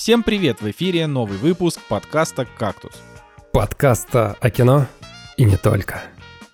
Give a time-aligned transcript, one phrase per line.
[0.00, 0.62] Всем привет!
[0.62, 2.94] В эфире новый выпуск подкаста «Кактус».
[3.52, 4.86] Подкаста о кино
[5.36, 6.00] и не только.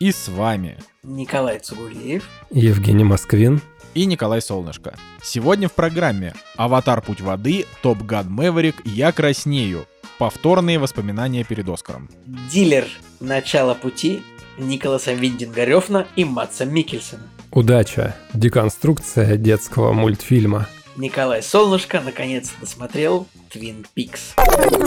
[0.00, 2.24] И с вами Николай Цугулиев.
[2.50, 3.60] Евгений Москвин.
[3.95, 4.96] и Николай Солнышко.
[5.22, 7.00] Сегодня в программе «Аватар.
[7.00, 9.86] Путь воды», «Топ Ган Мэверик», «Я краснею».
[10.18, 12.10] Повторные воспоминания перед Оскаром.
[12.50, 12.88] Дилер
[13.20, 14.24] «Начало пути»
[14.58, 17.22] Николаса Виндинга и Матса Микельсона.
[17.52, 18.16] Удача.
[18.34, 20.66] Деконструкция детского мультфильма.
[20.96, 24.34] Николай Солнышко наконец досмотрел Твин Пикс.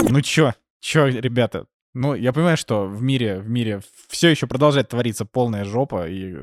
[0.09, 0.53] Ну чё?
[0.79, 1.65] Чё, ребята?
[1.93, 6.35] Ну, я понимаю, что в мире, в мире все еще продолжает твориться полная жопа, и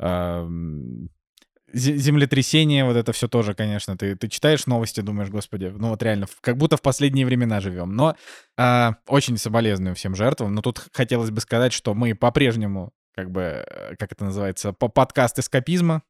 [0.00, 0.36] зе-
[1.72, 3.96] землетрясение, вот это все тоже, конечно.
[3.96, 7.94] Ты, ты читаешь новости, думаешь, господи, ну вот реально, как будто в последние времена живем.
[7.94, 8.16] Но
[8.56, 10.54] э, очень соболезную всем жертвам.
[10.54, 14.88] Но тут хотелось бы сказать, что мы по-прежнему, как бы, э, как это называется, по
[14.88, 16.02] подкаст эскапизма.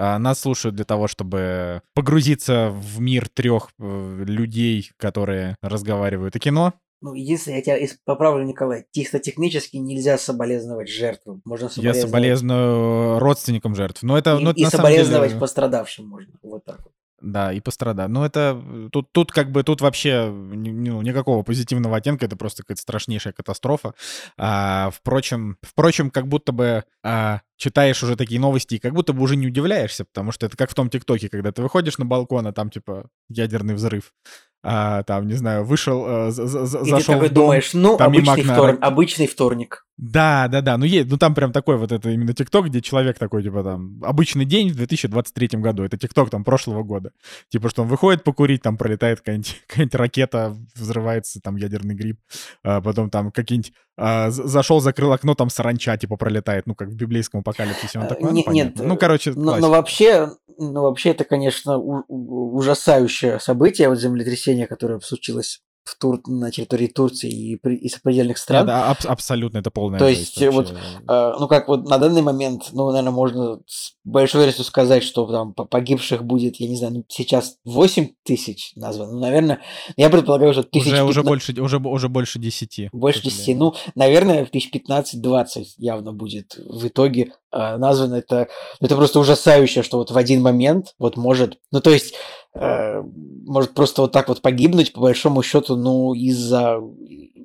[0.00, 6.38] А, Нас слушают для того, чтобы погрузиться в мир трех э, людей, которые разговаривают о
[6.38, 6.72] кино.
[7.00, 11.42] Ну, единственное, я тебя поправлю, Николай, чисто технически нельзя соболезновать жертвам.
[11.44, 12.00] Можно Я соболезновать...
[12.10, 14.02] соболезную родственникам жертв.
[14.02, 16.32] Но это, И, ну, это и соболезновать деле- пострадавшим можно.
[16.42, 16.92] Вот так вот.
[17.20, 18.08] Да, и пострадать.
[18.08, 22.62] Ну, это э, тут, тут как бы тут вообще ну, никакого позитивного оттенка, это просто
[22.62, 23.94] какая-то страшнейшая катастрофа.
[24.36, 29.22] А, впрочем, впрочем, как будто бы а, читаешь уже такие новости, и как будто бы
[29.22, 32.46] уже не удивляешься, потому что это как в том ТикТоке, когда ты выходишь на балкон,
[32.46, 34.12] а там типа ядерный взрыв.
[34.70, 37.44] А, там, не знаю, вышел, э, за- И ты зашел такой в дом.
[37.44, 39.86] думаешь, ну, там обычный, на втор- обычный вторник.
[39.96, 40.76] Да, да, да.
[40.76, 43.98] Ну, есть, ну там прям такой вот это именно ТикТок, где человек такой, типа там,
[44.04, 45.84] обычный день в 2023 году.
[45.84, 47.12] Это ТикТок там прошлого года.
[47.48, 52.18] Типа, что он выходит покурить, там пролетает какая-нибудь, какая-нибудь ракета, взрывается там ядерный гриб.
[52.62, 53.72] А потом там какие-нибудь...
[53.98, 56.66] а, зашел, закрыл окно, там саранча, типа, пролетает.
[56.66, 57.98] Ну, как в библейском апокалипсисе.
[57.98, 58.80] Он Э, такой, ну, не- понятно.
[58.80, 63.98] нет, Ну, короче, Но, но вообще, ну, вообще это, конечно, у- у- ужасающее событие, вот
[63.98, 66.20] землетрясение, которое случилось в Тур...
[66.26, 67.76] на территории Турции и, при...
[67.76, 68.66] и сопредельных Да, стран.
[68.66, 70.74] да, абс- абсолютно, это полная То есть, вот, вообще.
[71.08, 75.26] Э, ну, как вот на данный момент, ну, наверное, можно с большой вероятностью сказать, что
[75.30, 79.12] там по- погибших будет, я не знаю, ну, сейчас 8 тысяч названо.
[79.12, 79.60] Ну, наверное,
[79.96, 82.88] я предполагаю, что тысяч Уже, уже, пятна- больше, уже, уже больше 10.
[82.92, 83.56] больше 10.
[83.56, 88.16] Ну, наверное, тысяч 15-20 явно будет в итоге э, названо.
[88.16, 88.48] Это,
[88.80, 91.58] это просто ужасающе, что вот в один момент вот может...
[91.72, 92.14] Ну, то есть,
[92.54, 93.02] э,
[93.46, 96.80] может просто вот так вот погибнуть, по большому счету, ну, из-за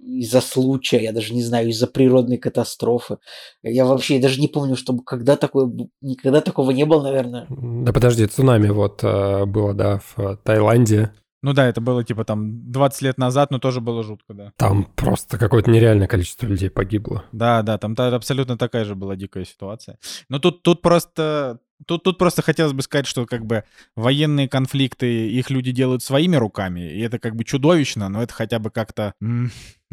[0.05, 3.17] из-за случая, я даже не знаю, из-за природной катастрофы.
[3.63, 5.71] Я вообще даже не помню, чтобы когда такое...
[6.01, 7.47] Никогда такого не было, наверное.
[7.49, 11.11] Да подожди, цунами вот э, было, да, в э, Таиланде.
[11.43, 14.53] Ну да, это было типа там 20 лет назад, но тоже было жутко, да.
[14.55, 17.25] Там просто какое-то нереальное количество людей погибло.
[17.33, 19.99] Да, да, там та- абсолютно такая же была дикая ситуация.
[20.29, 21.59] Но тут, тут просто...
[21.85, 23.65] Тут, тут просто хотелось бы сказать, что как бы
[23.97, 28.59] военные конфликты, их люди делают своими руками, и это как бы чудовищно, но это хотя
[28.59, 29.13] бы как-то...
[29.19, 29.49] Ну,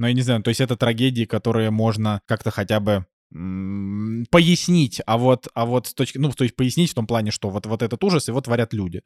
[0.06, 5.48] я не знаю, то есть это трагедии, которые можно как-то хотя бы пояснить, а вот,
[5.54, 8.02] а вот с точки, ну, то есть пояснить в том плане, что вот, вот этот
[8.02, 9.02] ужас, его творят люди.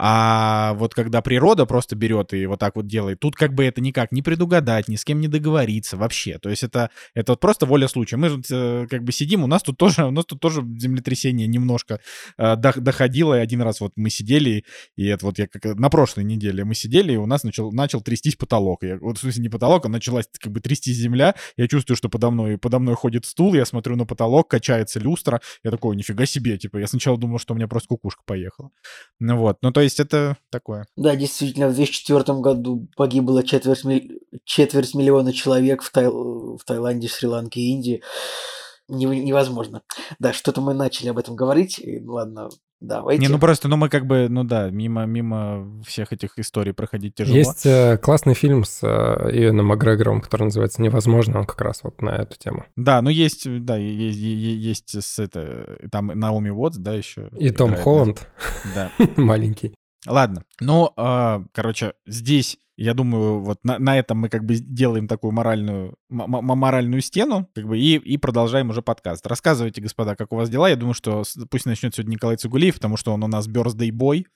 [0.00, 3.80] А вот когда природа просто берет и вот так вот делает, тут как бы это
[3.80, 6.38] никак не предугадать, ни с кем не договориться вообще.
[6.38, 8.16] То есть это, это вот просто воля случая.
[8.16, 11.48] Мы тут э, как бы сидим, у нас тут тоже, у нас тут тоже землетрясение
[11.48, 11.98] немножко
[12.36, 13.36] э, дох- доходило.
[13.36, 14.64] И один раз вот мы сидели,
[14.96, 18.00] и это вот я как на прошлой неделе мы сидели, и у нас начал, начал
[18.00, 18.84] трястись потолок.
[18.84, 21.34] Я, вот в смысле не потолок, а началась как бы трястись земля.
[21.56, 25.40] Я чувствую, что подо мной, подо мной ходит стул, я смотрю на потолок, качается люстра.
[25.64, 28.70] Я такой, нифига себе, типа, я сначала думал, что у меня просто кукушка поехала.
[29.18, 30.86] Ну вот, ну то есть это такое.
[30.96, 37.08] Да, действительно, в 2004 году погибло четверть, миль- четверть миллиона человек в, Таил- в Таиланде,
[37.08, 38.02] Шри-Ланке и Индии.
[38.88, 39.82] Нев- Невозможно.
[40.18, 41.78] Да, что-то мы начали об этом говорить.
[41.78, 42.48] и Ладно,
[42.80, 43.22] давайте.
[43.22, 47.14] Не, ну просто, ну мы как бы, ну да, мимо, мимо всех этих историй проходить
[47.14, 47.36] тяжело.
[47.36, 52.00] Есть э, классный фильм с э, Иэном Макгрегором, который называется «Невозможно», он как раз вот
[52.02, 52.64] на эту тему.
[52.76, 57.28] Да, ну есть, да, есть, есть с это, там Наоми Уотс, да, еще.
[57.38, 58.28] И Том играет, Холланд,
[58.74, 58.90] Да.
[59.16, 59.74] маленький.
[60.06, 65.08] Ладно, ну, а, короче, здесь, я думаю, вот на, на этом мы как бы делаем
[65.08, 69.26] такую моральную, моральную стену, как бы, и, и продолжаем уже подкаст.
[69.26, 70.68] Рассказывайте, господа, как у вас дела.
[70.68, 74.26] Я думаю, что пусть начнет сегодня Николай Цугулиев, потому что он у нас birthday boy.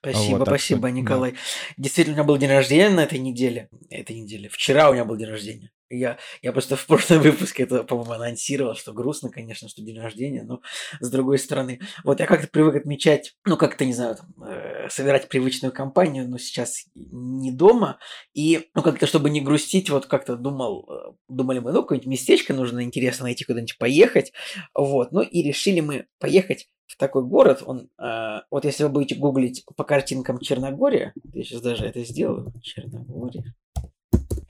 [0.00, 0.90] Спасибо, Вот, спасибо, что, да.
[0.90, 1.34] Николай.
[1.76, 3.68] Действительно, у меня был день рождения на этой неделе.
[3.88, 4.48] Этой неделе.
[4.48, 5.70] Вчера у меня был день рождения.
[5.92, 10.42] Я, я просто в прошлом выпуске это, по-моему, анонсировал, что грустно, конечно, что день рождения,
[10.42, 10.60] но
[11.00, 15.28] с другой стороны, вот я как-то привык отмечать, ну, как-то, не знаю, там, э, собирать
[15.28, 17.98] привычную компанию, но сейчас не дома,
[18.32, 22.54] и, ну, как-то, чтобы не грустить, вот как-то думал, э, думали мы, ну, какое-нибудь местечко
[22.54, 24.32] нужно интересно найти, куда-нибудь поехать,
[24.74, 29.14] вот, ну, и решили мы поехать в такой город, он, э, вот если вы будете
[29.14, 33.54] гуглить по картинкам Черногория, я сейчас даже это сделаю, Черногория,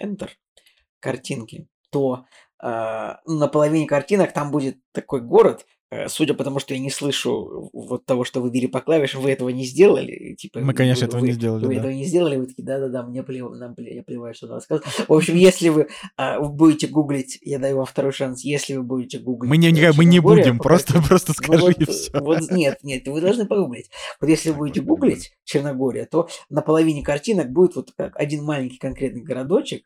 [0.01, 0.29] Enter,
[1.03, 2.25] картинки, то
[2.63, 6.91] э, на половине картинок там будет такой город, Э, судя по тому, что я не
[6.91, 10.35] слышу вот того, что вы били по клавишам, вы этого не сделали.
[10.37, 11.67] Типа, Мы, конечно, вы, этого вы, не сделали.
[11.67, 11.81] Вы да.
[11.81, 14.85] этого не сделали, вы такие, да-да-да, мне плевать, нам плевать, я плеваю, что надо сказать.
[15.07, 19.19] В общем, если вы а, будете гуглить, я даю вам второй шанс, если вы будете
[19.19, 19.51] гуглить...
[19.51, 22.11] Мы не, э, мы не будем, просто, просто скажи вот, и все.
[22.19, 23.91] Вот, нет, нет, вы должны погуглить.
[24.19, 29.23] Вот если вы будете гуглить Черногория, то на половине картинок будет вот один маленький конкретный
[29.23, 29.85] городочек,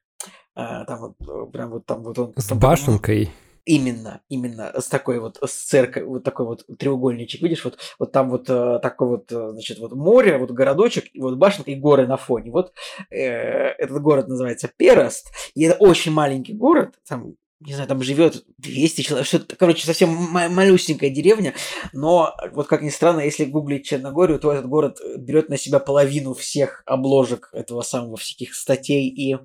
[0.54, 2.32] там вот, э, прям вот там вот он...
[2.36, 3.30] С там, башенкой.
[3.66, 8.30] Именно, именно с такой вот с церковь, вот такой вот треугольничек, видишь, вот, вот там
[8.30, 12.06] вот э, такой вот, э, значит, вот море, вот городочек, и вот башенка и горы
[12.06, 12.52] на фоне.
[12.52, 12.72] Вот
[13.10, 18.44] э, этот город называется Перост, и это очень маленький город, там не знаю, там живет
[18.58, 21.54] 200 человек, что-то, короче, совсем малюсенькая деревня,
[21.92, 26.34] но вот как ни странно, если гуглить Черногорию, то этот город берет на себя половину
[26.34, 29.38] всех обложек этого самого всяких статей и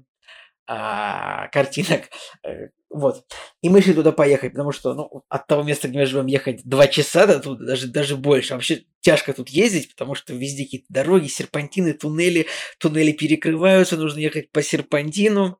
[0.73, 2.03] а, картинок.
[2.45, 3.25] Э, вот.
[3.62, 6.62] И мы решили туда поехать, потому что ну, от того места, где мы живем, ехать
[6.63, 8.53] два часа до туда, даже, даже больше.
[8.53, 12.47] Вообще тяжко тут ездить, потому что везде какие-то дороги, серпантины, туннели.
[12.79, 15.59] Туннели перекрываются, нужно ехать по серпантину.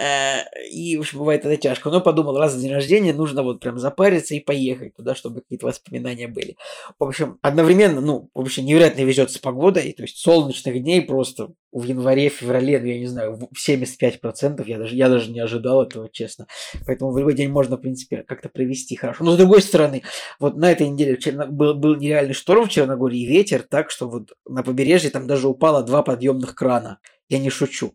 [0.00, 1.90] Э, и, в общем, бывает это тяжко.
[1.90, 5.66] Но подумал, раз в день рождения нужно вот прям запариться и поехать туда, чтобы какие-то
[5.66, 6.56] воспоминания были.
[6.98, 9.92] В общем, одновременно, ну, вообще невероятно везет с погодой.
[9.92, 14.64] То есть солнечных дней просто в январе, феврале, ну, я не знаю, 75%.
[14.66, 16.46] Я даже, я даже не ожидал этого, честно.
[16.86, 19.24] Поэтому в любой день можно, в принципе, как-то провести хорошо.
[19.24, 20.02] Но, с другой стороны,
[20.38, 21.46] вот на этой неделе Черно...
[21.46, 25.48] был, был нереальный шторм в Черногории и ветер, так что вот на побережье там даже
[25.48, 26.98] упало два подъемных крана.
[27.28, 27.94] Я не шучу.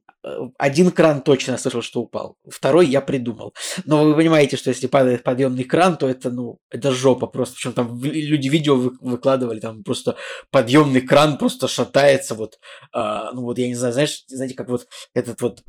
[0.58, 2.38] Один кран точно слышал, что упал.
[2.50, 3.54] Второй я придумал.
[3.86, 7.56] Но вы понимаете, что если падает подъемный кран, то это, ну, это жопа просто.
[7.56, 10.16] Причем там люди видео выкладывали, там просто
[10.52, 12.34] подъемный кран просто шатается.
[12.34, 12.60] Вот,
[12.92, 15.64] а, ну вот я не знаю, знаешь, знаете, как вот этот вот,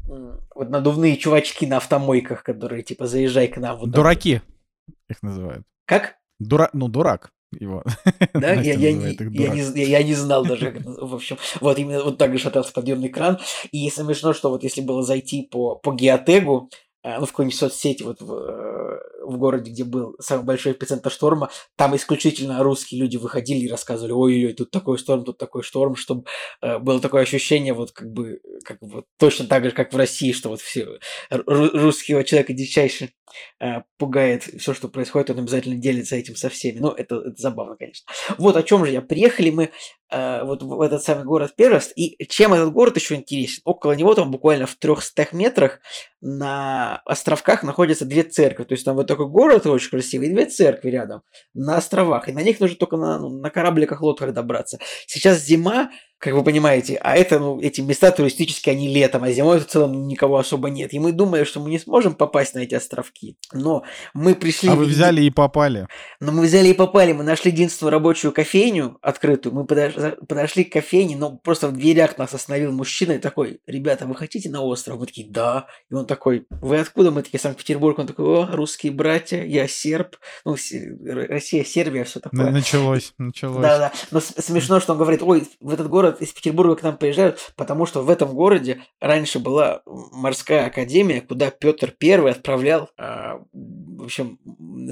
[0.54, 3.78] вот надувные чувачки на автомойках, которые типа заезжай к нам.
[3.78, 4.42] Вот Дураки
[5.08, 5.64] их называют.
[5.86, 6.16] Как?
[6.38, 6.70] Дура...
[6.72, 7.84] Ну, дурак его.
[8.34, 11.78] Да, я, я, не, я, не, я, я не знал даже, как в общем, вот
[11.78, 13.38] именно вот так же шатался подъемный кран,
[13.72, 16.70] и смешно, что вот если было зайти по, по геотегу,
[17.04, 21.94] ну, в какой-нибудь соцсети вот в, в городе, где был самый большой эпицентр шторма, там
[21.96, 26.24] исключительно русские люди выходили и рассказывали, ой-ой-ой, тут такой шторм, тут такой шторм, чтобы
[26.62, 30.32] э, было такое ощущение, вот как бы, как вот точно так же, как в России,
[30.32, 30.98] что вот все
[31.30, 33.10] русского человека дичайше
[33.60, 36.78] э, пугает все, что происходит, он обязательно делится этим со всеми.
[36.78, 38.06] Ну, это, это забавно, конечно.
[38.38, 39.02] Вот о чем же я.
[39.02, 39.70] Приехали мы
[40.10, 43.62] э, вот в этот самый город Перост, и чем этот город еще интересен?
[43.64, 45.80] Около него там буквально в 300 метрах
[46.20, 48.64] на островках находятся две церкви.
[48.64, 51.22] То есть там вот такой город очень красивый, и две церкви рядом
[51.54, 52.28] на островах.
[52.28, 54.78] И на них нужно только на, ну, на корабликах, лодках добраться.
[55.06, 59.60] Сейчас зима, как вы понимаете, а это, ну, эти места туристические, они летом, а зимой
[59.60, 60.94] в целом никого особо нет.
[60.94, 63.36] И мы думали, что мы не сможем попасть на эти островки.
[63.52, 63.82] Но
[64.14, 64.70] мы пришли...
[64.70, 65.86] А вы взяли и попали.
[66.20, 67.12] Но мы взяли и попали.
[67.12, 69.54] Мы нашли единственную рабочую кофейню открытую.
[69.54, 74.06] Мы подошли, подошли к кофейне, но просто в дверях нас остановил мужчина и такой, ребята,
[74.06, 74.98] вы хотите на остров?
[74.98, 75.66] Мы такие, да.
[75.90, 77.10] И он такой, вы откуда?
[77.10, 77.98] Мы такие, Санкт-Петербург.
[77.98, 80.16] Он такой, о, русские братья, я серб.
[80.46, 80.56] Ну,
[81.04, 82.50] Россия, Сербия, все такое.
[82.50, 83.60] Началось, началось.
[83.60, 83.92] Да-да.
[84.10, 87.86] Но смешно, что он говорит, ой, в этот город из Петербурга к нам приезжают, потому
[87.86, 94.38] что в этом городе раньше была морская академия, куда Петр Первый отправлял, а, в общем,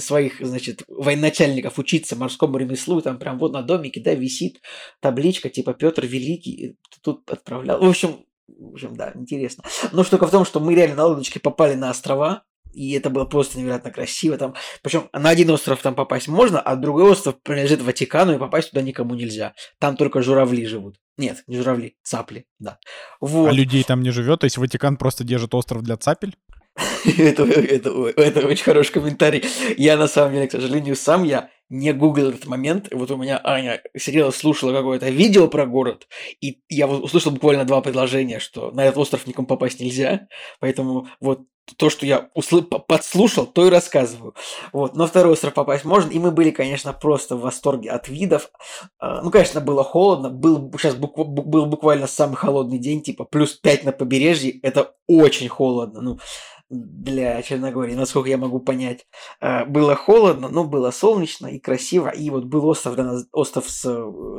[0.01, 3.01] своих, значит, военачальников учиться морскому ремеслу.
[3.01, 4.61] Там прям вот на домике, да, висит
[5.01, 6.77] табличка типа Петр Великий.
[7.03, 7.81] Тут отправлял.
[7.81, 9.65] В общем, в общем, да, интересно.
[9.93, 12.45] Но штука в том, что мы реально на лодочке попали на острова,
[12.75, 14.37] и это было просто невероятно красиво.
[14.37, 18.71] Там, причем на один остров там попасть можно, а другой остров принадлежит Ватикану, и попасть
[18.71, 19.55] туда никому нельзя.
[19.79, 20.97] Там только журавли живут.
[21.17, 22.79] Нет, не журавли, цапли, да.
[23.21, 23.49] Вот.
[23.49, 26.37] А людей там не живет, то есть Ватикан просто держит остров для цапель?
[27.19, 29.45] это, это, это очень хороший комментарий.
[29.77, 32.89] Я на самом деле, к сожалению, сам я не гуглил этот момент.
[32.93, 36.07] Вот у меня Аня сидела, слушала какое-то видео про город,
[36.41, 40.29] и я услышал буквально два предложения, что на этот остров никому попасть нельзя.
[40.61, 41.41] Поэтому вот
[41.79, 42.61] то, что я усл...
[42.61, 44.35] подслушал, то и рассказываю.
[44.73, 44.95] Вот.
[44.97, 48.51] Но второй остров попасть можно, и мы были, конечно, просто в восторге от видов.
[48.99, 51.17] А, ну, конечно, было холодно, был, сейчас бук...
[51.17, 56.01] был буквально самый холодный день, типа плюс 5 на побережье, это очень холодно.
[56.01, 56.19] Ну,
[56.71, 59.07] для Черногории, насколько я могу понять.
[59.41, 62.09] Э, было холодно, но было солнечно и красиво.
[62.09, 62.99] И вот был остров,
[63.33, 63.85] остров с,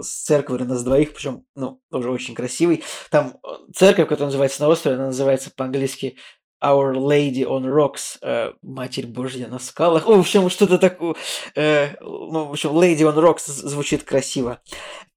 [0.01, 2.83] с церковью на двоих, причем, ну, тоже очень красивый.
[3.11, 3.37] Там
[3.73, 6.17] церковь, которая называется на острове, она называется по-английски
[6.63, 10.07] Our Lady on Rocks, э, Матерь Божья на скалах.
[10.07, 11.15] В общем, что-то такое.
[11.55, 14.59] Э, ну, в общем, Lady on Rocks звучит красиво.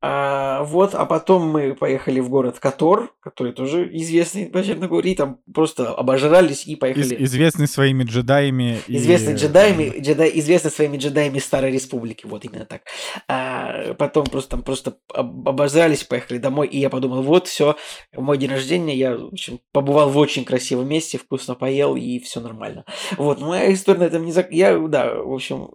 [0.00, 5.40] А, вот, а потом мы поехали в город Котор, который тоже известный по Черногории, там
[5.52, 7.16] просто обожрались и поехали.
[7.16, 8.78] Из, известный своими джедаями.
[8.86, 9.36] Известный и...
[9.36, 12.82] джедаями, джедай, известный своими джедаями Старой Республики, вот именно так.
[13.26, 17.76] А, потом просто там просто обожрались, поехали домой, и я подумал, вот, все,
[18.14, 22.40] мой день рождения, я, в общем, побывал в очень красивом месте, вкусно поел, и все
[22.40, 22.84] нормально.
[23.16, 24.32] Вот, моя история на этом не...
[24.32, 24.50] Зак...
[24.50, 25.70] Я, да, в общем,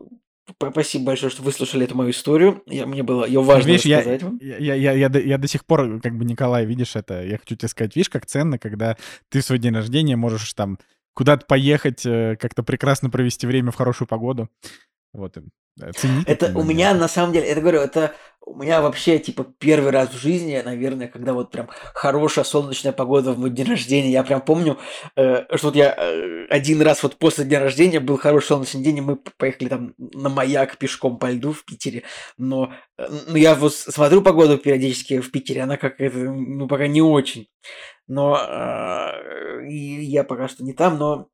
[0.71, 2.63] Спасибо большое, что выслушали эту мою историю.
[2.67, 4.39] Я, мне было ее важно видишь, рассказать я, вам.
[4.41, 7.37] Я, я, я, я, до, я до сих пор, как бы, Николай, видишь это, я
[7.37, 8.97] хочу тебе сказать, видишь, как ценно, когда
[9.29, 10.79] ты в свой день рождения можешь там
[11.13, 14.49] куда-то поехать, э, как-то прекрасно провести время в хорошую погоду.
[15.13, 16.31] Вот, э, цените.
[16.31, 18.13] Это у меня, на самом деле, это говорю, это
[18.45, 23.31] у меня вообще, типа, первый раз в жизни, наверное, когда вот прям хорошая солнечная погода
[23.31, 24.11] в мой день рождения.
[24.11, 24.77] Я прям помню,
[25.15, 28.97] э, что вот я э, один раз вот после дня рождения был хороший солнечный день,
[28.97, 32.03] и мы поехали там на маяк пешком по льду в Питере.
[32.37, 37.01] Но, э, ну, я вот смотрю погоду периодически в Питере, она как-то, ну, пока не
[37.01, 37.47] очень.
[38.07, 41.29] Но э, я пока что не там, но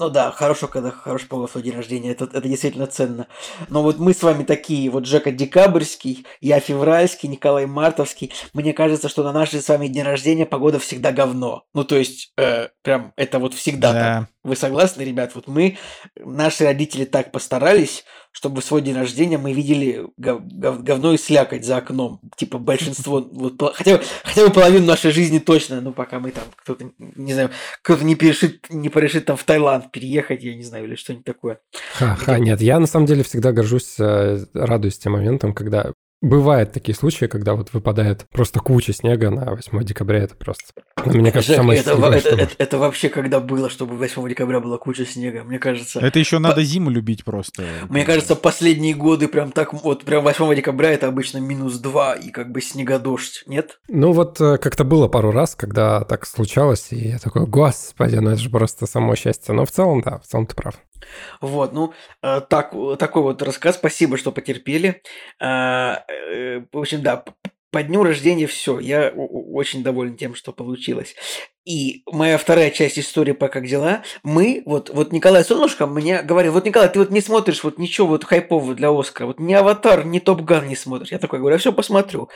[0.00, 3.28] ну да, хорошо, когда хороший повод в день рождения, это, это действительно ценно.
[3.68, 8.32] Но вот мы с вами такие, вот Жека Декабрьский, я Февральский, Николай Мартовский.
[8.54, 11.64] Мне кажется, что на наши с вами день рождения погода всегда говно.
[11.74, 14.00] Ну то есть, э, прям это вот всегда да.
[14.00, 14.28] так.
[14.42, 15.32] Вы согласны, ребят?
[15.34, 15.78] Вот мы,
[16.16, 18.04] наши родители так постарались,
[18.34, 22.20] чтобы в свой день рождения мы видели гов, гов, говно и слякоть за окном.
[22.36, 26.90] Типа большинство, вот, хотя, хотя бы половину нашей жизни точно, ну пока мы там, кто-то,
[26.98, 27.50] не знаю,
[27.80, 31.60] кто-то не перешит, не порешит там в Таиланд переехать, я не знаю, или что-нибудь такое.
[31.94, 35.92] Ха-ха, нет, я на самом деле всегда горжусь, э, радуюсь тем моментом, когда
[36.24, 40.64] Бывают такие случаи, когда вот выпадает просто куча снега на 8 декабря, это просто,
[41.04, 42.28] ну, мне кажется, самое это, это, что...
[42.30, 46.00] это, это вообще когда было, чтобы 8 декабря была куча снега, мне кажется...
[46.00, 46.62] Это еще надо по...
[46.62, 47.64] зиму любить просто.
[47.90, 52.30] Мне кажется, последние годы прям так, вот прям 8 декабря это обычно минус 2 и
[52.30, 53.78] как бы снегодождь, нет?
[53.88, 58.30] Ну вот э, как-то было пару раз, когда так случалось, и я такой, господи, ну
[58.30, 59.52] это же просто само счастье.
[59.54, 60.76] Но в целом, да, в целом ты прав.
[61.40, 63.76] Вот, ну, э, так, такой вот рассказ.
[63.76, 65.02] Спасибо, что потерпели.
[66.14, 67.24] Э, в общем, да,
[67.74, 68.78] по дню рождения все.
[68.78, 71.16] Я очень доволен тем, что получилось.
[71.64, 74.04] И моя вторая часть истории по как дела.
[74.22, 78.06] Мы, вот, вот Николай Солнышко мне говорил, вот, Николай, ты вот не смотришь вот ничего
[78.06, 81.10] вот хайпового для Оскара, вот ни Аватар, ни Топ Ган не смотришь.
[81.10, 82.28] Я такой говорю, я все посмотрю.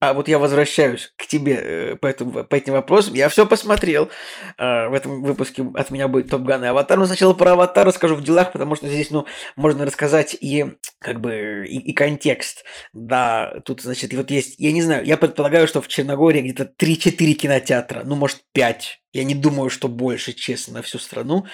[0.00, 3.14] А вот я возвращаюсь к тебе э, по, этому, по этим вопросам.
[3.14, 4.10] Я все посмотрел.
[4.56, 6.98] А, в этом выпуске от меня будет Топ Ган и Аватар.
[6.98, 9.26] Но сначала про Аватар расскажу в делах, потому что здесь, ну,
[9.56, 10.66] можно рассказать и
[11.00, 12.64] как бы и, и контекст.
[12.92, 17.32] Да, тут, значит, вот есть, я не знаю, я предполагаю, что в Черногории где-то 3-4
[17.32, 19.00] кинотеатра, ну, может, 5.
[19.14, 21.46] Я не думаю, что больше, честно, на всю страну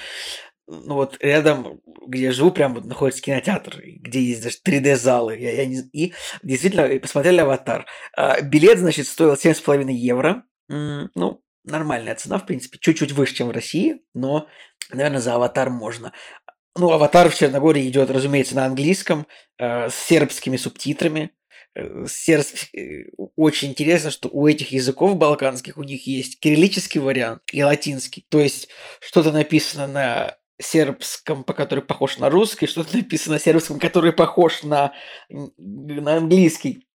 [0.67, 5.37] ну вот рядом, где я живу, прям вот находится кинотеатр, где есть даже 3D-залы.
[5.39, 5.83] Я, я не...
[5.93, 7.87] И действительно посмотрели «Аватар».
[8.17, 10.45] А, билет, значит, стоил 7,5 евро.
[10.69, 14.49] Ну, нормальная цена, в принципе, чуть-чуть выше, чем в России, но,
[14.91, 16.13] наверное, за «Аватар» можно.
[16.77, 19.27] Ну, «Аватар» в Черногории идет, разумеется, на английском,
[19.59, 21.33] э, с сербскими субтитрами.
[21.75, 22.47] Э, серб...
[22.75, 23.05] Э,
[23.37, 28.27] очень интересно, что у этих языков балканских у них есть кириллический вариант и латинский.
[28.29, 28.69] То есть
[29.01, 34.93] что-то написано на сербском, который похож на русский, что-то написано на сербском, который похож на,
[35.29, 36.87] на английский.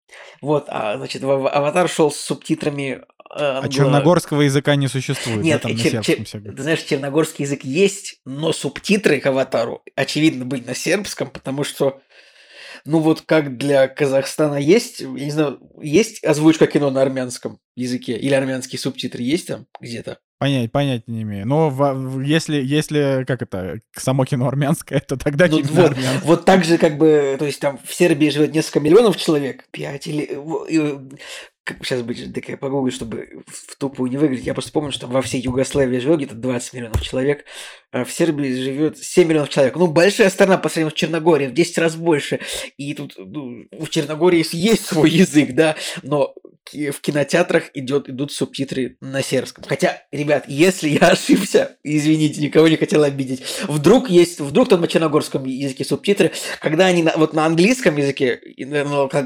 [0.41, 3.59] Вот, а, значит, аватар шел с субтитрами Англо...
[3.63, 5.43] А черногорского языка не существует?
[5.43, 10.45] Нет, да, там чер- чер- ты знаешь, черногорский язык есть, но субтитры к аватару, очевидно,
[10.45, 12.01] быть на сербском, потому что,
[12.85, 18.17] ну вот как для Казахстана есть, я не знаю, есть озвучка кино на армянском языке
[18.17, 20.17] или армянские субтитры есть там где-то?
[20.39, 21.45] Понять, понять не имею.
[21.45, 26.63] Но в, если, если, как это, само кино армянское, то тогда ну, вот, вот так
[26.63, 30.95] же, как бы, то есть там в Сербии живет несколько миллионов человек, 5 или
[31.81, 34.45] сейчас будет такая погуглить, чтобы в тупую не выглядеть.
[34.45, 37.45] Я просто помню, что во всей Югославии живет где-то 20 миллионов человек,
[37.91, 39.75] а в Сербии живет 7 миллионов человек.
[39.75, 42.39] Ну, большая страна по сравнению с Черногорией, в 10 раз больше.
[42.77, 46.35] И тут ну, в Черногории есть свой язык, да, но
[46.73, 49.63] в кинотеатрах идет, идут субтитры на сербском.
[49.67, 54.87] Хотя, ребят, если я ошибся, извините, никого не хотел обидеть, вдруг есть, вдруг там на
[54.87, 58.39] черногорском языке субтитры, когда они на, вот на английском языке,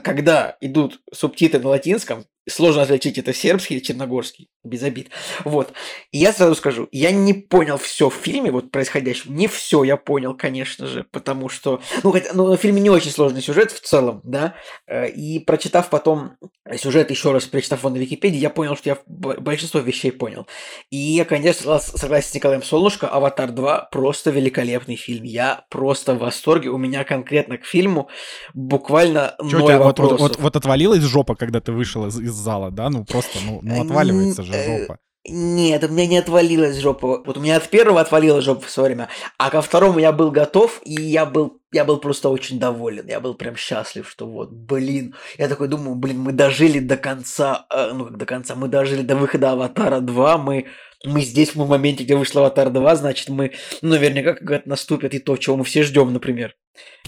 [0.04, 5.10] когда идут субтитры на латинском, сложно отличить, это сербский или черногорский, без обид.
[5.44, 5.74] Вот.
[6.12, 9.36] И я сразу скажу, я не понял все в фильме, вот происходящем.
[9.36, 13.12] Не все я понял, конечно же, потому что, ну, хотя, ну, в фильме не очень
[13.12, 14.56] сложный сюжет в целом, да,
[14.88, 16.38] э, и прочитав потом
[16.78, 20.48] сюжет еще раз, прочитав его на Википедии, я понял, что я большинство вещей понял.
[20.90, 25.24] И я, конечно, согласен с Николаем Солнышко, «Аватар 2» просто великолепный фильм.
[25.24, 26.70] Я просто в восторге.
[26.70, 28.10] У меня конкретно к фильму
[28.54, 30.20] буквально Чё ноль вопросов.
[30.20, 32.90] Вот, вот, вот отвалилась жопа, когда ты вышел из, из зала, да?
[32.90, 35.00] Ну, просто, ну, ну отваливается же э, жопа.
[35.26, 37.24] Нет, у меня не отвалилась жопа.
[37.24, 40.32] Вот у меня от первого отвалилась жопа в свое время, а ко второму я был
[40.32, 43.08] готов, и я был, я был просто очень доволен.
[43.08, 45.16] Я был прям счастлив, что вот, блин.
[45.38, 49.02] Я такой думаю, блин, мы дожили до конца, э, ну как до конца, мы дожили
[49.02, 50.66] до выхода Аватара 2, мы,
[51.06, 55.20] мы здесь в моменте, где вышла Аватар 2, значит, мы, ну, наверняка как-то наступит и
[55.20, 56.54] то, чего мы все ждем, например.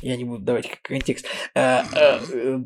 [0.01, 1.25] Я не буду давать контекст.
[1.53, 2.59] Э, э,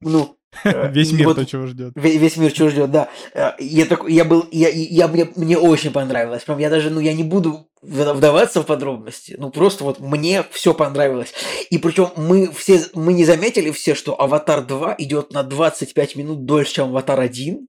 [0.00, 1.92] ну, Э, весь мир вот, то, чего ждет.
[1.94, 3.08] Весь мир чего ждет, да.
[3.32, 6.44] Э, я такой, я был, я, я, мне, мне очень понравилось.
[6.44, 9.36] Прям я даже, ну, я не буду вдаваться в подробности.
[9.38, 11.32] Ну, просто вот мне все понравилось.
[11.70, 16.44] И причем мы все, мы не заметили все, что Аватар 2 идет на 25 минут
[16.46, 17.68] дольше, чем Аватар 1.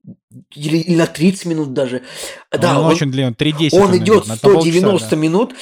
[0.54, 2.02] Или, или на 30 минут даже.
[2.52, 5.16] Он да, он, очень длинный, 3.10 Он, он идет 190 да.
[5.16, 5.54] минут.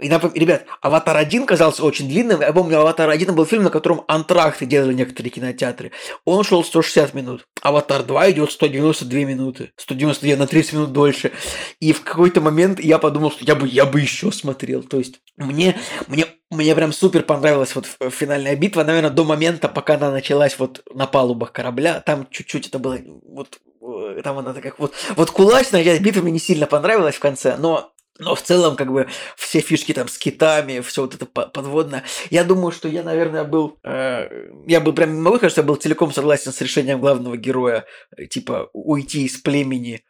[0.00, 2.40] И, ребят, Аватар 1 казался очень длинным.
[2.40, 5.92] Я помню, Аватар 1 был фильм, на котором антракты делали некоторые кинотеатры.
[6.24, 7.46] Он шел 160 минут.
[7.62, 9.72] Аватар 2 идет 192 минуты.
[9.76, 11.32] 192 на 30 минут дольше.
[11.80, 14.82] И в какой-то момент я подумал, что я бы, я бы еще смотрел.
[14.82, 15.76] То есть мне,
[16.08, 20.82] мне, мне прям супер понравилась вот финальная битва, наверное, до момента, пока она началась вот
[20.92, 22.00] на палубах корабля.
[22.00, 26.32] Там чуть-чуть это было вот э, там она такая вот вот кулачная часть битвы мне
[26.32, 30.18] не сильно понравилась в конце, но но в целом, как бы, все фишки там с
[30.18, 32.04] китами, все вот это подводное.
[32.28, 33.78] Я думаю, что я, наверное, был...
[33.82, 34.28] Э,
[34.66, 38.26] я был прям, могу сказать, что я был целиком согласен с решением главного героя, э,
[38.26, 40.04] типа, уйти из племени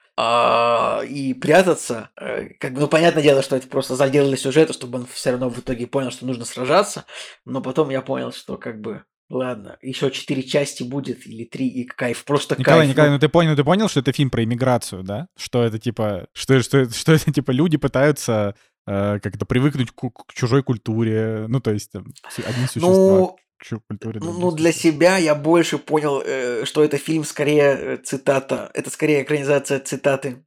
[1.09, 2.11] и прятаться.
[2.17, 5.49] Э, как бы, ну, понятное дело, что это просто заделали сюжета, чтобы он все равно
[5.49, 7.05] в итоге понял, что нужно сражаться.
[7.45, 11.85] Но потом я понял, что, как бы, Ладно, еще четыре части будет или три, и
[11.85, 12.91] кайф, просто Николай, кайф.
[12.91, 15.29] Николай, ну ты понял, ты понял, что это фильм про иммиграцию, да?
[15.37, 18.57] Что это типа, что, что, что это типа люди пытаются
[18.89, 22.07] э, как-то привыкнуть к, к чужой культуре, ну то есть там,
[22.45, 22.91] одни существа.
[22.91, 24.21] Ну, к культуре.
[24.21, 28.91] Ну, ну для себя я больше понял, э, что это фильм скорее э, цитата, это
[28.91, 30.45] скорее экранизация цитаты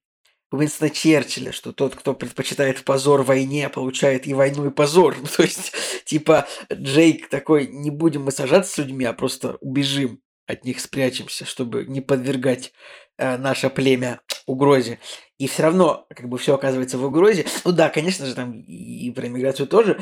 [0.54, 5.15] Уинстона Черчилля, что тот, кто предпочитает позор войне, получает и войну, и позор.
[5.21, 5.73] Ну, то есть,
[6.06, 11.45] типа, Джейк такой, не будем мы сажаться с людьми, а просто убежим от них, спрячемся,
[11.45, 12.73] чтобы не подвергать
[13.17, 14.99] э, наше племя угрозе.
[15.38, 17.45] И все равно, как бы, все оказывается в угрозе.
[17.65, 19.99] Ну да, конечно же, там и про иммиграцию тоже,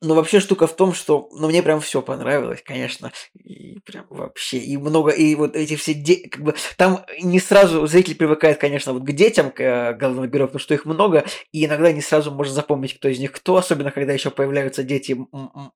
[0.00, 4.58] но вообще штука в том, что, ну, мне прям все понравилось, конечно, и прям вообще,
[4.58, 8.92] и много, и вот эти все, де- как бы, там не сразу зритель привыкает, конечно,
[8.92, 12.30] вот к детям, к э, главному герою, потому что их много, и иногда не сразу
[12.30, 15.16] можно запомнить, кто из них кто, особенно когда еще появляются дети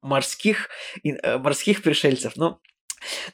[0.03, 0.69] морских,
[1.05, 2.61] э, морских пришельцев, но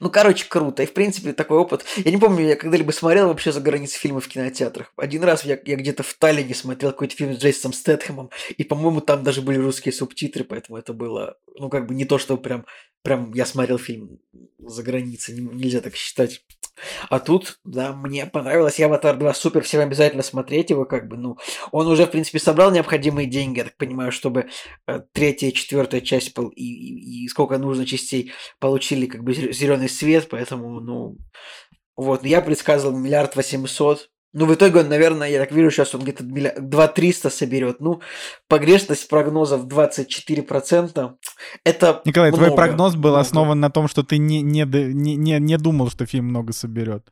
[0.01, 0.83] ну, короче, круто.
[0.83, 1.85] И, в принципе, такой опыт.
[1.97, 4.93] Я не помню, я когда-либо смотрел вообще за границей фильмы в кинотеатрах.
[4.97, 9.01] Один раз я, я где-то в Таллине смотрел какой-то фильм с Джейсоном Стэтхэмом, и, по-моему,
[9.01, 12.67] там даже были русские субтитры, поэтому это было, ну, как бы не то, что прям,
[13.03, 14.19] прям я смотрел фильм
[14.59, 16.43] за границей, нельзя так считать.
[17.09, 18.79] А тут, да, мне понравилось.
[18.79, 21.39] Я «Аватар 2» супер, всем обязательно смотреть его, как бы, ну,
[21.73, 24.49] он уже, в принципе, собрал необходимые деньги, я так понимаю, чтобы
[24.87, 29.89] э, третья, четвертая часть пол, и, и, и сколько нужно частей получили, как бы, зеленый
[29.89, 31.17] свет, поэтому, ну,
[31.97, 36.03] вот, я предсказывал миллиард восемьсот, ну, в итоге он, наверное, я так вижу, сейчас он
[36.03, 37.81] где-то 2 300 соберет.
[37.81, 38.03] Ну,
[38.49, 41.15] погрешность прогнозов 24%.
[41.65, 43.21] Это Николай, много, твой прогноз был много.
[43.21, 47.07] основан на том, что ты не, не, не, не думал, что фильм много соберет.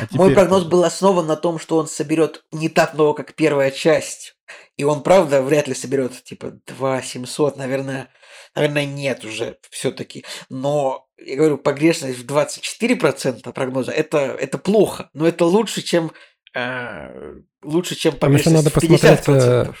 [0.00, 3.70] А Мой прогноз был основан на том, что он соберет не так много, как первая
[3.70, 4.34] часть.
[4.78, 8.08] И он, правда, вряд ли соберет, типа, 2 700, наверное,
[8.54, 10.24] наверное, нет уже все-таки.
[10.48, 15.10] Но, я говорю, погрешность в 24% прогноза, это, это плохо.
[15.12, 16.12] Но это лучше, чем
[16.54, 19.72] э, лучше, чем Там еще надо посмотреть, э,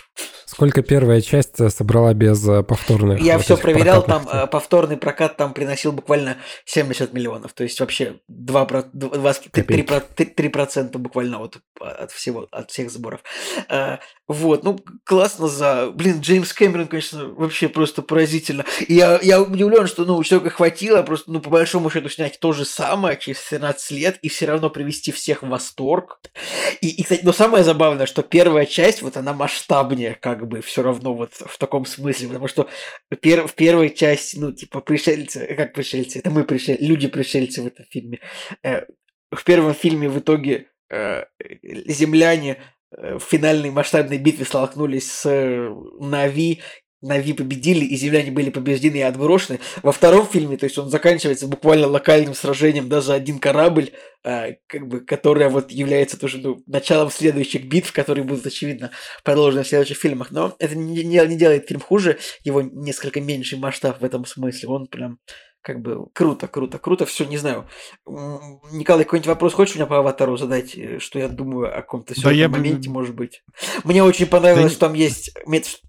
[0.46, 3.20] сколько первая часть э, собрала без э, повторных.
[3.20, 4.48] Я вот все проверял, там цен.
[4.48, 7.52] повторный прокат там приносил буквально 70 миллионов.
[7.52, 13.22] То есть вообще 2, 2, 3, 3, 3% буквально вот от всего, от всех сборов.
[14.28, 15.90] Вот, ну классно за...
[15.90, 18.64] Блин, Джеймс Кэмерон, конечно, вообще просто поразительно.
[18.86, 22.52] И я, я удивлен, что ну человека хватило просто, ну по большому счету снять то
[22.52, 26.20] же самое через 13 лет и все равно привести всех в восторг.
[26.80, 30.82] И, и кстати, но самое забавно, что первая часть, вот она масштабнее, как бы, все
[30.82, 32.68] равно вот в таком смысле, потому что
[33.20, 37.86] пер, в первой части, ну, типа, пришельцы, как пришельцы, это мы пришельцы, люди-пришельцы в этом
[37.90, 38.18] фильме,
[38.62, 38.82] э,
[39.30, 41.24] в первом фильме в итоге э,
[41.62, 42.58] земляне
[42.90, 46.60] э, в финальной масштабной битве столкнулись с э, Нави,
[47.02, 49.58] Нави победили, и земляне были побеждены и отброшены.
[49.82, 53.90] Во втором фильме, то есть он заканчивается буквально локальным сражением да, за один корабль,
[54.24, 58.92] э, как бы, которое вот является тоже ну, началом следующих битв, которые будут, очевидно,
[59.24, 60.30] продолжены в следующих фильмах.
[60.30, 64.68] Но это не, не, не делает фильм хуже, его несколько меньший масштаб в этом смысле.
[64.68, 65.18] Он прям
[65.62, 67.66] как бы круто, круто, круто, все, не знаю.
[68.04, 72.14] Николай, какой-нибудь вопрос хочешь у меня по аватару задать, э, что я думаю о каком-то
[72.20, 73.42] да я моменте, может быть?
[73.84, 74.70] Мне очень понравилось, да...
[74.70, 75.34] что там есть,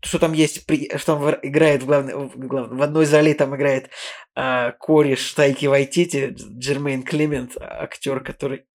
[0.01, 0.65] что там есть,
[0.97, 3.89] что там играет в главной, в, главной, в одной из ролей там играет
[4.35, 8.65] а, кореш Тайки Вайтити, Джермейн Климент, актер, который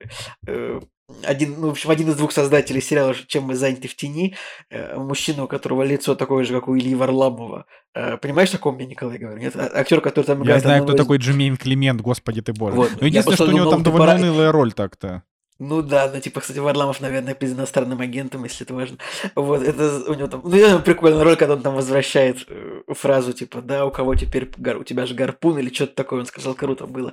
[0.46, 0.80] э,
[1.22, 4.36] один, ну, в общем, один из двух создателей сериала «Чем мы заняты в тени»,
[4.70, 7.64] э, мужчина, у которого лицо такое же, как у Ильи Варламова.
[7.94, 9.38] Э, понимаешь, о ком я, Николай, говорю?
[9.38, 10.62] Нет, а, актер, который там играет...
[10.62, 10.98] Я знаю, кто из...
[10.98, 12.76] такой Джимейн Климент, господи ты боже.
[12.76, 12.90] Вот.
[13.00, 14.18] Но единственное, что у него там довольно пора...
[14.18, 15.22] унылая роль так-то.
[15.58, 18.98] Ну да, ну типа, кстати, Варламов, наверное, признан иностранным агентом, если это важно.
[19.34, 23.60] Вот, это у него там, ну, прикольная роль, когда он там возвращает э, фразу, типа,
[23.60, 27.12] да, у кого теперь, у тебя же гарпун или что-то такое, он сказал, круто было.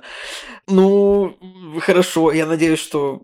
[0.68, 1.36] Ну,
[1.80, 3.22] хорошо, я надеюсь, что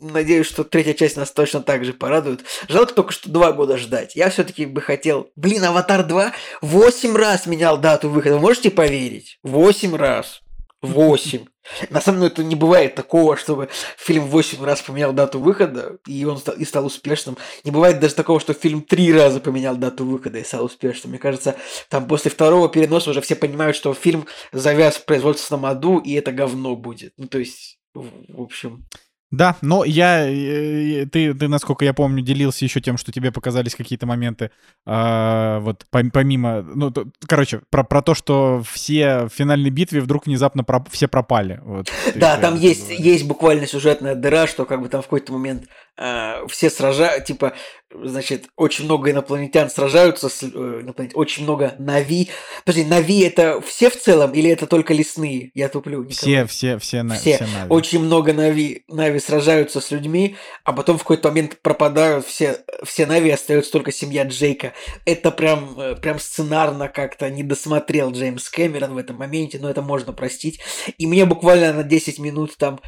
[0.00, 2.44] Надеюсь, что третья часть нас точно так же порадует.
[2.68, 4.14] Жалко только, что два года ждать.
[4.16, 5.30] Я все-таки бы хотел...
[5.36, 6.32] Блин, «Аватар 2»
[6.62, 8.36] восемь раз менял дату выхода.
[8.36, 9.38] Вы можете поверить?
[9.42, 10.40] Восемь раз.
[10.80, 11.46] Восемь.
[11.90, 16.24] На самом деле, это не бывает такого, чтобы фильм восемь раз поменял дату выхода, и
[16.24, 17.36] он стал, и стал успешным.
[17.64, 21.10] Не бывает даже такого, что фильм три раза поменял дату выхода и стал успешным.
[21.10, 21.56] Мне кажется,
[21.88, 26.32] там после второго переноса уже все понимают, что фильм завяз в производственном аду, и это
[26.32, 27.12] говно будет.
[27.16, 28.86] Ну, то есть, в общем...
[29.30, 33.74] Да, но я, э, ты, ты, насколько я помню, делился еще тем, что тебе показались
[33.74, 34.50] какие-то моменты,
[34.86, 40.26] э, вот помимо, ну, то, короче, про, про то, что все в финальной битве вдруг
[40.26, 41.60] внезапно проп, все пропали.
[41.62, 45.64] Вот, да, там есть, есть буквально сюжетная дыра, что как бы там в какой-то момент
[45.98, 47.54] э, все сражают, типа,
[47.90, 52.28] значит, очень много инопланетян сражаются, с, э, инопланет, очень много Нави.
[52.64, 55.50] Подожди, Нави это все в целом или это только лесные?
[55.54, 56.04] Я туплю.
[56.04, 56.16] Никогда.
[56.16, 57.36] Все, все, все, на, все.
[57.36, 57.70] все Нави.
[57.70, 63.06] Очень много Нави, Нави сражаются с людьми, а потом в какой-то момент пропадают все, все
[63.06, 64.74] Нави, остается только семья Джейка.
[65.04, 69.80] Это прям, э, прям сценарно как-то не досмотрел Джеймс Кэмерон в этом моменте, но это
[69.80, 70.60] можно простить.
[70.98, 72.80] И мне буквально на 10 минут там,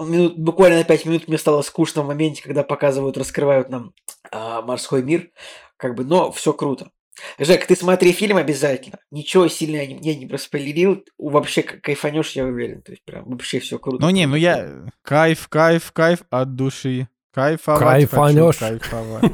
[0.00, 3.92] минут, буквально на 5 минут мне стало скучно в моменте, когда показывают, раскрывают нам
[4.30, 5.30] а, морской мир,
[5.76, 6.90] как бы, но все круто.
[7.38, 8.98] Жек, ты смотри фильм обязательно.
[9.10, 11.04] Ничего сильно я не, я не проспойлерил.
[11.18, 12.82] Вообще кайфанешь, я уверен.
[12.82, 14.02] То есть прям вообще все круто.
[14.02, 14.84] Ну не, ну я...
[15.02, 17.08] Кайф, кайф, кайф от души.
[17.32, 18.56] Кайфовать Кайфанешь.
[18.56, 19.32] хочу, кайфовать.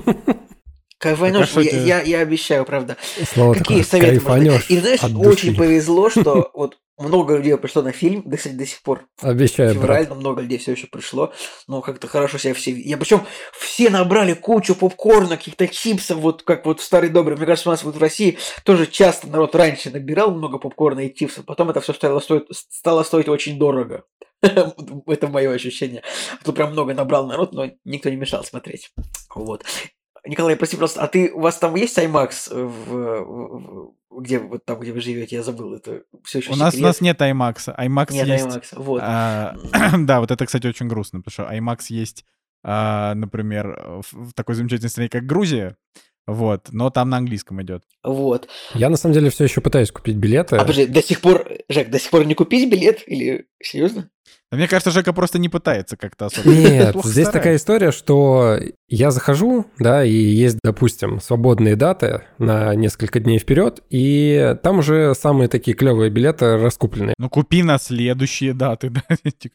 [0.98, 2.96] Кайфанешь, я, я, я обещаю, правда.
[3.32, 4.60] Слово Какие такое, советы можно?
[4.68, 8.82] И знаешь, очень повезло, что вот много людей пришло на фильм, до, кстати, до сих
[8.82, 9.06] пор.
[9.20, 10.18] Обещаю, Февраль, брат.
[10.18, 11.32] много людей все еще пришло,
[11.68, 12.72] но как-то хорошо себя все...
[12.72, 13.22] Я причем
[13.58, 17.36] все набрали кучу попкорна, каких-то чипсов, вот как вот старый добрый.
[17.36, 21.14] Мне кажется, у нас вот в России тоже часто народ раньше набирал много попкорна и
[21.14, 24.04] чипсов, потом это все стало стоить, стало стоить очень дорого.
[25.06, 26.02] Это мое ощущение.
[26.44, 28.90] Тут прям много набрал народ, но никто не мешал смотреть.
[29.34, 29.64] Вот.
[30.24, 34.78] Николай, прости, просто, а ты, у вас там есть IMAX в, в, где вот там,
[34.78, 38.12] где вы живете, я забыл, это все еще У нас, у нас нет IMAX, IMAX
[38.12, 38.46] нет есть...
[38.46, 39.00] IMAX, вот.
[39.02, 39.56] А,
[39.98, 42.24] да, вот это, кстати, очень грустно, потому что IMAX есть,
[42.62, 45.76] а, например, в такой замечательной стране, как Грузия,
[46.26, 47.82] вот, но там на английском идет.
[48.04, 48.48] Вот.
[48.74, 50.56] Я на самом деле все еще пытаюсь купить билеты.
[50.56, 54.08] А подожди, до сих пор, Жек, до сих пор не купить билет или серьезно?
[54.52, 56.50] Мне кажется, Жека просто не пытается как-то особо.
[56.50, 58.58] Нет, здесь такая история, что
[58.94, 65.14] я захожу, да, и есть, допустим, свободные даты на несколько дней вперед, и там уже
[65.14, 67.14] самые такие клевые билеты раскуплены.
[67.18, 69.02] Ну, купи на следующие даты, да.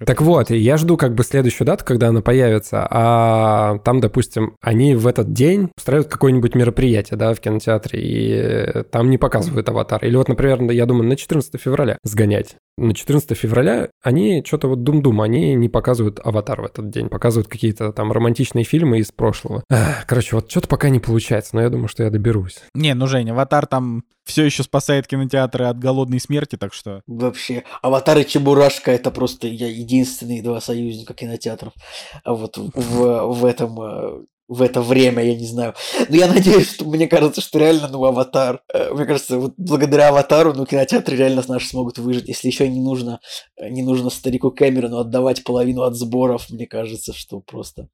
[0.05, 4.95] Так вот, я жду как бы следующую дату, когда она появится, а там, допустим, они
[4.95, 10.03] в этот день устраивают какое-нибудь мероприятие, да, в кинотеатре, и там не показывают аватар.
[10.03, 12.55] Или вот, например, я думаю, на 14 февраля сгонять.
[12.79, 17.47] На 14 февраля они что-то вот дум-дум, они не показывают аватар в этот день, показывают
[17.47, 19.26] какие-то там романтичные фильмы из прошлого.
[20.07, 22.59] Короче, вот что-то пока не получается, но я думаю, что я доберусь.
[22.73, 27.01] Не, ну, Женя, аватар там все еще спасает кинотеатры от голодной смерти, так что...
[27.07, 31.73] Вообще, аватар и Чебурашка это просто я единственные два союзника кинотеатров.
[32.23, 35.73] А вот в, в этом э, в это время, я не знаю.
[36.09, 38.61] Но я надеюсь, что мне кажется, что реально, ну, аватар.
[38.73, 42.27] Э, мне кажется, вот благодаря аватару, ну, кинотеатры реально наши смогут выжить.
[42.27, 43.19] Если еще не нужно,
[43.57, 47.87] э, не нужно старику Кэмерону отдавать половину от сборов, мне кажется, что просто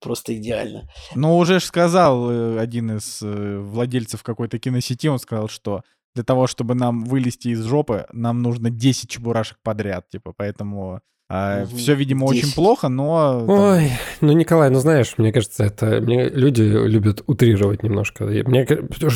[0.00, 0.88] просто идеально.
[1.14, 5.82] Ну, уже ж сказал э, один из владельцев какой-то киносети, он сказал, что
[6.14, 11.00] для того, чтобы нам вылезти из жопы, нам нужно 10 чебурашек подряд, типа, поэтому
[11.32, 11.76] А, Мгм.
[11.76, 12.54] Все, видимо, очень 10.
[12.56, 13.44] плохо, но...
[13.46, 18.24] там, Ой, ну, Николай, ну знаешь, мне кажется, это мне, люди любят утрировать немножко.
[18.24, 18.66] И мне,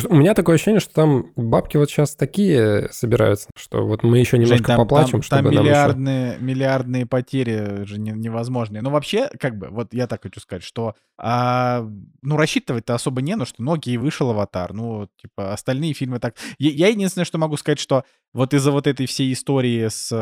[0.07, 4.37] у меня такое ощущение, что там бабки вот сейчас такие собираются, что вот мы еще
[4.37, 8.81] Жень, немножко там, поплачем, там- чтобы там нам еще- миллиардные, миллиардные потери же не- невозможные.
[8.81, 11.85] Ну, вообще, как бы, вот я так хочу сказать, что, а,
[12.21, 13.61] ну, рассчитывать-то особо не на что.
[13.61, 16.35] Ну, окей, вышел «Аватар», ну, типа, остальные фильмы так...
[16.59, 20.13] Я, я единственное, что могу сказать, что вот из-за вот этой всей истории с...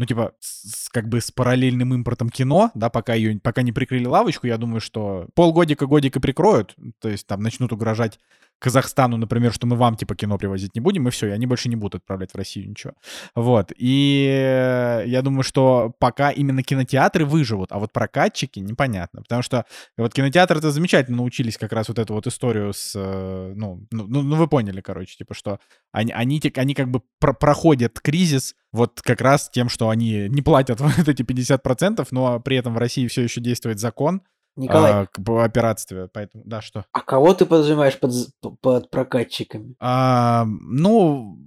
[0.00, 4.06] ну, типа, с, как бы с параллельным импортом кино, да, пока ее, пока не прикрыли
[4.06, 8.18] лавочку, я думаю, что полгодика, годика прикроют, то есть там начнут угрожать
[8.60, 11.68] Казахстану, например, что мы вам, типа, кино привозить не будем, и все, и они больше
[11.68, 12.92] не будут отправлять в Россию ничего.
[13.34, 13.72] Вот.
[13.76, 19.22] И э, я думаю, что пока именно кинотеатры выживут, а вот прокатчики непонятно.
[19.22, 19.64] Потому что
[19.96, 22.92] вот кинотеатры-то замечательно научились как раз вот эту вот историю с...
[22.94, 25.58] э, Ну, ну, ну, ну, вы поняли, короче, типа, что
[25.90, 30.42] они, они, они как бы про- проходят кризис вот как раз тем, что они не
[30.42, 34.22] платят вот эти 50%, но при этом в России все еще действует закон
[34.56, 36.08] Николай, а, о пиратстве.
[36.12, 36.84] Поэтому, да, что?
[36.92, 38.12] а кого ты подразумеваешь под,
[38.60, 39.74] под прокатчиками?
[39.80, 41.38] А, ну,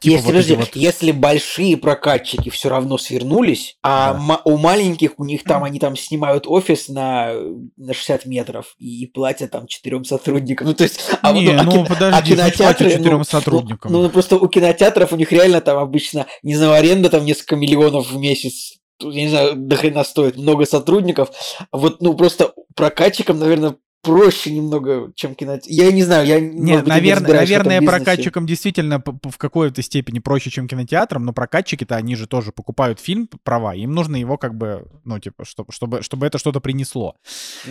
[0.00, 4.40] типа если, вот подожди, вот- если большие прокатчики все равно свернулись, а Да.
[4.44, 7.32] у маленьких у них там они там снимают офис на,
[7.76, 10.68] на 60 метров и, платят там четырем сотрудникам.
[10.68, 13.92] Ну, то есть, а, не, а ну, кино- подожди, а кинотеатры, четырем ну, сотрудникам.
[13.92, 17.56] Ну, ну, просто у кинотеатров у них реально там обычно, не знаю, аренда там несколько
[17.56, 18.78] миллионов в месяц.
[19.10, 21.30] Я не знаю, до хрена стоит много сотрудников.
[21.72, 25.72] Вот, ну, просто прокатчикам, наверное, проще немного, чем кинотеатрам.
[25.72, 30.66] Я не знаю, я, Нет, быть, не наверное, прокатчикам действительно в какой-то степени проще, чем
[30.66, 35.18] кинотеатрам, но прокатчики-то они же тоже покупают фильм, права, им нужно его как бы, ну,
[35.20, 37.16] типа, чтобы, чтобы, чтобы это что-то принесло.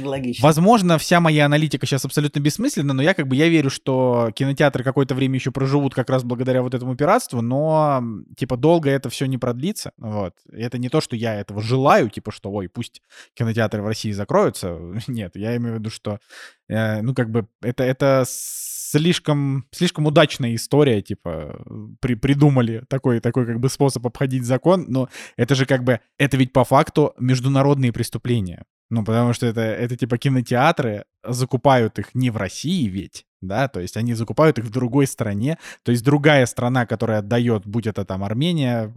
[0.02, 0.42] Логично.
[0.48, 4.84] Возможно, вся моя аналитика сейчас абсолютно бессмысленна, но я как бы, я верю, что кинотеатры
[4.84, 8.02] какое-то время еще проживут как раз благодаря вот этому пиратству, но,
[8.38, 10.34] типа, долго это все не продлится, вот.
[10.50, 13.02] Это не то, что я этого желаю, типа, что, ой, пусть
[13.34, 16.21] кинотеатры в России закроются, нет, я имею в виду, что,
[16.68, 21.64] э, ну, как бы, это, это слишком, слишком удачная история, типа,
[22.00, 26.38] при, придумали такой, такой, как бы, способ обходить закон, но это же, как бы, это
[26.38, 28.66] ведь по факту международные преступления.
[28.92, 33.80] Ну, потому что это, это типа кинотеатры закупают их не в России ведь, да, то
[33.80, 38.04] есть они закупают их в другой стране, то есть другая страна, которая отдает, будь это
[38.04, 38.94] там Армения,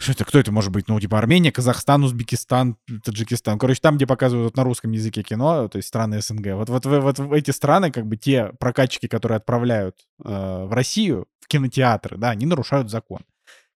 [0.00, 0.88] что это, кто это может быть?
[0.88, 3.58] Ну, типа Армения, Казахстан, Узбекистан, Таджикистан.
[3.58, 6.54] Короче, там, где показывают вот на русском языке кино, то есть страны СНГ.
[6.54, 11.48] Вот, вот, вот эти страны, как бы те прокатчики, которые отправляют э, в Россию, в
[11.48, 13.20] кинотеатры, да, они нарушают закон.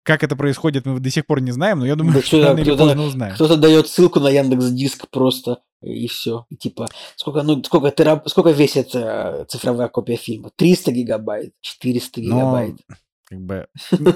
[0.03, 2.59] Как это происходит, мы до сих пор не знаем, но я думаю, Да что рано
[2.59, 3.35] или кто-то- поздно узнаем.
[3.35, 6.47] Кто-то дает ссылку на Яндекс Диск просто и все.
[6.59, 8.27] Типа, сколько, ну, сколько, тераб...
[8.29, 10.51] сколько весит э, цифровая копия фильма?
[10.57, 12.77] 300 гигабайт, 400 Но, гигабайт.
[13.27, 13.67] Как бы,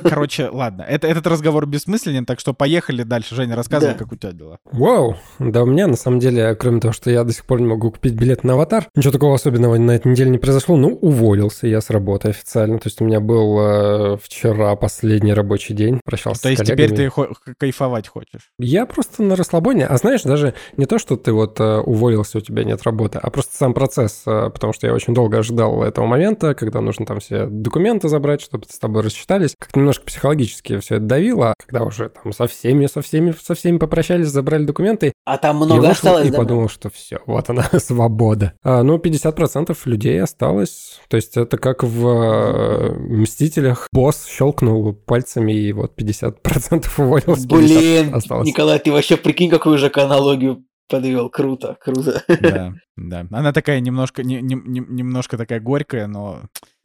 [0.05, 3.35] короче, ладно, это, этот разговор бессмысленен, так что поехали дальше.
[3.35, 3.99] Женя, рассказывай, Да.
[3.99, 4.59] как у тебя дела.
[4.71, 7.67] Вау, да у меня на самом деле, кроме того, что я до сих пор не
[7.67, 10.77] могу купить билет на аватар, ничего такого особенного на этой неделе не произошло.
[10.77, 12.79] Ну, уволился я с работы официально.
[12.79, 16.89] То есть у меня был э, вчера последний рабочий день, прощался То есть с теперь
[16.89, 17.07] коллегами.
[17.07, 18.51] ты хо- кайфовать хочешь?
[18.59, 19.87] Я просто на расслабоне.
[19.87, 23.31] А знаешь, даже не то, что ты вот э, уволился, у тебя нет работы, а
[23.31, 27.21] просто сам процесс, э, потому что я очень долго ожидал этого момента, когда нужно там
[27.21, 29.55] все документы забрать, чтобы с тобой рассчитались.
[29.59, 33.79] Как немножко психологически все это давило, когда уже там со всеми, со всеми, со всеми
[33.79, 36.37] попрощались, забрали документы, А там я много вышел осталось, и да?
[36.39, 38.53] подумал, что все, вот она, свобода.
[38.63, 41.01] А, ну, 50% людей осталось.
[41.09, 43.89] То есть это как в э, «Мстителях».
[43.93, 48.47] Босс щелкнул пальцами, и вот 50% уволился, 50 Блин, осталось.
[48.49, 51.29] Николай, ты вообще прикинь, какую же аналогию подвел.
[51.29, 52.23] Круто, круто.
[52.41, 53.27] Да, да.
[53.31, 56.43] Она такая немножко, не- не- не- немножко такая горькая, но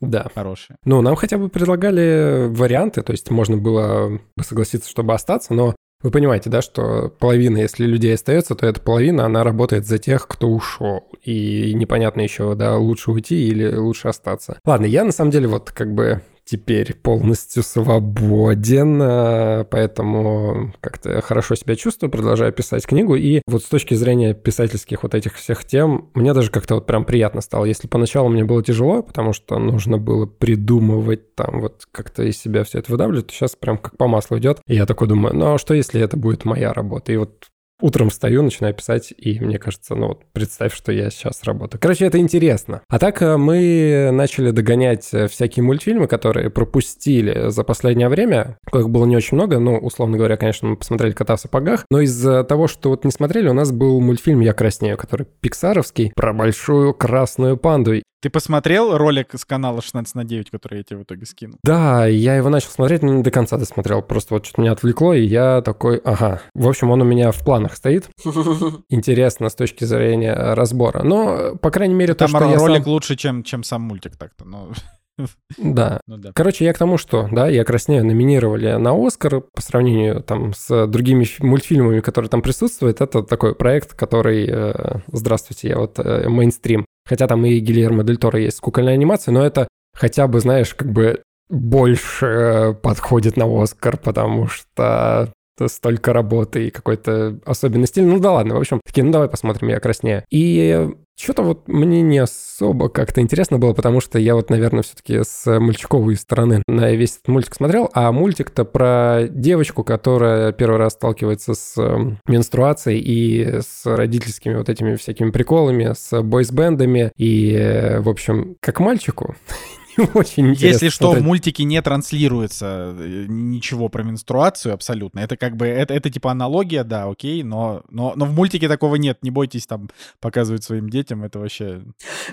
[0.09, 0.27] Да.
[0.33, 0.77] хорошая.
[0.85, 5.75] Ну, нам хотя бы предлагали варианты, то есть можно было бы согласиться, чтобы остаться, но
[6.03, 10.27] вы понимаете, да, что половина, если людей остается, то эта половина, она работает за тех,
[10.27, 11.09] кто ушел.
[11.23, 14.59] И непонятно еще, да, лучше уйти или лучше остаться.
[14.65, 16.21] Ладно, я на самом деле вот как бы
[16.53, 23.15] теперь полностью свободен, э, поэтому как-то хорошо себя чувствую, продолжаю писать книгу.
[23.15, 27.05] И вот с точки зрения писательских вот этих всех тем, мне даже как-то вот прям
[27.05, 27.65] приятно стало.
[27.65, 32.63] Если поначалу мне было тяжело, потому что нужно было придумывать там вот как-то из себя
[32.63, 34.59] все это выдавливать, то сейчас прям как по маслу идет.
[34.67, 37.11] И я такой думаю, ну а что если это будет моя работа?
[37.13, 37.47] И вот
[37.83, 41.81] утром встаю, начинаю писать, и мне кажется, ну вот представь, что я сейчас работаю.
[41.81, 42.81] Короче, это интересно.
[42.87, 48.57] А так э, мы начали догонять э, всякие мультфильмы, которые пропустили за последнее время.
[48.73, 51.99] Их было не очень много, но, условно говоря, конечно, мы посмотрели «Кота в сапогах», но
[51.99, 56.33] из-за того, что вот не смотрели, у нас был мультфильм «Я краснею», который пиксаровский, про
[56.33, 58.01] большую красную панду.
[58.23, 61.57] Ты посмотрел ролик с канала 16 на 9, который я тебе в итоге скинул?
[61.61, 64.01] Да, я его начал смотреть, но не до конца досмотрел.
[64.01, 66.41] Просто вот что-то меня отвлекло, и я такой, ага.
[66.55, 68.09] В общем, он у меня в планах стоит.
[68.89, 71.03] Интересно с точки зрения разбора.
[71.03, 72.93] Но, по крайней мере, то, Там что я ролик сам...
[72.93, 74.45] лучше, чем, чем сам мультик так-то.
[74.45, 74.71] но-
[75.57, 76.01] Да.
[76.07, 76.31] Ну да.
[76.33, 80.87] Короче, я к тому, что, да, я краснею номинировали на Оскар по сравнению там с
[80.87, 82.99] другими фи- мультфильмами, которые там присутствуют.
[83.01, 84.73] Это такой проект, который, э,
[85.11, 86.85] здравствуйте, я вот э, мейнстрим.
[87.07, 90.73] Хотя там и Гильермо Дель Торо есть с кукольной анимацией, но это хотя бы, знаешь,
[90.73, 95.31] как бы больше э, подходит на Оскар, потому что
[95.67, 98.05] столько работы и какой-то особенный стиль.
[98.05, 100.23] Ну да ладно, в общем, такие, ну давай посмотрим, я краснею.
[100.29, 105.21] И что-то вот мне не особо как-то интересно было, потому что я вот, наверное, все-таки
[105.23, 110.93] с мальчиковой стороны на весь этот мультик смотрел, а мультик-то про девочку, которая первый раз
[110.93, 117.99] сталкивается с э, менструацией и с родительскими вот этими всякими приколами, с бойсбендами, и, э,
[117.99, 119.35] в общем, как мальчику
[120.13, 125.19] очень интересно Если что, в мультике не транслируется э, ничего про менструацию абсолютно.
[125.19, 128.95] Это как бы, это, это типа аналогия, да, окей, но, но, но в мультике такого
[128.95, 129.19] нет.
[129.21, 131.83] Не бойтесь там показывать своим детям, это вообще...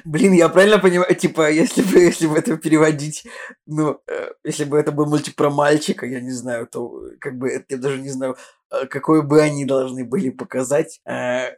[0.05, 3.25] Блин, я правильно понимаю, типа, если бы, если бы это переводить,
[3.67, 7.39] ну, э, если бы это был мультик про мальчика, я не знаю, то э, как
[7.39, 8.37] бы, это я даже не знаю,
[8.71, 11.51] э, какой бы они должны были показать э,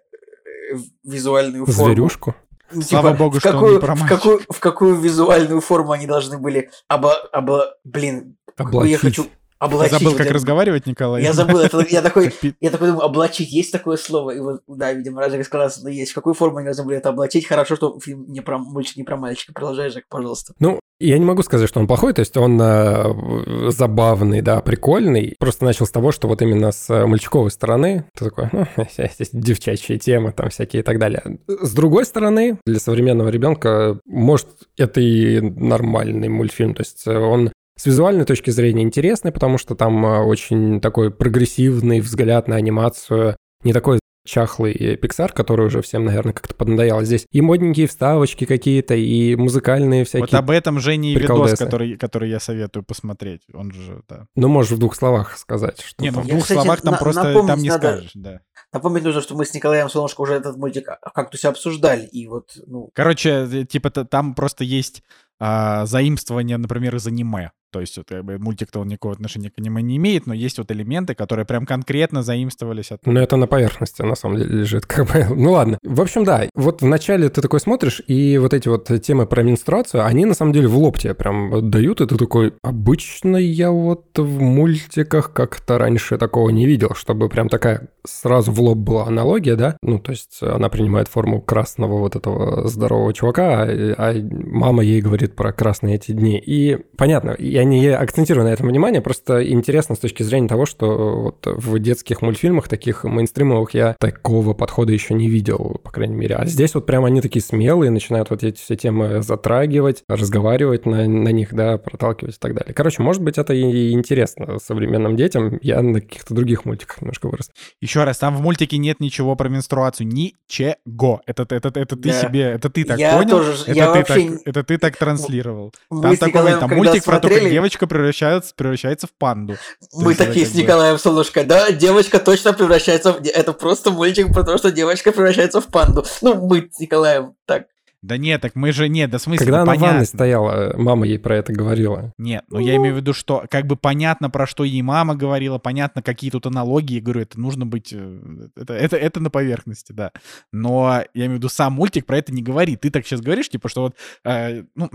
[1.05, 1.95] визуальную форму.
[1.95, 2.35] Зверюшку.
[2.74, 5.92] Ну, Слава типа, богу, в что он какую, не в какую, в какую визуальную форму
[5.92, 9.16] они должны были обо, обо, блин, какую я Облачить.
[9.16, 9.26] хочу
[9.62, 9.92] облачить.
[9.92, 10.35] Забыл, вот как это.
[10.35, 11.22] разговаривать, Николай?
[11.22, 14.31] Я забыл, это, я такой, Как я такой думаю, облачить, есть такое слово?
[14.33, 16.12] И вот, да, видимо, Раджик сказал, что есть.
[16.12, 17.46] В какую форму они должны были это облачить?
[17.46, 19.53] Хорошо, что фильм не про мультик, не про мальчика.
[19.53, 20.55] Продолжай, Жек, пожалуйста.
[20.59, 25.35] Ну, я не могу сказать, что он плохой, то есть он э, забавный, да, прикольный.
[25.38, 29.31] Просто начал с того, что вот именно с э, мальчиковой стороны, ты такой, ну, здесь
[29.33, 31.38] девчачьи темы там всякие и так далее.
[31.48, 37.87] С другой стороны, для современного ребенка, может, это и нормальный мультфильм, то есть он с
[37.87, 43.72] визуальной точки зрения интересный, потому что там э, очень такой прогрессивный взгляд на анимацию, не
[43.72, 47.02] такой чахлый Pixar, который уже всем, наверное, как-то поднадоел.
[47.02, 50.20] Здесь и модненькие вставочки какие-то, и музыкальные всякие.
[50.20, 53.42] Вот об этом Жене и видос, который, который я советую посмотреть.
[53.52, 54.26] Он же, да.
[54.37, 56.98] Ну, можешь в двух словах сказать, что Не, ну в двух кстати, словах там на-
[56.98, 58.40] просто напомнить там не надо- скажешь, да.
[58.72, 62.06] Напомнить нужно, что мы с Николаем Солнышко уже этот мультик о кактусе обсуждали.
[62.06, 65.02] И вот, ну, Короче, э, типа там просто есть
[65.38, 67.50] а, заимствование, например, из аниме.
[67.72, 70.58] То есть вот, как бы, мультик-то он никакого отношения к аниме не имеет, но есть
[70.58, 73.06] вот элементы, которые прям конкретно заимствовались от...
[73.06, 74.85] Но это на поверхности, на самом деле, лежит.
[74.92, 75.35] Как бы.
[75.35, 75.78] Ну ладно.
[75.82, 76.44] В общем, да.
[76.54, 80.52] Вот вначале ты такой смотришь, и вот эти вот темы про менструацию, они на самом
[80.52, 85.78] деле в лоб тебе прям дают, и ты такой, обычно я вот в мультиках как-то
[85.78, 89.76] раньше такого не видел, чтобы прям такая сразу в лоб была аналогия, да?
[89.82, 95.00] Ну, то есть она принимает форму красного вот этого здорового чувака, а, а мама ей
[95.00, 96.38] говорит про красные эти дни.
[96.38, 101.20] И понятно, я не акцентирую на этом внимание, просто интересно с точки зрения того, что
[101.22, 106.37] вот в детских мультфильмах таких мейнстримовых я такого подхода еще не видел, по крайней мере.
[106.37, 111.07] А здесь вот прям они такие смелые, начинают вот эти все темы затрагивать, разговаривать на,
[111.09, 112.75] на них, да, проталкивать и так далее.
[112.75, 115.59] Короче, может быть, это и интересно современным детям.
[115.62, 117.51] Я на каких-то других мультиках немножко вырос.
[117.81, 120.07] Еще раз, там в мультике нет ничего про менструацию.
[120.07, 121.20] Ничего.
[121.27, 122.20] Это, это, это, это ты Да.
[122.20, 123.31] себе, это ты так Я понял?
[123.31, 125.72] тоже- это, я ты вообще так, это ты так транслировал.
[125.90, 129.57] мы Там такой, там мультик про то, как смотрели, девочка превращается, превращается в панду.
[129.93, 133.21] мы есть это такие с бы- Николаем Солнышко, да, девочка точно превращается в...
[133.25, 136.05] Это просто мультик про то, что девочка превращается в панду.
[136.23, 137.65] Ну, мы с Николаем так.
[138.03, 140.07] Да нет, так мы же, нет, да в смысле, Когда ну, она в ванной понятно.
[140.07, 142.12] стояла, мама ей про это говорила.
[142.19, 145.59] Нет, но я имею в виду, что как бы понятно, про что ей мама говорила,
[145.59, 149.93] понятно, какие тут аналогии, я говорю, это нужно быть, э, это, это, это на поверхности,
[149.93, 150.11] да.
[150.53, 152.81] Но я имею в виду, сам мультик про это не говорит.
[152.81, 154.91] Ты так сейчас говоришь, типа, что вот, э, ну,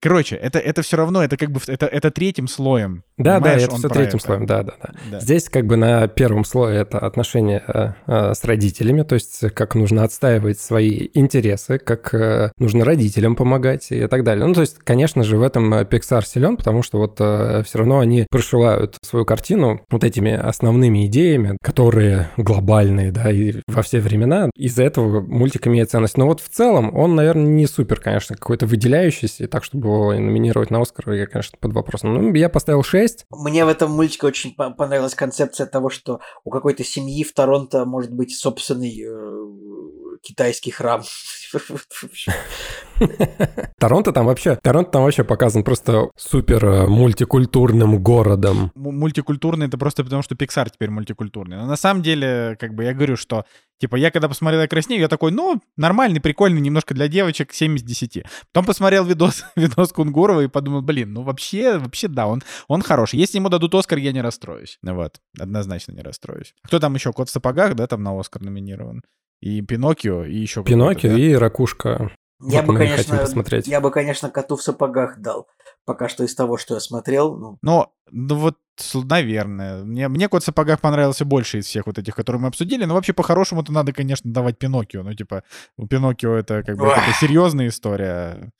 [0.00, 3.04] короче, это, это все равно, это как бы, это, это третьим слоем.
[3.16, 4.26] Да, да, это все третьим это.
[4.26, 4.90] слоем, да, да, да.
[5.10, 5.20] Да.
[5.20, 9.74] Здесь как бы на первом слое это отношения э, э, с родителями, то есть как
[9.74, 14.46] нужно отстаивать свои интересы, как э, нужно родителям помогать и так далее.
[14.46, 17.98] Ну, то есть, конечно же, в этом э, Pixar силен, потому что вот все равно
[17.98, 24.50] они прошивают свою картину вот этими основными идеями, которые глобальные, да, и во все времена.
[24.54, 26.16] Из-за этого мультик имеет ценность.
[26.16, 30.70] Но вот в целом он, наверное, не супер, конечно, какой-то выделяющийся, так чтобы его номинировать
[30.70, 32.14] на Оскар, я, конечно, под вопросом.
[32.14, 33.26] Ну, я поставил 6.
[33.30, 38.12] Мне в этом мультике очень понравилась концепция того, что у какой-то семьи в Торонто может
[38.12, 39.08] быть собственный э,
[40.22, 41.02] китайский храм.
[43.78, 48.70] Торонто там вообще, Торонто там вообще показан просто супер э, мультикультурным городом.
[48.74, 51.56] Мультикультурный это просто потому, что Pixar теперь мультикультурный.
[51.56, 53.44] Но на самом деле, как бы я говорю, что
[53.78, 57.76] Типа, я когда посмотрел «Я краснею», я такой, ну, нормальный, прикольный, немножко для девочек, 7
[57.76, 58.24] из 10.
[58.52, 63.20] Потом посмотрел видос, видос Кунгурова и подумал, блин, ну, вообще, вообще, да, он, он хороший.
[63.20, 64.78] Если ему дадут Оскар, я не расстроюсь.
[64.82, 66.54] Вот, однозначно не расстроюсь.
[66.64, 67.12] Кто там еще?
[67.12, 69.02] Кот в сапогах, да, там на Оскар номинирован?
[69.40, 71.18] И Пиноккио, и еще Пиноккио да?
[71.18, 72.10] и Ракушка.
[72.40, 73.26] Я вот бы, конечно,
[73.64, 75.48] я бы, конечно, коту в сапогах дал.
[75.84, 77.36] Пока что из того, что я смотрел.
[77.36, 78.58] Ну, Но, ну вот,
[78.94, 79.82] наверное.
[79.82, 82.84] Мне, мне кот в сапогах понравился больше из всех вот этих, которые мы обсудили.
[82.84, 85.02] Но вообще, по-хорошему-то надо, конечно, давать Пиноккио.
[85.02, 85.42] Ну, типа,
[85.76, 88.50] у Пиноккио это как бы это серьезная история.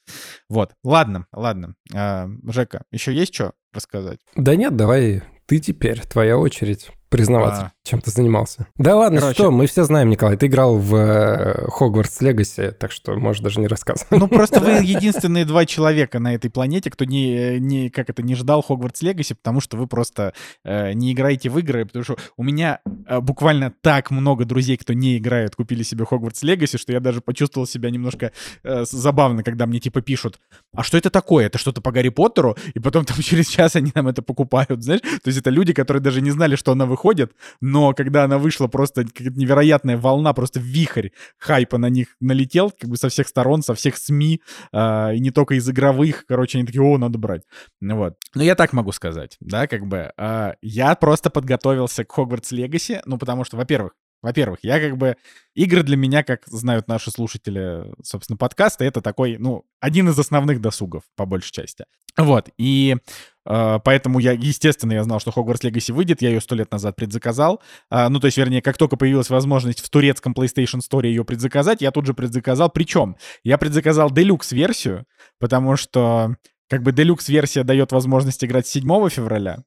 [0.49, 0.73] Вот.
[0.83, 1.77] Ладно, ладно.
[1.95, 4.19] А, Жека, еще есть что рассказать?
[4.35, 7.73] Да нет, давай ты теперь, твоя очередь признаваться, а.
[7.89, 8.67] Чем ты занимался.
[8.77, 9.35] Да ладно, Короче.
[9.35, 13.61] что, мы все знаем, Николай, ты играл в Хогвартс э, Легаси, так что можешь даже
[13.61, 14.11] не рассказывать.
[14.11, 18.35] Ну просто вы единственные два человека на этой планете, кто не, не как это, не
[18.35, 20.35] ждал Хогвартс Легаси, потому что вы просто
[20.65, 24.93] э, не играете в игры, потому что у меня э, буквально так много друзей, кто
[24.93, 28.33] не играет, купили себе Хогвартс Легаси, что я даже почувствовал себя немножко
[28.65, 30.39] э, забавно, когда мне типа пишут,
[30.75, 31.47] а что это такое?
[31.47, 32.57] Это что-то по Гарри Поттеру?
[32.75, 35.01] И потом там через час они нам это покупают, знаешь?
[35.01, 37.33] То есть это люди, которые даже не знали, что она выходит выходит,
[37.79, 42.91] но когда она вышла, просто какая-то невероятная волна, просто вихрь хайпа на них налетел, как
[42.91, 46.67] бы со всех сторон, со всех СМИ, э, и не только из игровых, короче, они
[46.67, 47.43] такие, о, надо брать.
[47.81, 48.15] Вот.
[48.35, 53.01] Но я так могу сказать, да, как бы, э, я просто подготовился к Хогвартс Легаси,
[53.07, 53.93] ну, потому что, во-первых,
[54.23, 55.17] во-первых, я как бы...
[55.55, 60.61] Игры для меня, как знают наши слушатели, собственно, подкаста, это такой, ну, один из основных
[60.61, 61.85] досугов, по большей части.
[62.17, 62.97] Вот, и
[63.45, 66.95] э, поэтому я, естественно, я знал, что Hogwarts Legacy выйдет, я ее сто лет назад
[66.97, 67.61] предзаказал.
[67.91, 71.81] Э, ну, то есть, вернее, как только появилась возможность в турецком PlayStation Store ее предзаказать,
[71.81, 72.71] я тут же предзаказал.
[72.71, 75.07] Причем я предзаказал Deluxe-версию,
[75.39, 76.37] потому что
[76.69, 79.59] как бы Deluxe-версия дает возможность играть 7 февраля,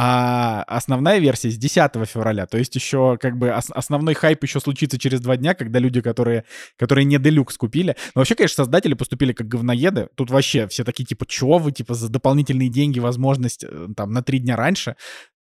[0.00, 2.46] а основная версия с 10 февраля.
[2.46, 6.00] То есть еще как бы ос- основной хайп еще случится через два дня, когда люди,
[6.00, 6.44] которые,
[6.76, 7.96] которые не делюкс купили.
[8.14, 10.08] Но вообще, конечно, создатели поступили как говноеды.
[10.14, 14.22] Тут вообще все такие типа, чего вы, типа, за дополнительные деньги возможность э, там на
[14.22, 14.94] три дня раньше.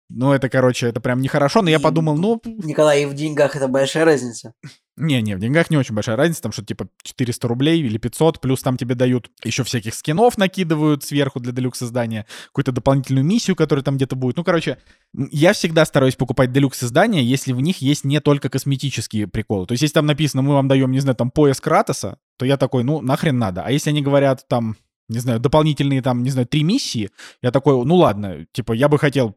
[0.09, 2.42] Ну, это, короче, это прям нехорошо, но и, я подумал, ну...
[2.44, 4.55] Николай, и в деньгах это большая разница?
[5.01, 8.62] Не-не, в деньгах не очень большая разница, там что-то типа 400 рублей или 500, плюс
[8.62, 13.82] там тебе дают еще всяких скинов накидывают сверху для делюкс издания, какую-то дополнительную миссию, которая
[13.82, 14.36] там где-то будет.
[14.36, 14.78] Ну, короче,
[15.14, 19.66] я всегда стараюсь покупать делюкс издания, если в них есть не только косметические приколы.
[19.66, 22.57] То есть, если там написано, мы вам даем, не знаю, там пояс Кратоса, то я
[22.57, 23.62] такой, ну, нахрен надо.
[23.62, 24.76] А если они говорят там,
[25.11, 27.11] не знаю, дополнительные там, не знаю, три миссии,
[27.42, 29.36] я такой, ну ладно, типа, я бы хотел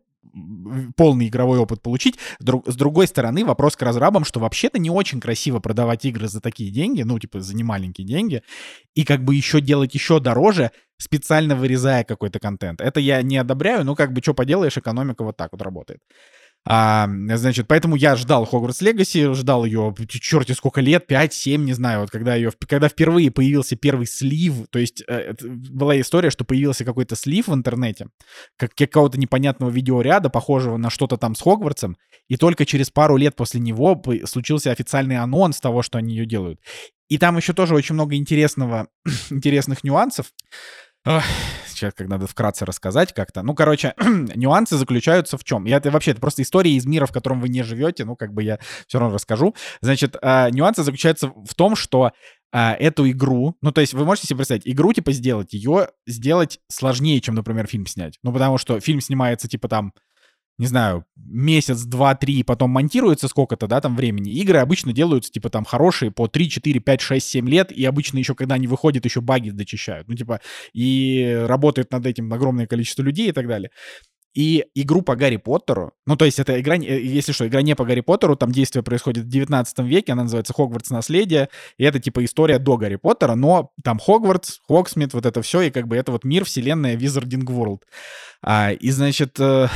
[0.96, 2.18] полный игровой опыт получить.
[2.40, 6.72] С другой стороны, вопрос к разрабам, что вообще-то не очень красиво продавать игры за такие
[6.72, 8.42] деньги, ну, типа, за немаленькие деньги,
[8.96, 12.82] и как бы еще делать еще дороже, специально вырезая какой-то контент.
[12.82, 16.02] Это я не одобряю, но как бы что поделаешь, экономика вот так вот работает.
[16.66, 22.02] А, значит, поэтому я ждал Хогвартс Легаси, ждал ее черти сколько лет, 5-7, не знаю,
[22.02, 26.86] вот когда ее, когда впервые появился первый слив, то есть э, была история, что появился
[26.86, 28.08] какой-то слив в интернете,
[28.58, 31.98] как какого-то непонятного видеоряда, похожего на что-то там с Хогвартсом,
[32.30, 36.62] и только через пару лет после него случился официальный анонс того, что они ее делают.
[37.10, 38.88] И там еще тоже очень много интересного,
[39.30, 40.32] интересных нюансов.
[41.74, 43.42] Сейчас как надо вкратце рассказать как-то.
[43.44, 43.94] Ну, короче,
[44.36, 45.66] нюансы заключаются в чем?
[45.66, 48.06] И это вообще это просто история из мира, в котором вы не живете.
[48.06, 49.56] Ну, как бы я все равно расскажу.
[49.82, 52.12] Значит, э, нюансы заключаются в том, что
[52.52, 56.60] э, эту игру, ну, то есть вы можете себе представить, игру, типа, сделать, ее сделать
[56.70, 58.20] сложнее, чем, например, фильм снять.
[58.24, 59.94] Ну, потому что фильм снимается, типа, там,
[60.58, 64.32] не знаю, месяц, два, три, потом монтируется сколько-то, да, там времени.
[64.32, 68.20] Игры обычно делаются, типа, там, хорошие по 3, 4, 5, 6, 7 лет, и обычно
[68.20, 70.08] еще, когда они выходят, еще баги дочищают.
[70.08, 70.42] Ну, типа,
[70.74, 73.72] и работает над этим огромное количество людей и так далее.
[74.36, 77.76] И игру по Гарри Поттеру, ну, то есть это игра, э, если что, игра не
[77.76, 80.90] по Гарри Поттеру, там действие происходит в 19 веке, она называется «Хогвартс.
[80.90, 85.62] Наследие», и это, типа, история до Гарри Поттера, но там Хогвартс, Хогсмит, вот это все,
[85.62, 87.82] и как бы это вот мир, вселенная Wizarding World.
[88.42, 89.68] А, и, значит, э,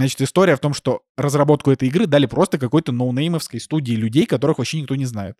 [0.00, 4.56] Значит, история в том, что разработку этой игры дали просто какой-то ноунеймовской студии людей, которых
[4.56, 5.36] вообще никто не знает.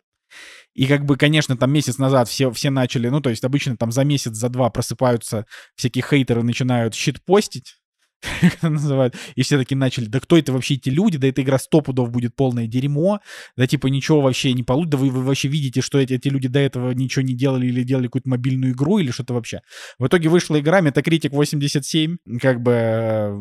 [0.75, 3.91] И как бы, конечно, там месяц назад все, все начали, ну, то есть обычно там
[3.91, 7.77] за месяц, за два просыпаются всякие хейтеры, начинают щит постить,
[8.21, 11.41] как это называют, и все таки начали, да кто это вообще эти люди, да эта
[11.41, 13.19] игра сто пудов будет полное дерьмо,
[13.57, 16.47] да типа ничего вообще не получится, да вы, вы вообще видите, что эти, эти люди
[16.47, 19.61] до этого ничего не делали или делали какую-то мобильную игру или что-то вообще.
[19.97, 23.35] В итоге вышла игра Metacritic 87, как бы э,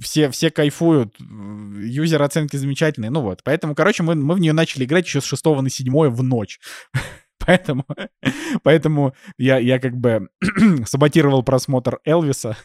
[0.00, 3.42] все, все кайфуют, юзер оценки замечательные, ну вот.
[3.44, 6.60] Поэтому, короче, мы, мы в нее начали играть еще с 6 на 7 в ночь.
[7.38, 7.86] Поэтому,
[8.62, 10.28] поэтому я, я как бы
[10.84, 12.58] саботировал просмотр Элвиса,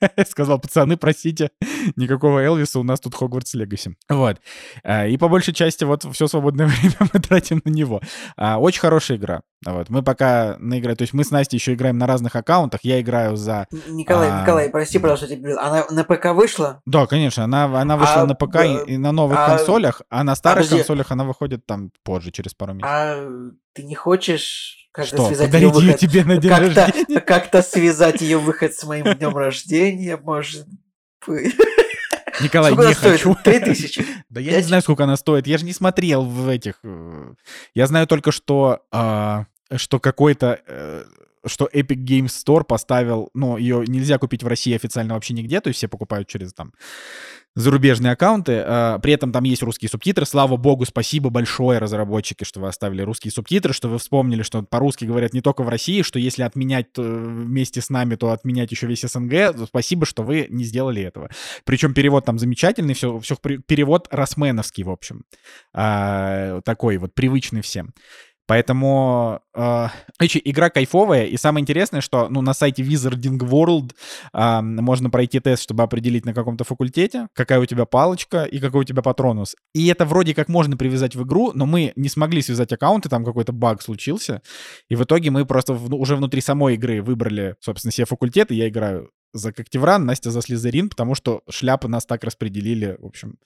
[0.28, 1.50] Сказал, пацаны, простите,
[1.96, 3.96] никакого Элвиса, у нас тут Хогвартс Легаси.
[4.08, 4.40] Вот.
[4.82, 8.00] А, и по большей части вот все свободное время мы тратим на него.
[8.36, 9.42] А, очень хорошая игра.
[9.64, 9.88] Вот.
[9.88, 12.80] Мы пока наиграем, то есть мы с Настей еще играем на разных аккаунтах.
[12.82, 13.66] Я играю за...
[13.88, 14.42] Николай, а...
[14.42, 16.82] Николай, прости, пожалуйста, тебе Она на ПК вышла?
[16.86, 17.44] Да, конечно.
[17.44, 19.56] Она, она вышла а, на ПК и, и на новых а...
[19.56, 22.90] консолях, а на старых а, консолях она выходит там позже, через пару месяцев.
[22.92, 27.20] А ты не хочешь как-то Что, связать ее выход, тебе на день как-то, рождения?
[27.20, 30.66] Как-то связать ее выход с моим днем рождения, может
[31.26, 31.54] быть.
[32.40, 33.36] Николай, сколько не хочу.
[33.44, 34.04] Три тысячи.
[34.30, 35.46] Да я не знаю, сколько она стоит.
[35.46, 36.80] Я же не смотрел в этих...
[36.82, 37.34] Э,
[37.74, 41.04] я знаю только, что, а, что какой-то э,
[41.46, 45.68] что Epic Games Store поставил, ну, ее нельзя купить в России официально вообще нигде, то
[45.68, 46.72] есть все покупают через там
[47.56, 48.62] зарубежные аккаунты.
[48.64, 50.26] А, при этом там есть русские субтитры.
[50.26, 55.06] Слава богу, спасибо большое, разработчики, что вы оставили русские субтитры, что вы вспомнили, что по-русски
[55.06, 59.00] говорят не только в России, что если отменять вместе с нами, то отменять еще весь
[59.00, 59.66] СНГ.
[59.66, 61.30] Спасибо, что вы не сделали этого.
[61.64, 65.24] Причем перевод там замечательный, все, все перевод росменовский, в общем.
[65.72, 67.94] А, такой вот привычный всем.
[68.46, 69.86] Поэтому, э,
[70.20, 73.92] игра кайфовая, и самое интересное, что ну, на сайте Wizarding World
[74.32, 78.82] э, можно пройти тест, чтобы определить на каком-то факультете, какая у тебя палочка и какой
[78.82, 79.56] у тебя патронус.
[79.74, 83.24] И это вроде как можно привязать в игру, но мы не смогли связать аккаунты, там
[83.24, 84.42] какой-то баг случился,
[84.88, 88.54] и в итоге мы просто в, уже внутри самой игры выбрали, собственно, себе факультет, и
[88.54, 93.36] я играю за Когтевран, Настя за Слизерин, потому что шляпы нас так распределили, в общем,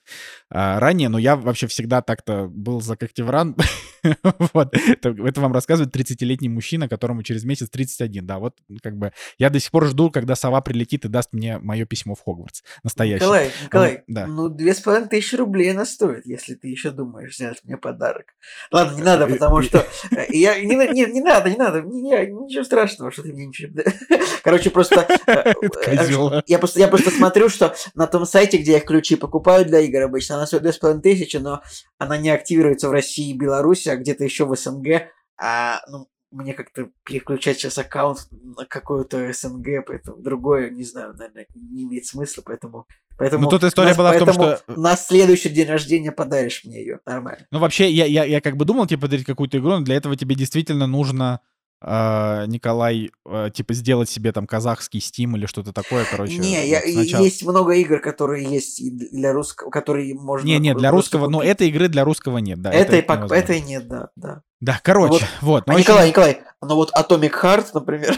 [0.49, 1.09] а, ранее.
[1.09, 3.55] Но я вообще всегда так-то был за Когтевран.
[4.53, 4.75] вот.
[4.75, 8.25] Это, это вам рассказывает 30-летний мужчина, которому через месяц 31.
[8.25, 11.57] Да, вот как бы я до сих пор жду, когда сова прилетит и даст мне
[11.59, 12.63] мое письмо в Хогвартс.
[12.83, 13.19] Настоящее.
[13.19, 14.27] Николай, Николай, Он, да.
[14.27, 18.33] ну две с половиной тысячи рублей она стоит, если ты еще думаешь сделать мне подарок.
[18.71, 19.85] Ладно, не надо, потому что...
[20.11, 21.81] Э, я, не, не, не надо, не надо.
[21.81, 23.81] Не, ничего страшного, что ты мне ничего...
[24.43, 25.53] Короче, просто э,
[25.83, 26.43] Козел.
[26.47, 30.01] Я просто, я просто смотрю, что на том сайте, где я ключи покупаю для игр
[30.01, 31.61] обычно, она стоит 2500, но
[31.97, 35.09] она не активируется в России и Беларуси, а где-то еще в СНГ.
[35.37, 41.45] А, ну, мне как-то переключать сейчас аккаунт на какую-то СНГ, поэтому другое, не знаю, наверное,
[41.55, 42.87] не имеет смысла, поэтому...
[43.17, 44.61] Поэтому ну, тут история нас, была в том, что...
[44.67, 47.45] На следующий день рождения подаришь мне ее, нормально.
[47.51, 50.15] Ну, вообще, я, я, я как бы думал тебе подарить какую-то игру, но для этого
[50.15, 56.05] тебе действительно нужно э, Николай, э, типа, сделать себе там казахский Steam или что-то такое,
[56.09, 56.37] короче.
[56.37, 57.23] Не, я, сначала...
[57.23, 58.79] есть много игр, которые есть
[59.11, 60.45] для русского, которые можно...
[60.45, 62.71] Не, не, для русского, но этой игры для русского нет, да.
[62.71, 63.33] Этой, это, по...
[63.33, 64.41] этой нет, да, да.
[64.59, 65.63] Да, короче, вот.
[65.65, 68.15] вот а, Николай, Николай, ну вот Atomic Heart, например...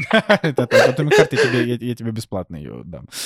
[0.12, 3.06] Atomic Heart я тебе бесплатно ее дам.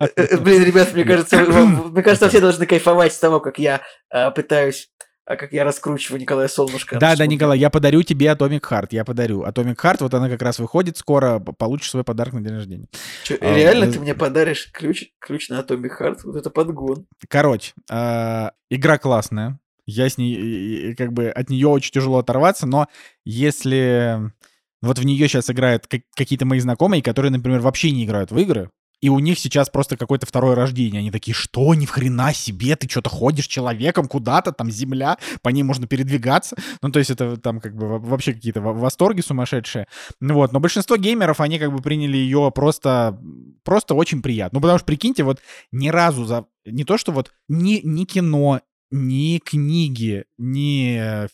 [0.00, 1.36] Э, э, блин, ребят, мне кажется,
[1.92, 4.90] мне кажется, все должны кайфовать с того, как я э, пытаюсь
[5.24, 6.98] а как я раскручиваю Николая Солнышко.
[6.98, 9.44] Да, да, Николай, я подарю тебе Atomic Heart, я подарю.
[9.44, 12.86] Atomic Heart, вот она как раз выходит скоро, получишь свой подарок на день рождения.
[13.24, 13.92] Че, а, реально э...
[13.92, 16.20] ты мне подаришь ключ, ключ на Atomic Heart?
[16.24, 17.06] Вот это подгон.
[17.28, 22.88] Короче, э, игра классная, я с ней, как бы, от нее очень тяжело оторваться, но
[23.24, 24.32] если...
[24.80, 28.68] Вот в нее сейчас играют какие-то мои знакомые, которые, например, вообще не играют в игры,
[29.02, 31.00] и у них сейчас просто какое-то второе рождение.
[31.00, 35.64] Они такие, что, ни хрена себе, ты что-то ходишь человеком куда-то, там земля, по ней
[35.64, 36.56] можно передвигаться.
[36.80, 39.88] Ну, то есть это там как бы вообще какие-то восторги сумасшедшие.
[40.20, 43.20] Ну вот, но большинство геймеров, они как бы приняли ее просто,
[43.64, 44.58] просто очень приятно.
[44.58, 45.40] Ну, потому что, прикиньте, вот
[45.72, 46.46] ни разу за...
[46.64, 48.60] Не то, что вот ни, ни кино,
[48.92, 51.26] ни книги, ни,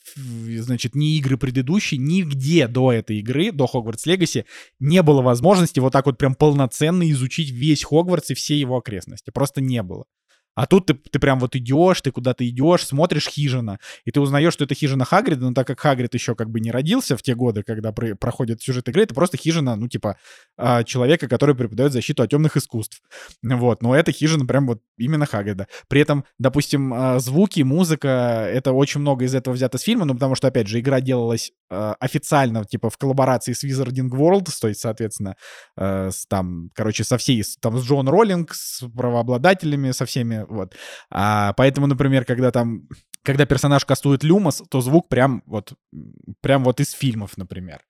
[0.60, 4.46] значит, ни игры предыдущие, нигде до этой игры, до Хогвартс Легаси,
[4.78, 9.30] не было возможности вот так вот прям полноценно изучить весь Хогвартс и все его окрестности.
[9.30, 10.04] Просто не было.
[10.58, 14.52] А тут ты, ты прям вот идешь, ты куда-то идешь, смотришь хижина, и ты узнаешь,
[14.52, 17.36] что это хижина Хагрида, но так как Хагрид еще как бы не родился в те
[17.36, 20.16] годы, когда про- проходит сюжет игры, это просто хижина, ну, типа,
[20.56, 23.00] э, человека, который преподает защиту от темных искусств.
[23.40, 25.68] Вот, но это хижина прям вот именно Хагрида.
[25.86, 28.08] При этом, допустим, э, звуки, музыка,
[28.52, 31.52] это очень много из этого взято с фильма, ну, потому что, опять же, игра делалась
[31.70, 35.36] э, официально, типа, в коллаборации с Wizarding World, то есть, соответственно,
[35.76, 40.74] э, с, там, короче, со всей, там, с Джон Роллинг, с правообладателями, со всеми вот.
[41.10, 42.88] А, поэтому, например, когда там,
[43.22, 45.74] когда персонаж кастует люмос, то звук прям вот,
[46.40, 47.80] прям вот из фильмов, например.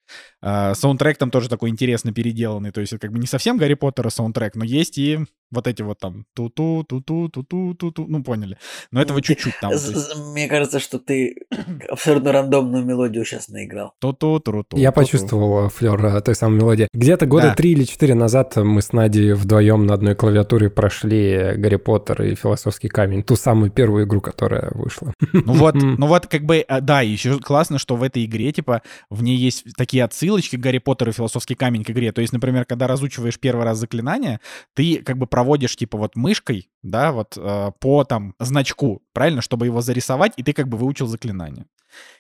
[0.41, 3.75] А, саундтрек там тоже такой интересно переделанный, то есть это как бы не совсем Гарри
[3.75, 5.19] Поттера саундтрек, но есть и
[5.51, 8.59] вот эти вот там ту-ту, ту-ту, ту-ту, ту-ту, ну поняли.
[8.91, 9.73] Но этого чуть-чуть там.
[10.33, 11.37] Мне кажется, что ты
[11.89, 13.95] абсолютно рандомную мелодию сейчас наиграл.
[14.01, 14.77] Ту-ту, тру-ту.
[14.77, 16.89] Я почувствовал флер э, той самой мелодии.
[16.93, 21.77] Где-то года три или четыре назад мы с Надей вдвоем на одной клавиатуре прошли Гарри
[21.77, 25.13] Поттер и Философский камень, ту самую первую игру, которая вышла.
[25.33, 28.83] Ну вот, ну вот как бы, а, да, еще классно, что в этой игре, типа,
[29.09, 32.13] в ней есть такие отсылочки к Гарри Поттеру и Философский камень к игре.
[32.13, 34.41] То есть, например, когда разучиваешь первый раз заклинание,
[34.75, 39.67] ты как бы проводишь, типа, вот мышкой, да, вот э, по там значку, правильно, чтобы
[39.67, 41.67] его зарисовать, и ты как бы выучил заклинание.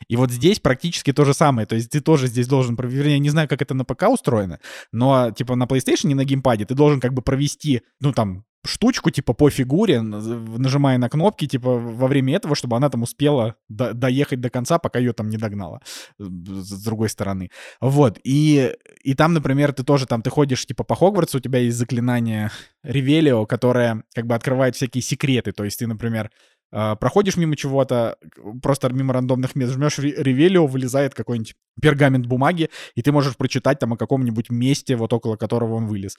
[0.08, 1.66] И вот здесь практически то же самое.
[1.66, 4.60] То есть ты тоже здесь должен, вернее, я не знаю, как это на ПК устроено,
[4.92, 9.32] но типа на PlayStation, на геймпаде, ты должен как бы провести, ну там, штучку, типа,
[9.32, 14.40] по фигуре, нажимая на кнопки, типа, во время этого, чтобы она там успела до доехать
[14.40, 15.80] до конца, пока ее там не догнала
[16.18, 17.50] с другой стороны.
[17.80, 21.60] Вот, и, и там, например, ты тоже там, ты ходишь, типа, по Хогвартсу, у тебя
[21.60, 22.50] есть заклинание
[22.82, 26.30] Ревелио, которое, как бы, открывает всякие секреты, то есть ты, например,
[26.70, 28.16] проходишь мимо чего-то,
[28.62, 33.92] просто мимо рандомных мест, жмешь ревелио, вылезает какой-нибудь пергамент бумаги, и ты можешь прочитать там
[33.92, 36.16] о каком-нибудь месте, вот около которого он вылез.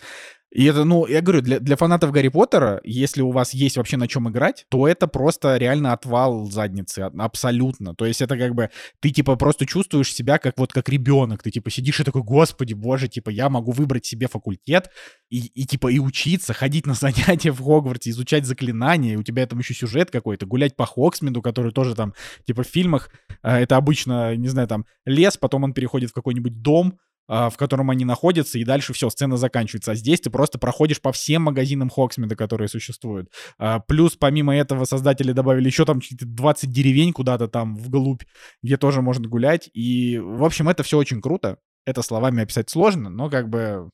[0.51, 3.97] И это, ну, я говорю, для, для фанатов Гарри Поттера, если у вас есть вообще
[3.97, 7.93] на чем играть, то это просто реально отвал задницы, абсолютно.
[7.93, 8.69] То есть это как бы,
[8.99, 12.73] ты типа просто чувствуешь себя как вот как ребенок, ты типа сидишь и такой, господи,
[12.73, 14.89] боже, типа я могу выбрать себе факультет
[15.29, 19.45] и, и типа и учиться, ходить на занятия в Хогвартсе, изучать заклинания, и у тебя
[19.45, 22.13] там еще сюжет какой-то, гулять по Хоксмиду, который тоже там,
[22.45, 23.09] типа в фильмах,
[23.43, 26.99] э, это обычно, не знаю, там лес, потом он переходит в какой-нибудь дом,
[27.31, 29.91] а, в котором они находятся, и дальше все, сцена заканчивается.
[29.91, 33.29] А здесь ты просто проходишь по всем магазинам Хоксмида, которые существуют.
[33.59, 38.23] А, плюс, помимо этого, создатели добавили еще там 20 деревень куда-то там вглубь,
[38.63, 39.69] где тоже можно гулять.
[39.73, 41.59] И, в общем, это все очень круто.
[41.85, 43.91] Это словами описать сложно, но как бы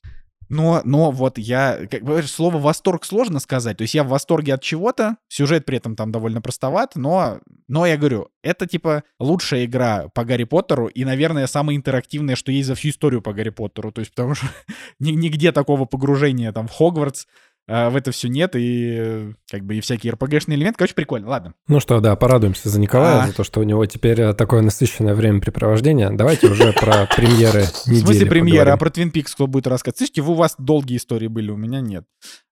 [0.50, 3.78] но, но вот я, как бы, слово восторг сложно сказать.
[3.78, 7.86] То есть я в восторге от чего-то, сюжет при этом там довольно простоват, но, но
[7.86, 12.68] я говорю, это типа лучшая игра по Гарри Поттеру и, наверное, самая интерактивная, что есть
[12.68, 13.92] за всю историю по Гарри Поттеру.
[13.92, 14.48] То есть потому что
[15.00, 17.26] нигде такого погружения там в Хогвартс,
[17.68, 20.78] а в это все нет, и как бы и всякие РПГшные элементы.
[20.78, 21.54] Короче, прикольно, ладно.
[21.68, 23.28] Ну что, да, порадуемся за Николая, а...
[23.28, 26.12] за то, что у него теперь э, такое насыщенное времяпрепровождение.
[26.12, 28.72] Давайте уже про премьеры недели В смысле премьеры?
[28.72, 29.98] А про Twin Peaks кто будет рассказывать?
[29.98, 32.06] Слышите, у вас долгие истории были, у меня нет.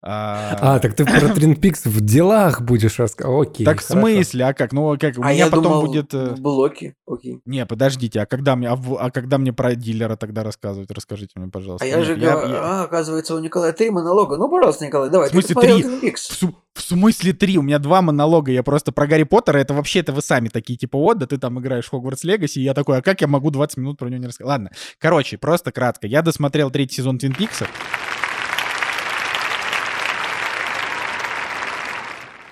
[0.04, 3.50] А, а так ты про Twin Peaks в делах будешь рассказывать?
[3.50, 4.46] Окей, Так в смысле?
[4.46, 4.74] А как?
[4.74, 5.16] Ну, как?
[5.20, 6.12] У а меня потом думал, будет...
[6.16, 6.96] Э, в блоке?
[7.06, 7.40] Окей.
[7.46, 10.90] Не, подождите, а когда мне, а, а когда мне про дилера тогда рассказывать?
[10.90, 11.86] Расскажите мне, пожалуйста.
[11.86, 12.62] А я же я, говорю, я...
[12.64, 14.38] а, оказывается, у Николая три монолога.
[14.38, 15.30] Ну, пожалуйста, Николай, давай.
[15.30, 15.84] В смысле три?
[15.84, 17.60] В, в смысле три?
[17.60, 18.52] У меня два монолога.
[18.52, 21.38] Я просто про Гарри Поттера, это вообще, это вы сами такие, типа, вот, да ты
[21.38, 24.08] там играешь в Хогвартс Легаси, и я такой, а как я могу 20 минут про
[24.08, 24.50] него не рассказать?
[24.50, 26.08] Ладно, короче, просто кратко.
[26.08, 27.68] Я досмотрел третий сезон Твин Пикса.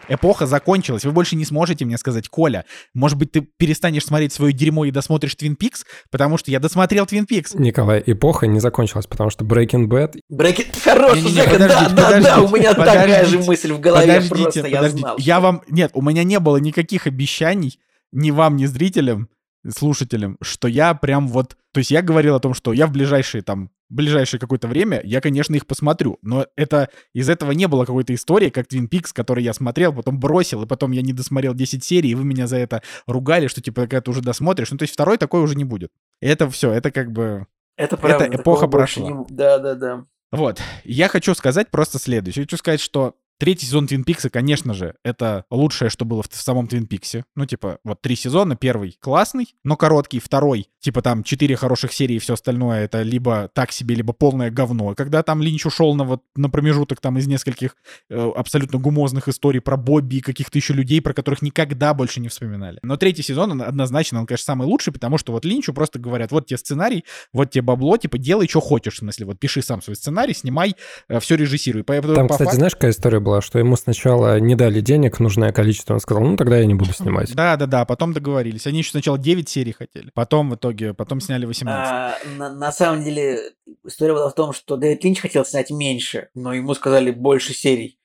[0.09, 1.05] Эпоха закончилась.
[1.05, 4.91] Вы больше не сможете мне сказать, Коля, может быть, ты перестанешь смотреть свое дерьмо и
[4.91, 7.53] досмотришь Твин Пикс, потому что я досмотрел Твин Пикс.
[7.53, 10.15] Николай, эпоха не закончилась, потому что Breaking Bad...
[10.31, 10.67] Breaking...
[10.83, 14.41] Хорош, не, не, не, да, да, да, у меня такая же мысль в голове, подождите,
[14.41, 14.71] просто подождите.
[14.71, 15.15] я знал.
[15.17, 15.61] Я вам...
[15.69, 17.79] Нет, у меня не было никаких обещаний
[18.11, 19.29] ни вам, ни зрителям,
[19.67, 21.57] слушателям, что я прям вот...
[21.71, 25.19] То есть я говорил о том, что я в ближайшие там ближайшее какое-то время, я,
[25.19, 26.19] конечно, их посмотрю.
[26.21, 30.19] Но это из этого не было какой-то истории, как Twin Peaks, который я смотрел, потом
[30.19, 33.61] бросил, и потом я не досмотрел 10 серий, и вы меня за это ругали, что
[33.61, 34.71] типа, когда ты уже досмотришь.
[34.71, 35.91] Ну, то есть второй такой уже не будет.
[36.21, 37.47] Это все, это как бы...
[37.77, 38.25] Это правда.
[38.25, 39.09] Это эпоха прошла.
[39.09, 39.25] Не...
[39.29, 40.05] Да, да, да.
[40.31, 40.61] Вот.
[40.83, 42.43] Я хочу сказать просто следующее.
[42.43, 46.35] Хочу сказать, что Третий сезон Твин Пикса, конечно же, это лучшее, что было в, в
[46.35, 47.23] самом Твин Пиксе.
[47.37, 48.57] Ну, типа, вот три сезона.
[48.57, 50.19] Первый классный, но короткий.
[50.19, 54.51] Второй, типа, там четыре хороших серии и все остальное, это либо так себе, либо полное
[54.51, 54.93] говно.
[54.93, 57.77] Когда там Линч ушел на вот на промежуток там из нескольких
[58.09, 62.27] э, абсолютно гумозных историй про Бобби и каких-то еще людей, про которых никогда больше не
[62.27, 62.79] вспоминали.
[62.83, 66.31] Но третий сезон, он однозначно, он, конечно, самый лучший, потому что вот Линчу просто говорят,
[66.31, 68.95] вот тебе сценарий, вот тебе бабло, типа, делай, что хочешь.
[68.95, 70.75] В смысле, вот пиши сам свой сценарий, снимай,
[71.07, 71.85] э, все режиссируй.
[71.85, 72.55] По, там, по кстати, факту...
[72.57, 73.28] знаешь, какая история была?
[73.29, 75.93] Была, что ему сначала не дали денег, нужное количество.
[75.93, 77.33] Он сказал, ну тогда я не буду снимать.
[77.35, 78.65] Да, да, да, потом договорились.
[78.65, 80.09] Они еще сначала 9 серий хотели.
[80.13, 81.91] Потом в итоге, потом сняли 18.
[81.91, 83.39] А, на, на самом деле,
[83.85, 87.99] история была в том, что Дэвид Линч хотел снять меньше, но ему сказали больше серий.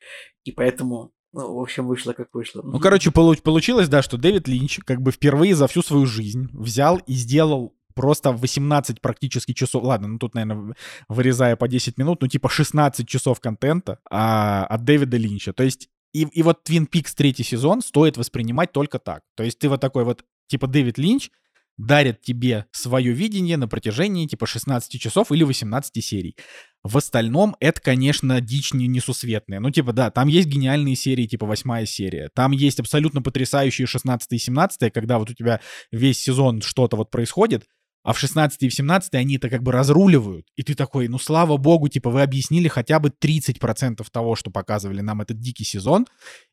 [0.44, 2.62] И поэтому ну, в общем, вышло как вышло.
[2.62, 6.98] Ну, короче, получилось, да, что Дэвид Линч как бы впервые за всю свою жизнь взял
[6.98, 10.74] и сделал просто 18 практически часов, ладно, ну тут, наверное,
[11.08, 15.52] вырезая по 10 минут, ну типа 16 часов контента а, от Дэвида Линча.
[15.52, 19.22] То есть и, и вот Twin Peaks третий сезон стоит воспринимать только так.
[19.36, 21.30] То есть ты вот такой вот, типа Дэвид Линч,
[21.76, 26.36] дарят тебе свое видение на протяжении типа 16 часов или 18 серий.
[26.82, 29.58] В остальном это, конечно, дичь не несусветная.
[29.58, 32.28] Ну, типа, да, там есть гениальные серии, типа восьмая серия.
[32.34, 37.10] Там есть абсолютно потрясающие 16 и 17, когда вот у тебя весь сезон что-то вот
[37.10, 37.64] происходит,
[38.04, 40.46] а в 16 и в 17 они это как бы разруливают.
[40.56, 45.00] И ты такой, ну слава богу, типа вы объяснили хотя бы 30% того, что показывали
[45.00, 46.06] нам этот дикий сезон,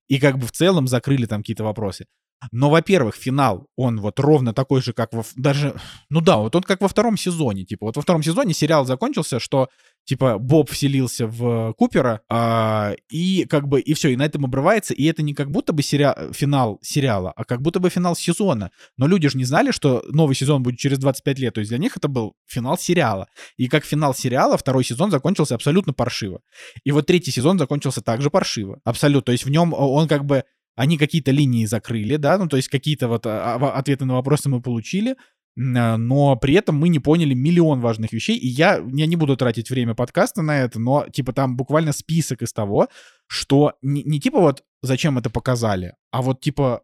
[0.08, 2.06] и как бы в целом закрыли там какие-то вопросы.
[2.52, 5.24] Но, во-первых, финал, он вот ровно такой же, как во...
[5.36, 5.76] Даже,
[6.10, 7.66] ну да, вот он как во втором сезоне.
[7.66, 9.70] Типа, вот во втором сезоне сериал закончился, что,
[10.06, 14.94] типа, Боб вселился в Купера, а, и как бы, и все, и на этом обрывается.
[14.96, 16.34] И это не как будто бы сери...
[16.34, 18.72] финал сериала, а как будто бы финал сезона.
[18.98, 21.54] Но люди же не знали, что новый сезон будет через 25 лет.
[21.54, 23.28] То есть для них это был финал сериала.
[23.58, 26.42] И как финал сериала, второй сезон закончился абсолютно паршиво.
[26.84, 28.80] И вот третий сезон закончился также паршиво.
[28.84, 29.26] Абсолютно.
[29.28, 30.44] То есть в нем он как бы
[30.76, 34.50] они какие-то линии закрыли, да, ну, то есть какие-то вот а, а, ответы на вопросы
[34.50, 35.16] мы получили,
[35.58, 39.36] а, но при этом мы не поняли миллион важных вещей, и я, я не буду
[39.36, 42.88] тратить время подкаста на это, но, типа, там буквально список из того,
[43.28, 46.84] что не, не типа вот зачем это показали, а вот, типа,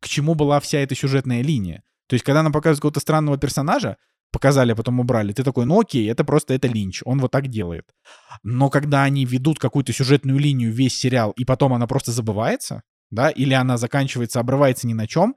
[0.00, 1.82] к чему была вся эта сюжетная линия.
[2.08, 3.96] То есть, когда нам показывают какого-то странного персонажа,
[4.32, 7.48] показали, а потом убрали, ты такой, ну окей, это просто это Линч, он вот так
[7.48, 7.84] делает.
[8.42, 13.30] Но когда они ведут какую-то сюжетную линию весь сериал, и потом она просто забывается, да,
[13.30, 15.34] или она заканчивается, обрывается ни на чем,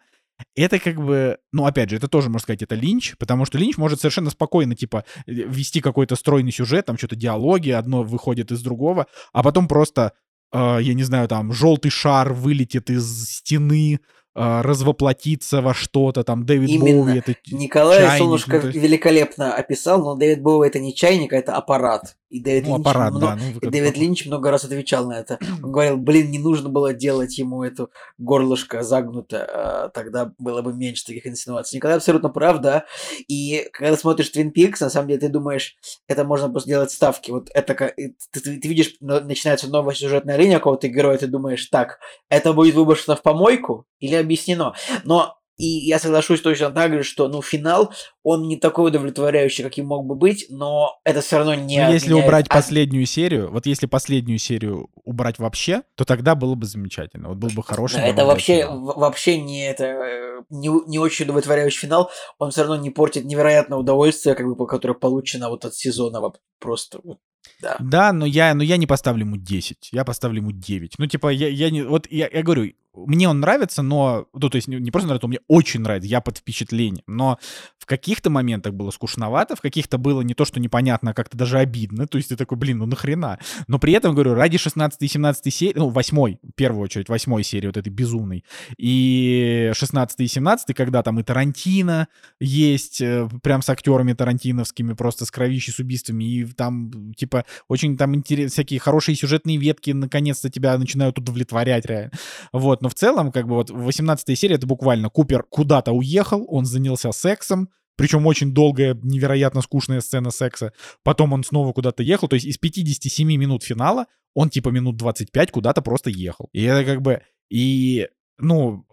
[0.55, 3.77] это как бы, ну, опять же, это тоже, можно сказать, это Линч, потому что Линч
[3.77, 8.61] может совершенно спокойно, типа, э, вести какой-то стройный сюжет, там что-то диалоги, одно выходит из
[8.61, 10.13] другого, а потом просто,
[10.53, 13.99] э, я не знаю, там, желтый шар вылетит из стены,
[14.35, 17.03] э, развоплотиться во что-то, там, Дэвид Именно.
[17.03, 21.33] Боуи, это Николай чайник, Солнышко ну, есть- великолепно описал, но Дэвид Боуи это не чайник,
[21.33, 22.15] а это аппарат.
[22.29, 23.35] И Дэвид, ну, Линч, аппарат, много- да.
[23.35, 25.39] ну, и Дэвид Линч много раз отвечал на это.
[25.63, 30.73] Он говорил, блин, не нужно было делать ему эту горлышко загнуто, а, тогда было бы
[30.73, 31.77] меньше таких инсинуаций.
[31.77, 32.85] Николай абсолютно прав, да.
[33.27, 35.75] И когда смотришь Твин Пикс, на самом деле ты думаешь,
[36.07, 37.31] это можно просто делать ставки.
[37.31, 41.97] Вот это ты, ты- ты видишь, начинается новая сюжетная линия какого-то героя, ты думаешь, так,
[42.29, 44.75] это будет выброшено в помойку или объяснено?
[45.03, 47.93] Но и я соглашусь точно так же, что ну, финал,
[48.23, 52.13] он не такой удовлетворяющий, каким мог бы быть, но это все равно не Ну, если
[52.13, 57.27] убрать от- последнюю серию, вот если последнюю серию убрать вообще, то тогда было бы замечательно.
[57.27, 57.97] Вот был бы хороший.
[57.97, 58.93] Да, это вообще, финал.
[58.97, 62.09] вообще не, это, не, не очень удовлетворяющий финал.
[62.37, 66.21] Он все равно не портит невероятное удовольствие, как бы, по- которое получено вот от сезона.
[66.21, 67.17] Вот просто вот,
[67.61, 67.75] да.
[67.79, 70.93] Да, но я, но я не поставлю ему 10, я поставлю ему 9.
[70.97, 71.81] Ну, типа, я, я не...
[71.83, 74.27] Вот я, я говорю, мне он нравится, но...
[74.33, 77.03] Ну, то есть не, просто нравится, он мне очень нравится, я под впечатлением.
[77.07, 77.37] Но
[77.77, 81.59] в каких-то моментах было скучновато, в каких-то было не то, что непонятно, а как-то даже
[81.59, 82.07] обидно.
[82.07, 83.39] То есть ты такой, блин, ну нахрена?
[83.67, 87.41] Но при этом, говорю, ради 16 и 17 серии, ну, 8 в первую очередь, 8
[87.43, 88.43] серии вот этой безумной,
[88.77, 92.07] и 16 и 17 когда там и Тарантино
[92.39, 97.97] есть, э, прям с актерами тарантиновскими, просто с кровищей, с убийствами, и там, типа, очень
[97.97, 102.11] там интерес, всякие хорошие сюжетные ветки наконец-то тебя начинают удовлетворять реально.
[102.53, 106.65] Вот, но в целом, как бы вот 18 серия, это буквально Купер куда-то уехал, он
[106.65, 107.69] занялся сексом,
[107.99, 110.71] причем очень долгая, невероятно скучная сцена секса.
[111.03, 112.29] Потом он снова куда-то ехал.
[112.29, 116.47] То есть из 57 минут финала он типа минут 25 куда-то просто ехал.
[116.53, 117.21] И это как бы...
[117.49, 118.07] И,
[118.37, 118.85] ну,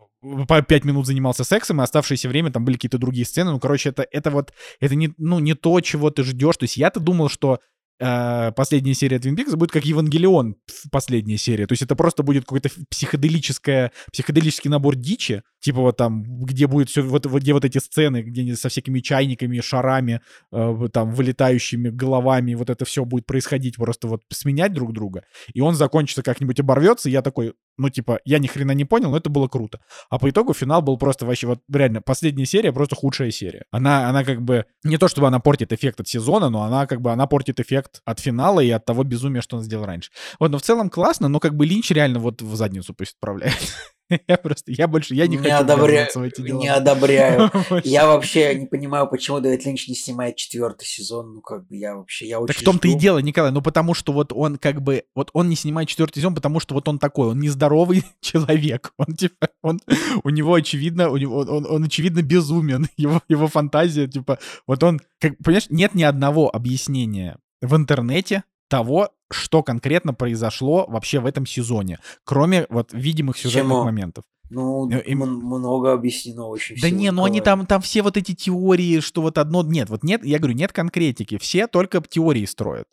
[0.49, 3.53] по 5 минут занимался сексом, и оставшееся время там были какие-то другие сцены.
[3.53, 4.53] Ну, короче, это, это вот...
[4.81, 6.57] Это не, ну, не то, чего ты ждешь.
[6.57, 7.61] То есть я-то думал, что
[7.99, 10.57] последняя серия Твин Пикс будет как Евангелион
[10.91, 11.67] последняя серия.
[11.67, 16.91] То есть это просто будет какой-то психоделическое, психоделический набор дичи, типа вот там, где будет
[16.91, 20.21] все, вот, где вот эти сцены, где со всякими чайниками, шарами,
[20.53, 25.25] э, там, вылетающими головами, вот это все будет происходить, просто вот сменять друг друга.
[25.55, 29.11] И он закончится как-нибудь, оборвется, и я такой, ну, типа, я ни хрена не понял,
[29.11, 29.81] но это было круто.
[30.11, 33.65] А по итогу финал был просто вообще, вот реально, последняя серия просто худшая серия.
[33.71, 37.01] Она, она как бы, не то чтобы она портит эффект от сезона, но она как
[37.01, 40.11] бы, она портит эффект от финала и от того безумия, что он сделал раньше.
[40.39, 43.57] Вот, но в целом классно, но как бы Линч реально вот в задницу пусть отправляет.
[44.29, 46.61] Я просто, я больше, я не, Не хочу ввязываться в эти дела.
[46.61, 47.51] Не одобряю.
[47.85, 51.35] Я вообще не понимаю, почему Дэвид Линч не снимает четвертый сезон.
[51.35, 53.95] Ну, как бы я вообще, я очень Так в том-то и дело, Николай, ну потому
[53.95, 56.99] что вот он как бы, вот он не снимает четвертый сезон, потому что вот он
[56.99, 59.81] такой, он нездоровый человек, он типа, он,
[60.23, 65.01] у него очевидно, у него, он, он очевидно безумен, его, его фантазия, типа, вот он,
[65.21, 71.47] как, понимаешь, нет ни одного объяснения в интернете того, что конкретно произошло вообще в этом
[71.47, 73.85] сезоне, кроме вот видимых сюжетных Чему?
[73.85, 74.25] моментов.
[74.49, 78.17] Ну, Ну, им- м- много объяснено очень Да не, ну они там, там все вот
[78.17, 79.65] эти теории, что вот одно...
[79.65, 82.87] Нет, вот нет, я говорю, нет конкретики, все только теории строят.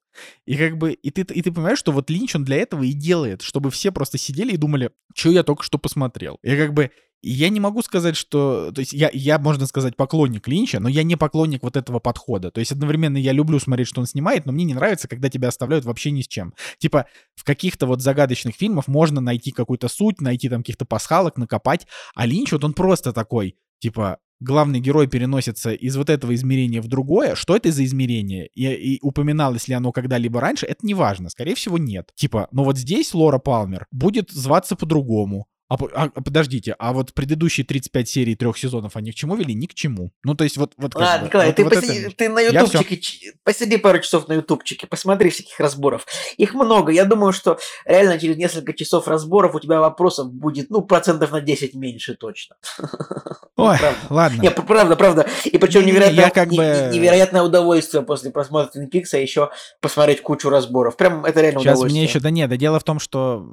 [0.46, 2.94] И как бы, и ты, и ты понимаешь, что вот Линч, он для этого и
[2.94, 6.40] делает, чтобы все просто сидели и думали, что я только что посмотрел.
[6.42, 6.90] И как бы,
[7.24, 8.72] я не могу сказать, что...
[8.74, 12.52] То есть я, я, можно сказать, поклонник Линча, но я не поклонник вот этого подхода.
[12.52, 15.48] То есть одновременно я люблю смотреть, что он снимает, но мне не нравится, когда тебя
[15.48, 16.54] оставляют вообще ни с чем.
[16.78, 17.06] Типа
[17.36, 22.26] в каких-то вот загадочных фильмах можно найти какую-то суть, найти там каких-то пасхалок, накопать, а
[22.26, 27.36] Линч вот он просто такой, типа, главный герой переносится из вот этого измерения в другое,
[27.36, 28.48] что это за измерение?
[28.54, 31.30] И, и упоминалось ли оно когда-либо раньше, это не важно.
[31.30, 32.12] Скорее всего, нет.
[32.16, 35.48] Типа, но вот здесь Лора Палмер будет зваться по-другому.
[35.74, 39.56] А, а, подождите, а вот предыдущие 35 серий трех сезонов, они к чему вели?
[39.56, 40.12] Ни к чему.
[40.24, 40.74] Ну, то есть вот...
[40.78, 42.16] вот а, бы, Николай, вот, ты, вот посиди, это...
[42.16, 46.06] ты на ютубчике, посиди пару часов на ютубчике, посмотри всяких разборов.
[46.38, 46.92] Их много.
[46.92, 51.42] Я думаю, что реально через несколько часов разборов у тебя вопросов будет, ну, процентов на
[51.42, 52.56] 10 меньше точно.
[53.56, 53.78] Ой,
[54.10, 54.42] ладно.
[54.42, 55.28] Нет, правда, правда.
[55.46, 56.90] И причем невероятное, как бы...
[56.94, 59.50] невероятное удовольствие после просмотра Twin Peaks еще
[59.82, 60.98] посмотреть кучу разборов.
[60.98, 62.02] Прям это реально Сейчас удовольствие.
[62.02, 62.20] мне еще...
[62.20, 63.48] Да нет, да дело в том, что...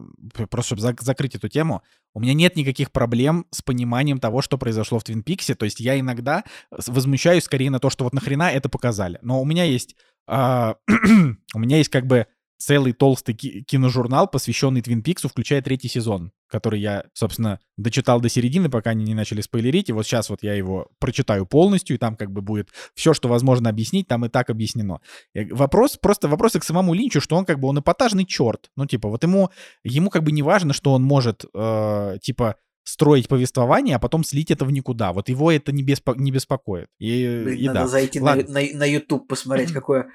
[0.50, 1.82] Просто чтобы закрыть эту тему,
[2.14, 5.54] у меня нет никаких проблем с пониманием того, что произошло в Твин Пиксе.
[5.54, 9.18] То есть я иногда возмущаюсь скорее на то, что вот нахрена это показали.
[9.22, 9.96] Но у меня есть...
[10.28, 10.74] Э,
[11.54, 12.26] у меня есть как бы
[12.58, 18.28] целый толстый ки- киножурнал, посвященный Твин Пиксу, включая третий сезон, который я, собственно, дочитал до
[18.28, 19.88] середины, пока они не начали спойлерить.
[19.88, 23.28] И вот сейчас вот я его прочитаю полностью, и там как бы будет все, что
[23.28, 25.00] возможно объяснить, там и так объяснено.
[25.34, 28.70] И вопрос, просто вопросы к самому Линчу, что он как бы, он эпатажный черт.
[28.76, 29.50] Ну, типа, вот ему,
[29.84, 34.50] ему как бы не важно, что он может, э, типа, строить повествование, а потом слить
[34.50, 35.12] это в никуда.
[35.12, 36.88] Вот его это не, беспо- не беспокоит.
[36.98, 37.88] И, Блин, и надо да.
[37.88, 38.44] зайти на, Ладно.
[38.48, 40.10] на, на YouTube, посмотреть, какое...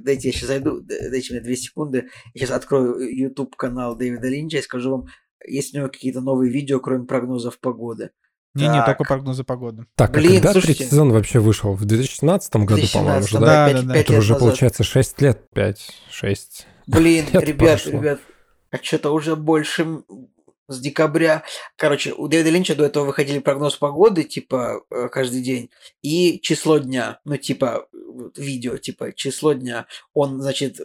[0.00, 2.08] Дайте я сейчас зайду, дайте мне две секунды.
[2.34, 5.06] Я сейчас открою YouTube канал Дэвида Линча и скажу вам,
[5.46, 8.10] есть у него какие-то новые видео, кроме прогнозов погоды.
[8.54, 8.86] Не-не, Так.
[8.86, 9.84] только прогнозы погоды.
[9.94, 10.74] Так, Блин, а когда слушайте.
[10.78, 11.74] третий сезон вообще вышел?
[11.74, 13.40] В 2017 году, по-моему, уже, 2017, да?
[13.40, 13.98] Да, пять- да, да.
[14.00, 14.38] Это уже, назад.
[14.40, 16.66] получается, 6 лет, 5, 6.
[16.86, 18.00] Блин, лет ребят, прошло.
[18.00, 18.20] ребят,
[18.70, 20.00] а что-то уже больше
[20.68, 21.42] с декабря.
[21.76, 25.70] Короче, у Дэвида Линча до этого выходили прогноз погоды, типа, э, каждый день,
[26.02, 27.86] и число дня, ну, типа,
[28.36, 29.86] видео, типа, число дня.
[30.12, 30.84] Он, значит, э,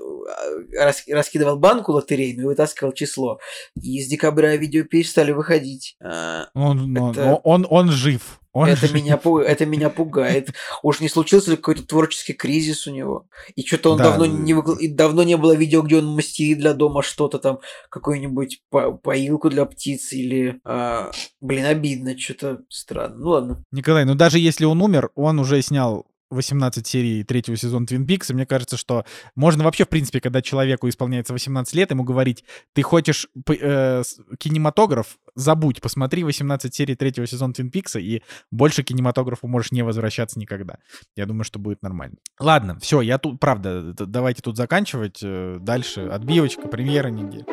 [0.77, 3.39] рас- раскидывал банку лотерейную и вытаскивал число.
[3.81, 5.95] И с декабря видео перестали выходить.
[6.01, 8.39] А, Он, он, Это- он, он жив.
[8.53, 8.93] Он это, жив.
[8.93, 10.51] меня, это меня пугает.
[10.83, 13.25] Уж не случился ли какой-то творческий кризис у него?
[13.55, 14.03] И что-то он Да.
[14.05, 18.61] давно не и давно не было видео, где он мастерит для дома что-то там, какую-нибудь
[18.69, 20.59] по- поилку для птиц или...
[20.63, 23.15] а, блин, обидно, что-то странно.
[23.17, 23.63] Ну ладно.
[23.71, 28.29] Николай, ну даже если он умер, он уже снял 18 серий третьего сезона Твин Пикс,
[28.29, 29.05] и мне кажется, что
[29.35, 32.43] можно вообще, в принципе, когда человеку исполняется 18 лет, ему говорить,
[32.73, 34.03] ты хочешь э,
[34.39, 38.21] кинематограф, забудь, посмотри 18 серий третьего сезона Твин Пикса, и
[38.51, 40.77] больше кинематографу можешь не возвращаться никогда.
[41.15, 42.17] Я думаю, что будет нормально.
[42.39, 45.19] Ладно, все, я тут, правда, давайте тут заканчивать.
[45.23, 47.45] э, Дальше отбивочка, премьера недели.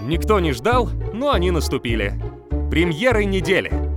[0.00, 2.20] Никто не ждал, но они наступили.
[2.70, 3.95] Премьеры недели.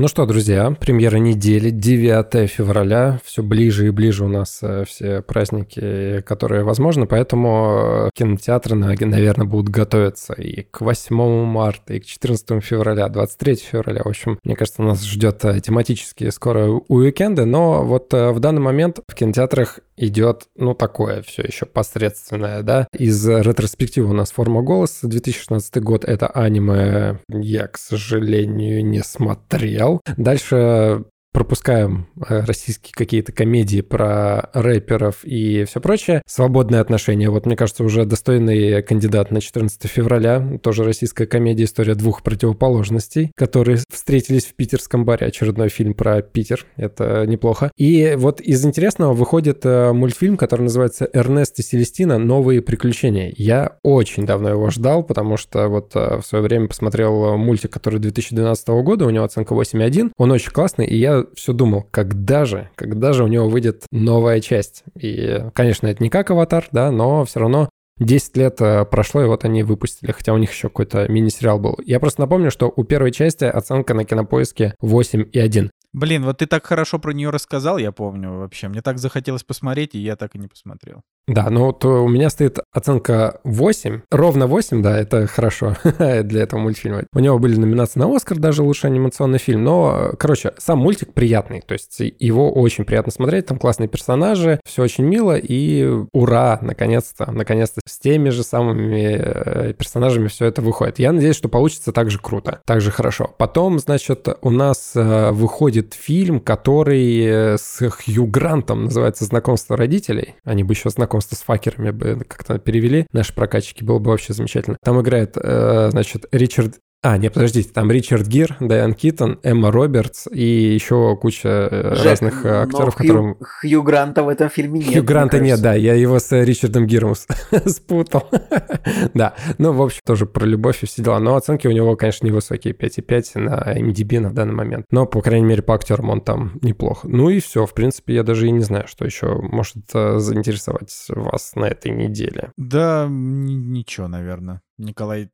[0.00, 5.20] Ну что, друзья, премьера недели, 9 февраля, все ближе и ближе у нас э, все
[5.20, 12.00] праздники, которые возможны, поэтому э, кинотеатры, на- наверное, будут готовиться и к 8 марта, и
[12.00, 14.00] к 14 февраля, 23 февраля.
[14.02, 19.00] В общем, мне кажется, нас ждет э, тематические скоро уикенды, но вот в данный момент
[19.06, 22.88] в кинотеатрах идет, ну, такое все еще посредственное, да.
[22.96, 29.89] Из ретроспективы у нас «Форма голоса», 2016 год, это аниме, я, к сожалению, не смотрел.
[30.16, 36.22] Дальше пропускаем э, российские какие-то комедии про рэперов и все прочее.
[36.26, 37.30] Свободные отношения.
[37.30, 40.58] Вот, мне кажется, уже достойный кандидат на 14 февраля.
[40.62, 45.28] Тоже российская комедия «История двух противоположностей», которые встретились в питерском баре.
[45.28, 46.66] Очередной фильм про Питер.
[46.76, 47.70] Это неплохо.
[47.76, 52.18] И вот из интересного выходит э, мультфильм, который называется «Эрнест и Селестина.
[52.18, 53.32] Новые приключения».
[53.36, 58.00] Я очень давно его ждал, потому что вот э, в свое время посмотрел мультик, который
[58.00, 60.10] 2012 года, у него оценка 8,1.
[60.16, 64.40] Он очень классный, и я все думал, когда же, когда же у него выйдет новая
[64.40, 64.84] часть.
[64.98, 67.68] И, конечно, это не как «Аватар», да, но все равно
[68.00, 71.78] 10 лет э, прошло, и вот они выпустили, хотя у них еще какой-то мини-сериал был.
[71.84, 75.70] Я просто напомню, что у первой части оценка на кинопоиске 8,1.
[75.92, 78.68] Блин, вот ты так хорошо про нее рассказал, я помню вообще.
[78.68, 81.02] Мне так захотелось посмотреть, и я так и не посмотрел.
[81.26, 84.00] Да, ну то у меня стоит оценка 8.
[84.10, 87.04] Ровно 8, да, это хорошо для этого мультфильма.
[87.12, 89.62] У него были номинации на Оскар, даже лучший анимационный фильм.
[89.62, 91.60] Но, короче, сам мультик приятный.
[91.60, 93.46] То есть его очень приятно смотреть.
[93.46, 95.36] Там классные персонажи, все очень мило.
[95.36, 100.98] И ура, наконец-то, наконец-то с теми же самыми э, персонажами все это выходит.
[100.98, 103.32] Я надеюсь, что получится так же круто, так же хорошо.
[103.38, 109.76] Потом, значит, у нас э, выходит выходит фильм, который э, с Хью Грантом называется «Знакомство
[109.76, 110.34] родителей».
[110.44, 113.06] Они бы еще «Знакомство с факерами» бы как-то перевели.
[113.12, 114.76] Наши прокачки было бы вообще замечательно.
[114.82, 120.26] Там играет, э, значит, Ричард а, нет, подождите, там Ричард Гир, Дайан Китон, Эмма Робертс
[120.30, 123.36] и еще куча э, Жек, разных э, актеров, Хью, которым...
[123.40, 124.92] Хью Гранта в этом фильме нет.
[124.92, 127.14] Хью Гранта нет, да, я его с Ричардом Гиром
[127.66, 128.28] спутал.
[129.14, 131.18] да, ну, в общем, тоже про любовь и все дела.
[131.20, 134.84] Но оценки у него, конечно, невысокие, 5,5 на MDB на данный момент.
[134.90, 137.04] Но, по крайней мере, по актерам он там неплох.
[137.04, 140.92] Ну и все, в принципе, я даже и не знаю, что еще может э, заинтересовать
[141.08, 142.52] вас на этой неделе.
[142.58, 144.60] Да, ничего, наверное.
[144.76, 145.30] Николай,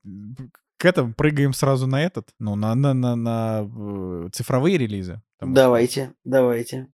[0.79, 5.23] к этому прыгаем сразу на этот, ну, на, на, на, на цифровые релизы.
[5.41, 6.89] Давайте, давайте.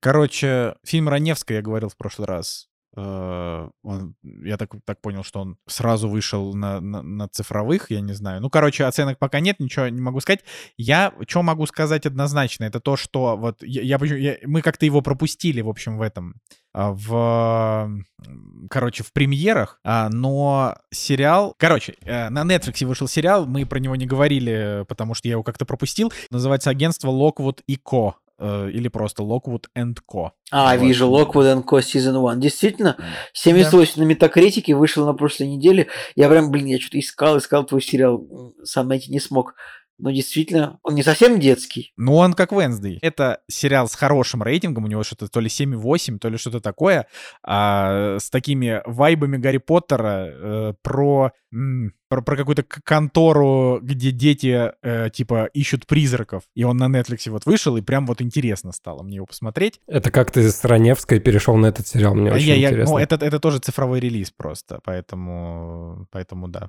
[0.00, 5.56] Короче, фильм Раневская, я говорил в прошлый раз, он, я так, так понял, что он
[5.66, 8.40] сразу вышел на, на, на цифровых, я не знаю.
[8.40, 10.40] Ну, короче, оценок пока нет, ничего не могу сказать.
[10.76, 15.00] Я, что могу сказать однозначно, это то, что вот я, я, я мы как-то его
[15.02, 16.34] пропустили, в общем, в этом,
[16.72, 17.90] а, в,
[18.70, 23.96] короче, в премьерах, а, но сериал, короче, э, на Netflix вышел сериал, мы про него
[23.96, 28.88] не говорили, потому что я его как-то пропустил, называется «Агентство Локвуд и Ко», Э, или
[28.88, 30.30] просто Lockwood Co.
[30.50, 30.84] А, вот.
[30.84, 31.78] вижу, Lockwood Co.
[31.78, 32.40] Season 1.
[32.40, 32.96] Действительно,
[33.32, 34.02] 78 да.
[34.02, 35.88] на метакритике вышел на прошлой неделе.
[36.16, 38.26] Я прям, блин, я что-то искал, искал твой сериал,
[38.64, 39.54] сам найти не смог.
[39.98, 41.92] Но действительно, он не совсем детский.
[41.96, 42.98] Ну, он как Венсдей.
[43.00, 47.06] Это сериал с хорошим рейтингом, у него что-то то ли 7,8, то ли что-то такое,
[47.44, 51.30] а, с такими вайбами Гарри Поттера э, про,
[52.08, 56.42] про, про какую-то контору, где дети, э, типа, ищут призраков.
[56.54, 59.80] И он на Netflix вот вышел, и прям вот интересно стало мне его посмотреть.
[59.86, 62.78] Это как ты с Раневской перешел на этот сериал, мне очень я, интересно.
[62.78, 66.68] Я, ну, это, это тоже цифровой релиз просто, поэтому, поэтому да.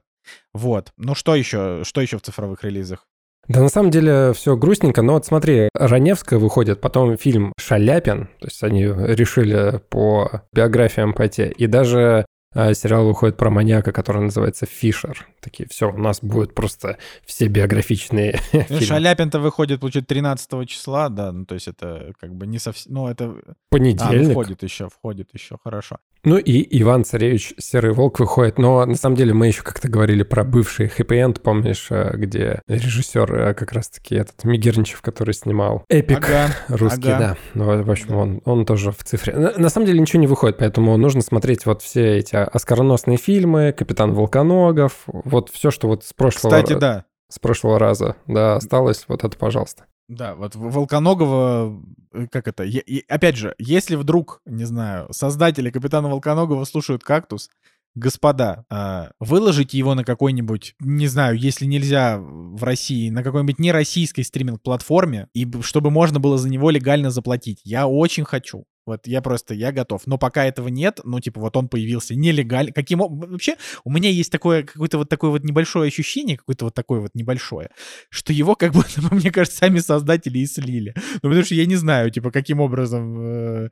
[0.53, 0.91] Вот.
[0.97, 3.07] Ну, что еще, что еще в цифровых релизах?
[3.47, 8.47] Да на самом деле все грустненько, но вот смотри, Раневская выходит, потом фильм «Шаляпин», то
[8.47, 12.25] есть они решили по биографиям пойти, и даже
[12.56, 15.28] сериал выходит про маньяка, который называется Фишер.
[15.45, 18.39] Такие, все, у нас будут просто все биографичные
[18.81, 23.07] Шаляпин-то выходит, получается, 13 числа, да, ну, то есть это как бы не совсем, ну,
[23.07, 23.35] это...
[23.69, 24.21] Понедельник.
[24.21, 25.99] А, ну, входит еще, входит еще, хорошо.
[26.25, 30.23] Ну и Иван Царевич Серый Волк выходит, но на самом деле мы еще как-то говорили
[30.23, 36.27] про бывший хэппи-энд, помнишь, э, где режиссер э, как раз-таки этот Мигерничев, который снимал Эпик
[36.27, 37.19] ага, русский, ага.
[37.19, 37.37] да.
[37.53, 38.15] Ну, в общем, да.
[38.15, 39.35] он, он тоже в цифре.
[39.35, 43.71] На, на самом деле ничего не выходит, поэтому нужно смотреть вот все эти оскароносные фильмы,
[43.71, 45.03] Капитан Волконогов,
[45.36, 46.61] вот все, что вот с прошлого...
[46.61, 47.05] Кстати, да.
[47.27, 49.86] С прошлого раза, да, осталось, вот это, пожалуйста.
[50.07, 51.81] Да, вот Волконогова,
[52.13, 57.03] э, как это, и, и, опять же, если вдруг, не знаю, создатели Капитана Волконогова слушают
[57.03, 57.49] «Кактус»,
[57.95, 64.23] господа, э, выложите его на какой-нибудь, не знаю, если нельзя в России, на какой-нибудь нероссийской
[64.23, 67.61] стриминг-платформе, и чтобы можно было за него легально заплатить.
[67.63, 68.65] Я очень хочу.
[68.86, 70.05] Вот я просто, я готов.
[70.05, 72.71] Но пока этого нет, ну, типа, вот он появился нелегально.
[72.71, 76.99] Каким Вообще, у меня есть такое, какое-то вот такое вот небольшое ощущение, какое-то вот такое
[76.99, 77.69] вот небольшое,
[78.09, 80.93] что его, как будто, мне кажется, сами создатели и слили.
[80.95, 83.19] Ну, потому что я не знаю, типа, каким образом...
[83.19, 83.69] Э,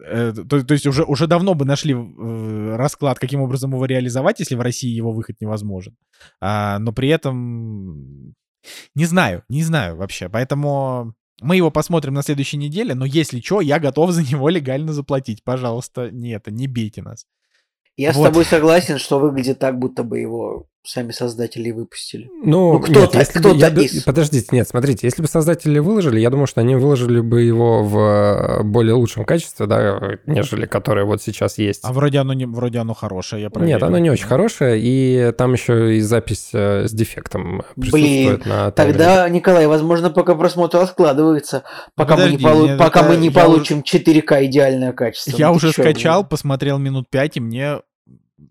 [0.00, 4.38] э, то, то есть уже, уже давно бы нашли э, расклад, каким образом его реализовать,
[4.40, 5.96] если в России его выход невозможен.
[6.40, 8.34] А, но при этом...
[8.94, 10.28] Не знаю, не знаю вообще.
[10.28, 14.92] Поэтому мы его посмотрим на следующей неделе, но если что, я готов за него легально
[14.92, 15.42] заплатить.
[15.42, 17.26] Пожалуйста, не это, не бейте нас.
[17.96, 18.20] Я вот.
[18.20, 22.30] с тобой согласен, что выглядит так, будто бы его сами создатели выпустили.
[22.42, 24.02] Ну, ну кто-то, нет, кто я, из...
[24.04, 27.98] Подождите, нет, смотрите, если бы создатели выложили, я думаю, что они выложили бы его в
[27.98, 31.80] э, более лучшем качестве, да, нежели которое вот сейчас есть.
[31.84, 33.76] А вроде оно, не, вроде оно хорошее, я проверил.
[33.76, 38.42] Нет, оно не очень хорошее, и там еще и запись э, с дефектом присутствует Блин,
[38.44, 41.64] на тогда, Николай, возможно, пока просмотр откладывается,
[41.94, 42.78] пока Подожди, мы не, полу...
[42.78, 43.98] пока мы не получим уже...
[43.98, 45.34] 4К идеальное качество.
[45.36, 46.28] Я ну, уже скачал, блин?
[46.28, 47.78] посмотрел минут 5, и мне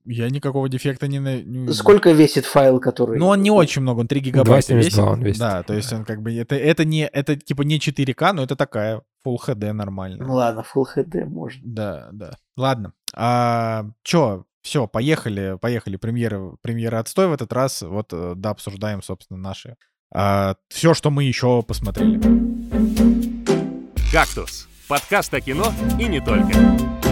[0.06, 1.18] я никакого дефекта не...
[1.18, 1.72] не...
[1.74, 3.18] Сколько весит файл, который...
[3.20, 5.00] Ну, он не очень много, он 3 гигабайта весит.
[5.00, 5.39] Он весит.
[5.39, 6.34] Да, то есть он как бы...
[6.34, 10.26] Это, это, не, это типа не 4К, но это такая Full HD нормально.
[10.26, 11.62] Ну ладно, Full HD можно.
[11.64, 12.38] Да, да.
[12.58, 12.94] Ладно.
[13.16, 15.98] А, чё, все, поехали, поехали.
[15.98, 17.82] Премьера, премьера отстой в этот раз.
[17.82, 19.76] Вот, э, да, обсуждаем, собственно, наши.
[20.14, 22.22] А, все, что мы еще посмотрели.
[24.12, 27.03] «Кактус»— подкаст о кино и не только.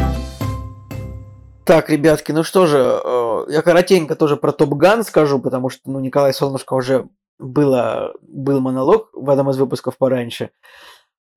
[1.63, 5.91] Так, ребятки, ну что же, э, я коротенько тоже про Топ Ган скажу, потому что,
[5.91, 7.07] ну, Николай Солнышко уже
[7.37, 10.49] было, был монолог в одном из выпусков пораньше.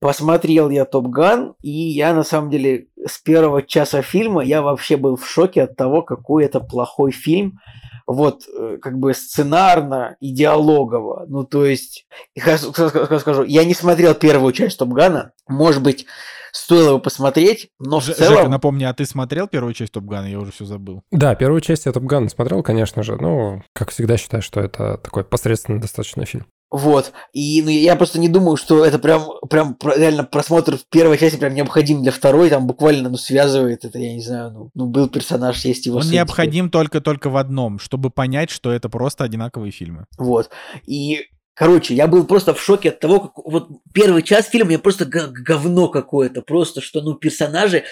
[0.00, 4.96] Посмотрел я Топ Ган, и я на самом деле с первого часа фильма я вообще
[4.96, 7.58] был в шоке от того, какой это плохой фильм.
[8.06, 11.24] вот, э, как бы сценарно и диалогово.
[11.26, 12.06] Ну, то есть,
[12.36, 15.32] скажу, я не смотрел первую часть Топ Гана.
[15.48, 16.06] Может быть,
[16.54, 18.36] стоило бы посмотреть, но в Ж- целом...
[18.36, 20.26] Жека, напомни, а ты смотрел первую часть Топ Гана?
[20.26, 21.02] Я уже все забыл.
[21.10, 23.16] Да, первую часть я Топ Гана смотрел, конечно же.
[23.20, 26.46] Ну, как всегда считаю, что это такой посредственный достаточно фильм.
[26.70, 27.12] Вот.
[27.32, 31.36] И ну, я просто не думаю, что это прям, прям реально просмотр в первой части
[31.36, 32.50] прям необходим для второй.
[32.50, 36.02] Там буквально ну, связывает это, я не знаю, ну, ну был персонаж, есть его Он
[36.02, 40.06] сын, необходим только-только в одном, чтобы понять, что это просто одинаковые фильмы.
[40.18, 40.50] Вот.
[40.86, 44.78] И Короче, я был просто в шоке от того, как вот первый час фильма мне
[44.78, 47.84] просто говно какое-то, просто что, ну, персонажи,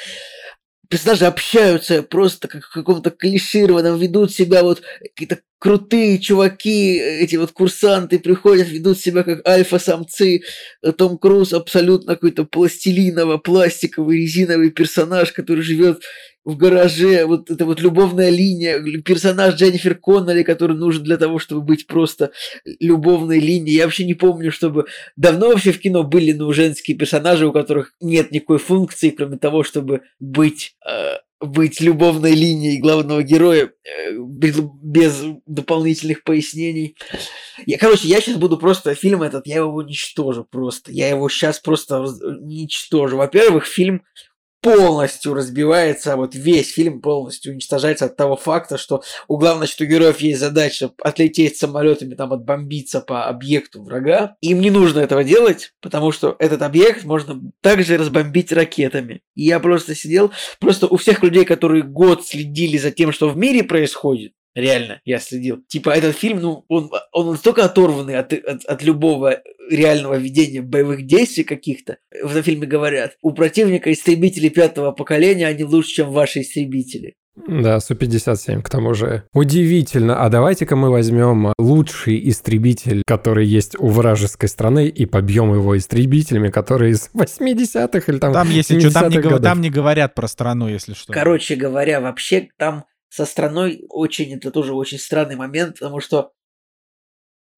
[0.89, 7.53] персонажи общаются просто как в каком-то клишированном, ведут себя вот какие-то крутые чуваки, эти вот
[7.53, 10.43] курсанты приходят, ведут себя как альфа-самцы.
[10.99, 16.03] Том Круз абсолютно какой-то пластилиново-пластиковый резиновый персонаж, который живет
[16.45, 21.63] в гараже, вот эта вот любовная линия, персонаж Дженнифер Коннелли, который нужен для того, чтобы
[21.63, 22.33] быть просто
[22.81, 23.77] любовной линией.
[23.77, 24.87] Я вообще не помню, чтобы
[25.17, 29.63] давно вообще в кино были ну, женские персонажи, у которых нет никакой функции, кроме того,
[29.63, 36.97] чтобы быть э, быть любовной линией главного героя э, без дополнительных пояснений.
[37.67, 40.93] Я, короче, я сейчас буду просто фильм этот, я его уничтожу просто.
[40.93, 43.17] Я его сейчас просто уничтожу.
[43.17, 44.03] Во-первых, фильм
[44.63, 50.21] полностью разбивается, вот весь фильм полностью уничтожается от того факта, что у главного у героев
[50.21, 54.37] есть задача отлететь самолетами, там, отбомбиться по объекту врага.
[54.41, 59.23] Им не нужно этого делать, потому что этот объект можно также разбомбить ракетами.
[59.35, 63.37] И я просто сидел, просто у всех людей, которые год следили за тем, что в
[63.37, 65.63] мире происходит, Реально, я следил.
[65.67, 69.41] Типа, этот фильм, ну, он, он настолько оторванный от, от, от любого
[69.71, 71.99] реального ведения боевых действий каких-то.
[72.23, 77.15] В этом фильме говорят, у противника истребители пятого поколения, они лучше, чем ваши истребители.
[77.35, 79.25] Да, Су-57, к тому же.
[79.33, 80.23] Удивительно.
[80.23, 86.51] А давайте-ка мы возьмем лучший истребитель, который есть у вражеской страны, и побьем его истребителями,
[86.51, 90.69] которые из 80-х или там Там, если что, там не, там не говорят про страну,
[90.69, 91.13] если что.
[91.13, 96.33] Короче говоря, вообще там со страной очень, это тоже очень странный момент, потому что,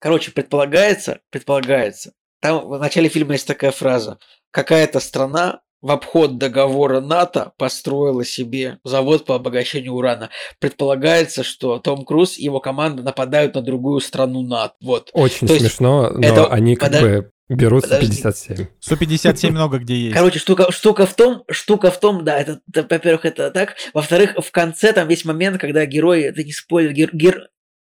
[0.04, 4.18] короче, предполагается, предполагается, там в начале фильма есть такая фраза,
[4.50, 10.28] какая-то страна в обход договора НАТО построила себе завод по обогащению урана.
[10.58, 14.74] Предполагается, что Том Круз и его команда нападают на другую страну НАТО.
[14.82, 15.08] Вот.
[15.14, 16.46] Очень То смешно, но это...
[16.48, 17.02] они как Подож...
[17.02, 18.12] бы Берут Подожди.
[18.12, 18.66] 157.
[18.80, 20.14] 157 много где есть.
[20.14, 23.74] Короче, штука, штука в том, штука в том, да, это, это во-первых, это так.
[23.92, 27.48] Во-вторых, в конце там есть момент, когда герой, это не спойлер, гер, гер,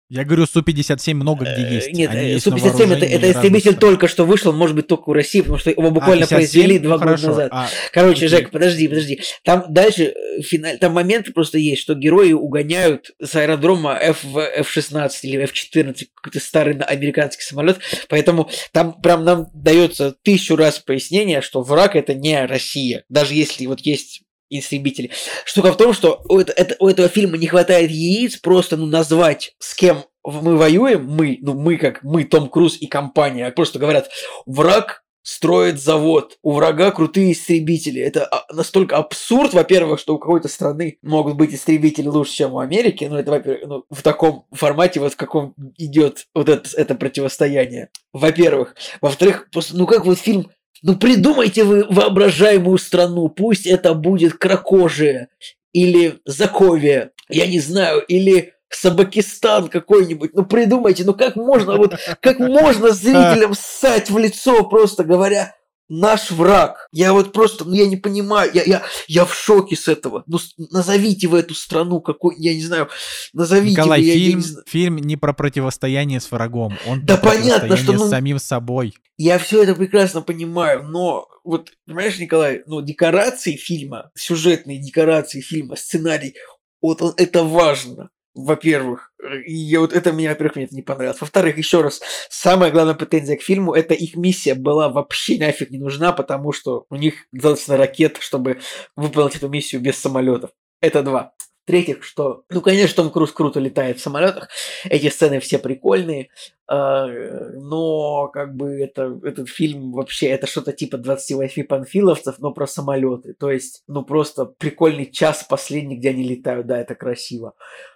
[0.09, 1.93] я говорю, Су-57 много где э, есть.
[1.93, 5.69] Нет, Су-57 это, это истребитель только что вышел, может быть, только у России, потому что
[5.69, 7.49] его буквально а, произвели два года назад.
[7.51, 8.29] А, Короче, окей.
[8.29, 9.21] Жек, подожди, подожди.
[9.43, 15.11] Там дальше, э, финаль, там моменты просто есть, что герои угоняют с аэродрома F, F-16
[15.23, 21.61] или F-14, какой-то старый американский самолет, поэтому там прям нам дается тысячу раз пояснение, что
[21.61, 23.03] враг это не Россия.
[23.09, 25.11] Даже если вот есть истребители.
[25.45, 29.55] Штука в том, что у, это, у этого фильма не хватает яиц просто ну, назвать,
[29.59, 33.79] с кем мы воюем, мы, ну мы как мы, Том Круз и компания, а просто
[33.79, 34.09] говорят,
[34.45, 38.01] враг строит завод, у врага крутые истребители.
[38.01, 42.59] Это а, настолько абсурд, во-первых, что у какой-то страны могут быть истребители лучше, чем у
[42.59, 46.95] Америки, ну это, во-первых, ну, в таком формате, вот в каком идет вот это, это
[46.95, 47.89] противостояние.
[48.13, 48.75] Во-первых.
[49.01, 50.49] Во-вторых, ну как вот фильм
[50.81, 55.29] ну придумайте вы воображаемую страну, пусть это будет Кракожия
[55.73, 60.31] или Заковия, я не знаю, или Собакистан какой-нибудь.
[60.33, 65.55] Ну придумайте, ну как можно, вот как можно зрителям ссать в лицо, просто говоря,
[65.89, 66.87] наш враг.
[66.91, 70.23] Я вот просто, ну я не понимаю, я, я, я в шоке с этого.
[70.27, 70.37] Ну
[70.71, 72.89] назовите вы эту страну какой, я не знаю,
[73.33, 74.55] назовите Николай, вы, фильм, я не...
[74.67, 78.93] фильм не про противостояние с врагом, он да про понятно, что ну, с самим собой.
[79.17, 85.75] Я все это прекрасно понимаю, но вот, понимаешь, Николай, ну декорации фильма, сюжетные декорации фильма,
[85.75, 86.35] сценарий,
[86.81, 89.11] вот он, это важно во-первых.
[89.45, 91.21] И вот это меня, во-первых, мне это не понравилось.
[91.21, 95.79] Во-вторых, еще раз, самая главная претензия к фильму, это их миссия была вообще нафиг не
[95.79, 98.59] нужна, потому что у них достаточно ракет, чтобы
[98.95, 100.51] выполнить эту миссию без самолетов.
[100.81, 101.33] Это два.
[101.65, 104.49] В-третьих, что, ну, конечно, Том Круз круто летает в самолетах.
[104.85, 106.29] Эти сцены все прикольные.
[106.69, 112.67] Э, но как бы это, этот фильм вообще, это что-то типа 28 панфиловцев, но про
[112.67, 113.33] самолеты.
[113.33, 117.53] То есть, ну просто прикольный час последний, где они летают, да, это красиво.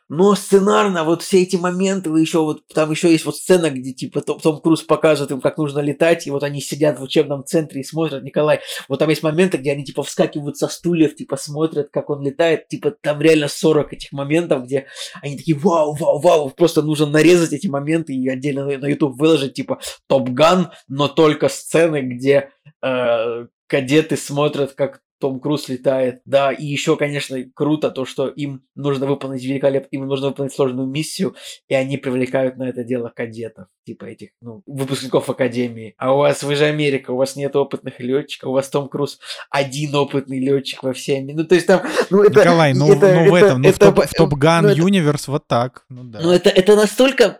[0.09, 3.93] Но сценарно вот все эти моменты, вы еще вот там еще есть вот сцена, где
[3.93, 7.45] типа Том, Том Круз показывает им, как нужно летать, и вот они сидят в учебном
[7.45, 8.59] центре и смотрят, Николай,
[8.89, 12.67] вот там есть моменты, где они типа вскакивают со стульев, типа смотрят, как он летает,
[12.67, 14.87] типа там реально 40 этих моментов, где
[15.21, 19.53] они такие вау, вау, вау, просто нужно нарезать эти моменты и отдельно на YouTube выложить
[19.53, 22.49] типа Топ Ган, но только сцены, где
[22.81, 26.19] э, кадеты смотрят, как том Круз летает.
[26.25, 30.85] Да, и еще, конечно, круто то, что им нужно выполнить великолепно, им нужно выполнить сложную
[30.85, 31.33] миссию,
[31.69, 35.95] и они привлекают на это дело кадетов, типа этих, ну, выпускников Академии.
[35.97, 39.17] А у вас, вы же Америка, у вас нет опытных летчиков, у вас Том Круз
[39.49, 41.31] один опытный летчик во всеми.
[41.31, 42.41] Ну, то есть там, ну, это...
[42.41, 45.29] Николай, ну, это, ну в этом, ну, это, в Топ, в Топ Ган ну, Юниверс
[45.29, 45.85] вот так.
[45.87, 46.19] Ну, да.
[46.21, 47.39] ну это, это настолько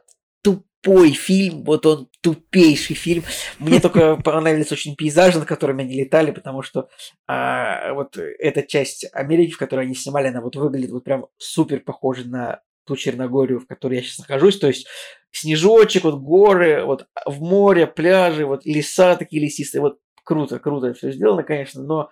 [0.83, 3.23] тупой фильм, вот он тупейший фильм.
[3.59, 6.89] Мне только понравились очень пейзажи, на которыми они летали, потому что
[7.27, 11.79] а, вот эта часть Америки, в которой они снимали, она вот выглядит вот прям супер
[11.79, 14.87] похожа на ту Черногорию, в которой я сейчас нахожусь, то есть
[15.31, 21.11] снежочек, вот горы, вот в море, пляжи, вот леса такие лесистые, вот круто, круто все
[21.11, 22.09] сделано, конечно, но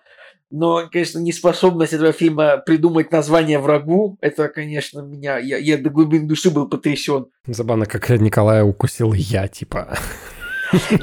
[0.52, 5.38] но, конечно, неспособность этого фильма придумать название врагу, это, конечно, меня...
[5.38, 7.26] Я, я до глубины души был потрясен.
[7.46, 9.96] Забавно, как Николая укусил я, типа.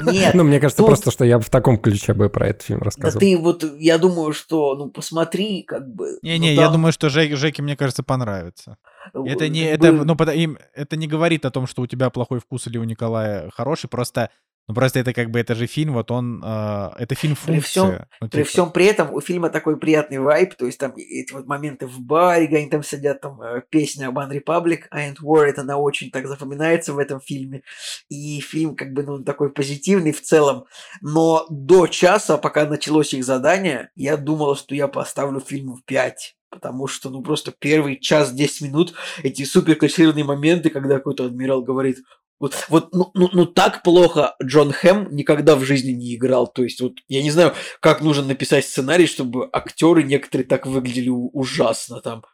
[0.02, 0.34] Нет.
[0.34, 0.86] Ну, мне кажется, тут...
[0.86, 3.20] просто, что я в таком ключе бы про этот фильм рассказывал.
[3.20, 6.18] Да ты вот, я думаю, что, ну, посмотри, как бы...
[6.22, 6.64] Не-не, ну, там...
[6.64, 8.76] я думаю, что Жек, Жеке, мне кажется, понравится.
[9.12, 12.66] Это не, это, ну, им, это не говорит о том, что у тебя плохой вкус
[12.68, 14.30] или у Николая хороший, просто
[14.70, 17.60] ну просто это как бы это же фильм, вот он, э, это фильм функция.
[17.60, 17.86] При всем,
[18.20, 18.28] ну, типа.
[18.30, 21.88] при всем при этом у фильма такой приятный вайп, то есть там эти вот моменты
[21.88, 25.76] в баре, где они там сидят, там э, песня One Republic, I ain't worried, она
[25.76, 27.62] очень так запоминается в этом фильме,
[28.08, 30.66] и фильм как бы ну такой позитивный в целом,
[31.00, 36.36] но до часа, пока началось их задание, я думал, что я поставлю фильм в 5
[36.50, 41.62] потому что, ну, просто первый час 10 минут, эти супер классированные моменты, когда какой-то адмирал
[41.62, 41.98] говорит,
[42.40, 46.48] вот, вот ну, ну, ну так плохо Джон Хэм никогда в жизни не играл.
[46.48, 51.10] То есть, вот я не знаю, как нужно написать сценарий, чтобы актеры некоторые так выглядели
[51.10, 52.24] ужасно там.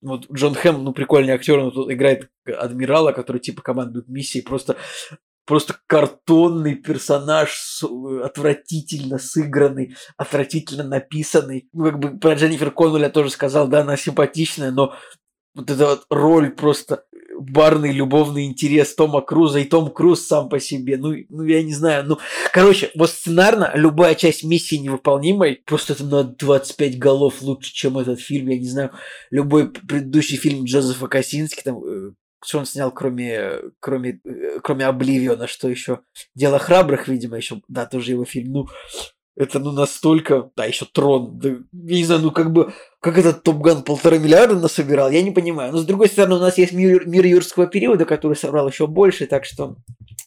[0.00, 4.76] Вот Джон Хэм, ну, прикольный актер, он тут играет адмирала, который типа командует миссией, просто
[5.46, 7.82] просто картонный персонаж,
[8.22, 11.68] отвратительно сыгранный, отвратительно написанный.
[11.72, 14.94] Ну, как бы про Дженнифер Коннелли я тоже сказал, да, она симпатичная, но
[15.54, 17.04] вот эта вот роль просто
[17.50, 20.96] барный любовный интерес Тома Круза и Том Круз сам по себе.
[20.96, 22.04] Ну, ну я не знаю.
[22.06, 22.18] Ну,
[22.52, 28.20] короче, вот сценарно любая часть миссии невыполнимой просто это на 25 голов лучше, чем этот
[28.20, 28.48] фильм.
[28.48, 28.92] Я не знаю,
[29.30, 32.10] любой предыдущий фильм Джозефа Косински, там, э,
[32.44, 36.00] что он снял, кроме, кроме, э, кроме Обливиона, что еще?
[36.34, 38.52] Дело храбрых, видимо, еще, да, тоже его фильм.
[38.52, 38.66] Ну,
[39.36, 43.42] это ну настолько, да, еще трон, да, я не знаю, ну как бы, как этот
[43.42, 45.72] Топган полтора миллиарда насобирал, я не понимаю.
[45.72, 49.26] Но с другой стороны, у нас есть мир, мир юрского периода, который собрал еще больше,
[49.26, 49.76] так что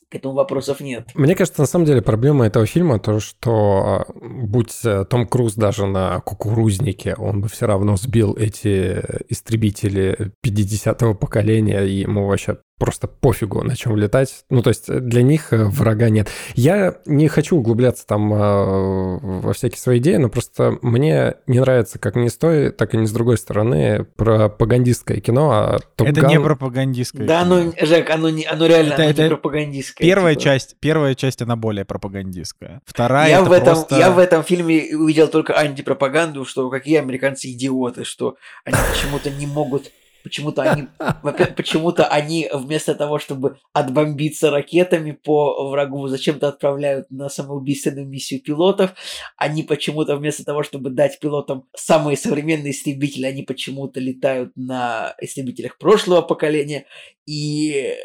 [0.09, 1.09] к этому вопросов нет.
[1.13, 5.53] Мне кажется, на самом деле проблема этого фильма то, что а, будь э, Том Круз
[5.53, 12.57] даже на кукурузнике, он бы все равно сбил эти истребители 50-го поколения, и ему вообще
[12.79, 14.45] просто пофигу, на чем летать.
[14.49, 16.29] Ну, то есть для них э, врага нет.
[16.55, 21.99] Я не хочу углубляться там э, во всякие свои идеи, но просто мне не нравится
[21.99, 25.51] как ни с той, так и ни с другой стороны пропагандистское кино.
[25.51, 27.55] А это не пропагандистское Да, кино.
[27.57, 30.07] оно, Жек, оно, не, оно реально это, оно это, не пропагандистское.
[30.07, 30.43] Первая типа.
[30.43, 32.81] часть, первая часть, она более пропагандистская.
[32.85, 33.97] Вторая, я это в этом, просто...
[33.97, 39.47] Я в этом фильме увидел только антипропаганду, что какие американцы идиоты, что они почему-то не
[39.47, 39.91] могут
[40.23, 40.87] Почему-то они,
[41.55, 48.91] почему-то они вместо того, чтобы отбомбиться ракетами по врагу, зачем-то отправляют на самоубийственную миссию пилотов.
[49.37, 55.77] Они почему-то вместо того, чтобы дать пилотам самые современные истребители, они почему-то летают на истребителях
[55.77, 56.85] прошлого поколения.
[57.25, 57.95] И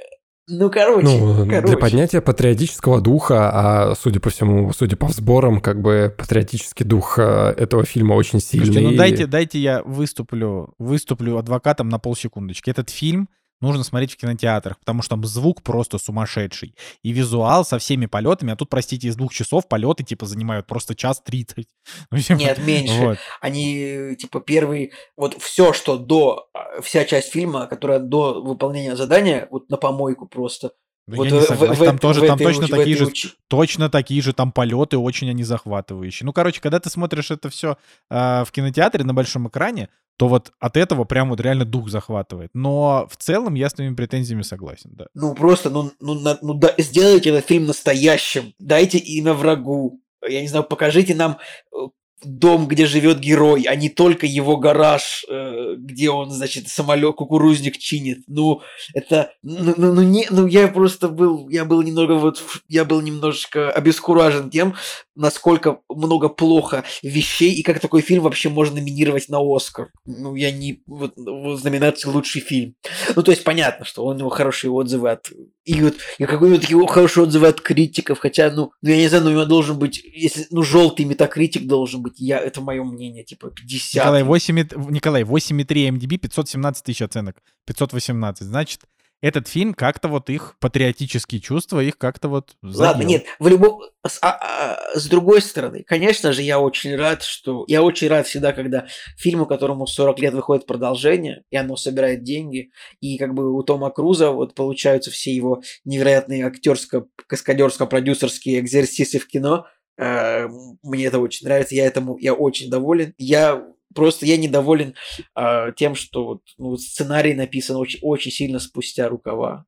[0.47, 1.67] ну, короче, ну, короче.
[1.67, 7.19] Для поднятия патриотического духа, а судя по всему, судя по сборам, как бы патриотический дух
[7.19, 8.67] э, этого фильма очень сильный.
[8.67, 12.69] Слушайте, ну дайте, дайте я выступлю, выступлю адвокатом на полсекундочки.
[12.69, 13.29] Этот фильм
[13.61, 16.75] нужно смотреть в кинотеатрах, потому что там звук просто сумасшедший.
[17.03, 20.95] И визуал со всеми полетами, а тут, простите, из двух часов полеты, типа, занимают просто
[20.95, 21.69] час тридцать.
[22.11, 23.01] Ну, типа, Нет, меньше.
[23.01, 23.19] Вот.
[23.41, 29.49] Они, типа, первый, вот все, что до, а, вся часть фильма, которая до выполнения задания,
[29.51, 30.73] вот на помойку просто.
[31.07, 31.75] Ну, вот я не согласен.
[31.75, 33.27] В, там в, тоже, в там этой, точно такие же, уч...
[33.49, 36.25] точно такие же там полеты, очень они захватывающие.
[36.25, 37.77] Ну, короче, когда ты смотришь это все
[38.11, 42.51] э, в кинотеатре на большом экране, то вот от этого прям вот реально дух захватывает.
[42.55, 45.07] Но в целом я с твоими претензиями согласен, да.
[45.15, 48.55] Ну просто, ну, ну, ну да, сделайте этот фильм настоящим.
[48.59, 50.01] Дайте имя врагу.
[50.27, 51.39] Я не знаю, покажите нам
[51.73, 51.77] э,
[52.25, 57.79] дом, где живет герой, а не только его гараж, э, где он, значит, самолет, кукурузник
[57.79, 58.25] чинит.
[58.27, 58.63] Ну,
[58.95, 63.01] это, ну, ну, ну, не, ну, я просто был, я был немного вот, я был
[63.01, 64.75] немножечко обескуражен тем,
[65.15, 69.91] насколько много плохо вещей и как такой фильм вообще можно номинировать на Оскар.
[70.05, 72.75] Ну, я не, вот, в номинации лучший фильм.
[73.15, 75.31] Ну, то есть понятно, что у него хорошие отзывы от...
[75.65, 79.25] И вот и какой-нибудь такие хорошие отзывы от критиков, хотя, ну, ну, я не знаю,
[79.25, 83.25] ну, у него должен быть, если, ну, желтый метакритик должен быть, я, это мое мнение,
[83.25, 83.95] типа, 50.
[83.95, 84.57] Николай, 8,
[84.91, 87.37] Николай, 8,3 MDB, 517 тысяч оценок,
[87.67, 88.47] 518.
[88.47, 88.81] Значит,
[89.25, 93.09] этот фильм как-то вот их патриотические чувства, их как-то вот Ладно, задел.
[93.09, 93.81] нет, в любом...
[94.07, 97.65] С, а- а, с другой стороны, конечно же, я очень рад, что...
[97.67, 98.87] Я очень рад всегда, когда
[99.17, 102.71] фильму, которому 40 лет выходит продолжение, и оно собирает деньги,
[103.01, 109.65] и как бы у Тома Круза вот получаются все его невероятные актерско-каскадерско-продюсерские экзерсисы в кино.
[109.97, 110.49] Э,
[110.83, 112.19] Мне это очень нравится, я этому...
[112.19, 113.15] Я очень доволен.
[113.17, 113.65] Я
[113.95, 114.95] Просто я недоволен
[115.37, 119.67] э, тем, что вот, ну, сценарий написан очень, очень сильно спустя рукава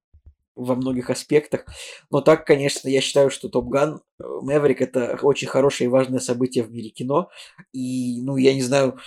[0.56, 1.66] во многих аспектах.
[2.10, 6.64] Но так, конечно, я считаю, что Топ Ган Мэверик это очень хорошее и важное событие
[6.64, 7.28] в мире кино.
[7.72, 8.98] И, ну, я не знаю,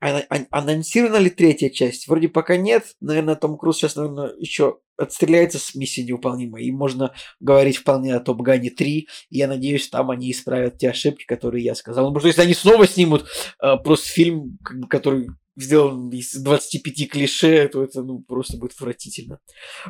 [0.00, 2.08] ан- анонсирована ли третья часть?
[2.08, 2.84] Вроде пока нет.
[3.00, 6.64] Наверное, Том Круз сейчас, наверное, еще отстреляется с миссией невыполнимой.
[6.64, 9.08] И можно говорить вполне о Топ Гане 3.
[9.30, 12.06] И я надеюсь, там они исправят те ошибки, которые я сказал.
[12.06, 13.26] Потому что если они снова снимут
[13.62, 14.58] э, просто фильм,
[14.88, 19.40] который сделан из 25 клише, то это ну, просто будет отвратительно.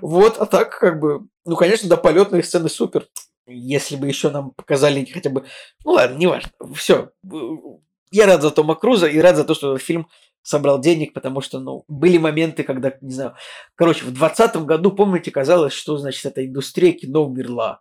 [0.00, 3.06] Вот, а так, как бы, ну, конечно, да, полетные сцены супер.
[3.46, 5.44] Если бы еще нам показали хотя бы...
[5.84, 6.50] Ну ладно, неважно.
[6.74, 7.12] Все.
[8.10, 10.08] Я рад за Тома Круза и рад за то, что фильм
[10.42, 13.34] собрал денег, потому что, ну, были моменты, когда, не знаю...
[13.74, 17.80] Короче, в 2020 году, помните, казалось, что, значит, эта индустрия кино умерла.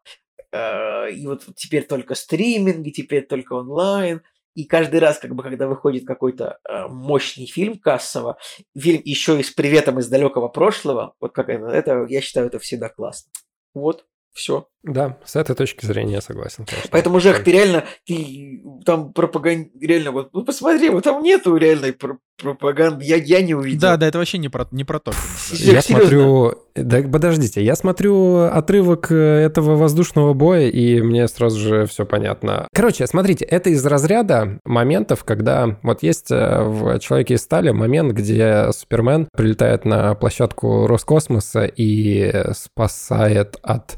[0.51, 4.21] Э, И вот теперь только стриминги, теперь только онлайн.
[4.53, 8.37] И каждый раз, как бы, когда выходит какой-то э, мощный фильм кассово,
[8.77, 12.57] фильм еще и с приветом из далекого прошлого, вот как это, это, я считаю, это
[12.59, 13.31] всегда классно.
[13.75, 14.05] Вот,
[14.37, 14.67] все.
[14.83, 16.65] Да, с этой точки зрения я согласен.
[16.65, 16.89] конечно.
[16.91, 19.69] Поэтому, Жек, ты реально, ты там пропаганд...
[19.81, 23.81] реально, вот, ну посмотри, вот там нету реальной пр- пропаганды, я, я не увидел.
[23.81, 25.11] Да, да, это вообще не про, не про то.
[25.51, 26.07] Жек, Я серьезно?
[26.07, 26.53] смотрю...
[26.75, 32.67] Да подождите, я смотрю отрывок э, этого воздушного боя, и мне сразу же все понятно.
[32.73, 38.13] Короче, смотрите, это из разряда моментов, когда вот есть э, в «Человеке из стали» момент,
[38.13, 43.97] где Супермен прилетает на площадку Роскосмоса и спасает от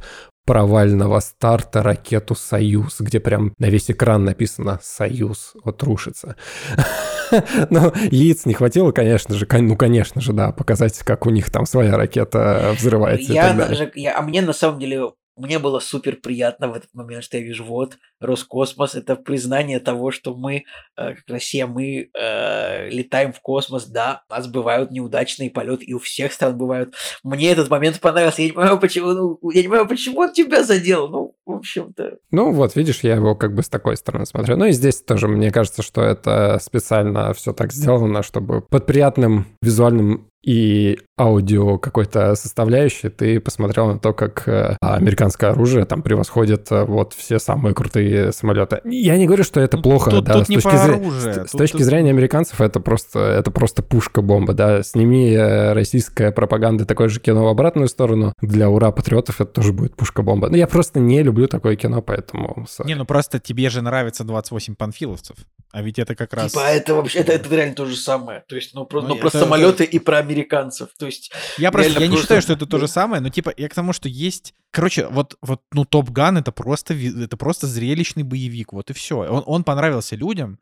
[0.49, 6.35] провального старта ракету «Союз», где прям на весь экран написано «Союз», вот рушится.
[7.69, 11.67] Но яиц не хватило, конечно же, ну, конечно же, да, показать, как у них там
[11.67, 13.91] своя ракета взрывается и я, так далее.
[13.93, 17.44] Я- а мне на самом деле, мне было супер приятно в этот момент, что я
[17.44, 20.66] вижу, вот, Роскосмос, это признание того, что мы,
[20.98, 25.94] э, как Россия, мы э, летаем в космос, да, у нас бывают неудачные полеты, и
[25.94, 26.94] у всех стран бывают.
[27.24, 30.64] Мне этот момент понравился, я не понимаю, почему, ну, я не понимаю, почему он тебя
[30.64, 32.18] задел, ну, в общем-то.
[32.32, 34.57] Ну вот, видишь, я его как бы с такой стороны смотрю.
[34.57, 39.48] Ну и здесь тоже мне кажется, что это специально все так сделано, чтобы под приятным
[39.61, 46.72] визуальным и аудио какой-то составляющей ты посмотрел на то, как э, американское оружие там превосходит
[46.72, 48.80] э, вот все самые крутые самолеты.
[48.86, 51.34] Я не говорю, что это Ну, плохо, тут- да, тут с не точки, зре- оружие,
[51.34, 54.82] с- тут- с точки тут- зрения американцев это просто, это просто пушка-бомба, да.
[54.82, 59.74] Сними э, российская пропаганда такое же кино в обратную сторону, для ура патриотов это тоже
[59.74, 60.49] будет пушка-бомба.
[60.49, 62.66] Но я просто не люблю такое кино, поэтому...
[62.70, 62.88] sorry.
[62.88, 65.36] Не, ну просто тебе же нравится 28 панфиловцев.
[65.72, 66.52] А ведь это как раз...
[66.53, 68.44] Типа, это вообще, это, это реально то же самое.
[68.48, 70.89] То есть, ну, про, Ну, ну, про это- самолеты и про американцев.
[70.97, 73.53] То есть, Я просто, я не просто- считаю, что это то же самое, но типа
[73.57, 77.68] я к тому, что есть, короче, вот, вот, ну Топ Ган это просто, это просто
[77.68, 79.15] зрелищный боевик, вот и все.
[79.18, 80.60] Он, он понравился людям,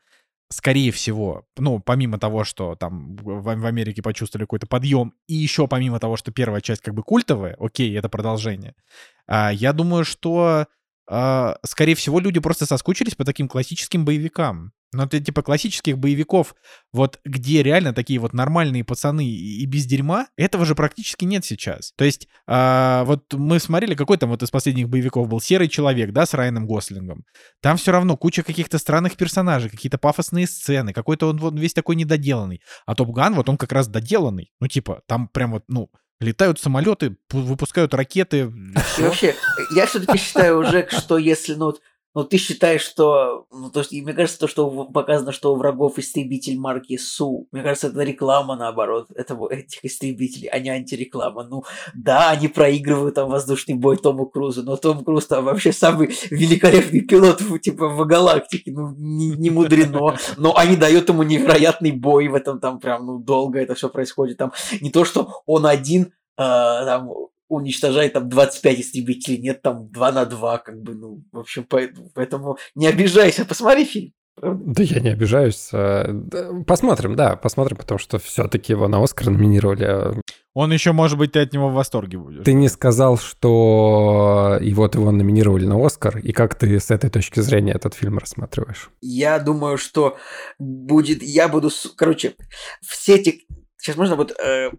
[0.50, 5.68] скорее всего, ну помимо того, что там в, в Америке почувствовали какой-то подъем, и еще
[5.68, 8.74] помимо того, что первая часть как бы культовая, окей, это продолжение.
[9.28, 10.66] а, я думаю, что
[11.10, 14.72] а, скорее всего люди просто соскучились по таким классическим боевикам.
[14.94, 16.56] Но это типа классических боевиков,
[16.94, 21.44] вот где реально такие вот нормальные пацаны и, и без дерьма, этого же практически нет
[21.44, 21.92] сейчас.
[21.98, 26.12] То есть, а, вот мы смотрели, какой там вот из последних боевиков был «Серый человек»,
[26.12, 27.26] да, с Райаном Гослингом.
[27.62, 31.96] Там все равно куча каких-то странных персонажей, какие-то пафосные сцены, какой-то он вот весь такой
[31.96, 32.62] недоделанный.
[32.86, 34.52] А Топ Ган, вот он как раз доделанный.
[34.62, 35.90] Ну, типа, там прям вот, ну,
[36.20, 38.52] летают самолеты, пу- выпускают ракеты.
[38.98, 39.36] И вообще,
[39.76, 41.82] я все-таки считаю уже, что если, ну, вот,
[42.18, 43.46] Но ты считаешь, что...
[43.52, 47.62] Ну, то, что мне кажется, то, что показано, что у врагов истребитель марки Су, мне
[47.62, 51.44] кажется, это реклама, наоборот, этого, этих истребителей, а не антиреклама.
[51.44, 51.64] Ну,
[51.94, 57.02] да, они проигрывают там воздушный бой Тому Крузу, но Том Круз там вообще самый великолепный
[57.02, 60.18] пилот, типа, в галактике, ну, не, не мудрено.
[60.38, 64.38] Но они дают ему невероятный бой в этом там прям, ну, долго это все происходит.
[64.38, 67.12] Там не то, что он один, э, там,
[67.50, 71.66] уничтожает там 25 истребителей, нет там 2 на 2, как бы, ну, в общем,
[72.14, 74.14] поэтому не обижайся, посмотри фильм.
[74.40, 75.70] Да я не обижаюсь.
[75.74, 76.14] Э,
[76.68, 80.22] посмотрим, да, посмотрим, потому что все-таки его на Оскар номинировали.
[80.54, 82.44] Он еще, может быть, ты от него в восторге будешь.
[82.44, 87.10] Ты не сказал, что и вот его номинировали на Оскар, и как ты с этой
[87.10, 88.90] точки зрения этот фильм рассматриваешь?
[89.02, 90.18] Я думаю, что
[90.60, 91.24] будет...
[91.24, 91.70] Я буду...
[91.96, 92.36] Короче,
[92.82, 93.46] все эти
[93.88, 94.70] Сейчас можно вот, э,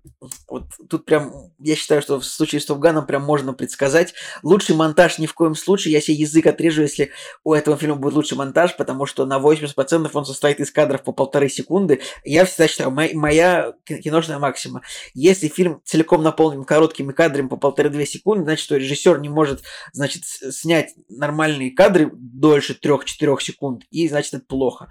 [0.50, 4.12] вот тут прям, я считаю, что в случае с Топганом прям можно предсказать.
[4.42, 7.10] Лучший монтаж ни в коем случае, я себе язык отрежу, если
[7.42, 11.12] у этого фильма будет лучший монтаж, потому что на 80% он состоит из кадров по
[11.12, 12.02] полторы секунды.
[12.22, 14.82] Я всегда считаю, моя, моя киношная максима.
[15.14, 19.62] Если фильм целиком наполнен короткими кадрами по полторы-две секунды, значит, что режиссер не может,
[19.94, 24.90] значит, снять нормальные кадры дольше 3-4 секунд, и значит, это плохо.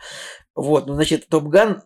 [0.56, 1.84] Вот, ну, значит, Топган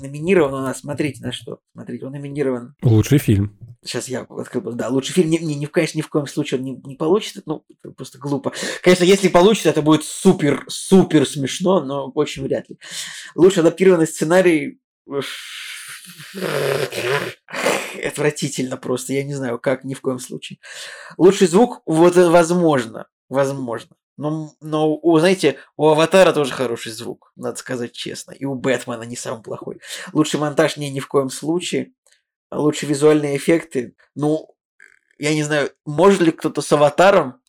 [0.00, 1.60] номинирован у нас, смотрите на что.
[1.72, 2.74] Смотрите, он номинирован.
[2.82, 3.56] Лучший фильм.
[3.82, 6.64] Сейчас я открыл, да, лучший фильм, не, не, не, конечно, ни в коем случае он
[6.64, 8.52] не, не получится, ну, это просто глупо.
[8.82, 12.78] Конечно, если получится, это будет супер, супер смешно, но очень вряд ли.
[13.34, 14.80] Лучший адаптированный сценарий
[18.04, 20.58] отвратительно просто, я не знаю, как, ни в коем случае.
[21.16, 23.96] Лучший звук, вот возможно, возможно.
[24.18, 28.32] Но, но у, знаете, у Аватара тоже хороший звук, надо сказать честно.
[28.32, 29.80] И у Бэтмена не самый плохой.
[30.12, 31.92] Лучший монтаж не ни в коем случае.
[32.50, 33.94] Лучшие визуальные эффекты.
[34.16, 34.48] Ну,
[35.18, 37.40] я не знаю, может ли кто-то с Аватаром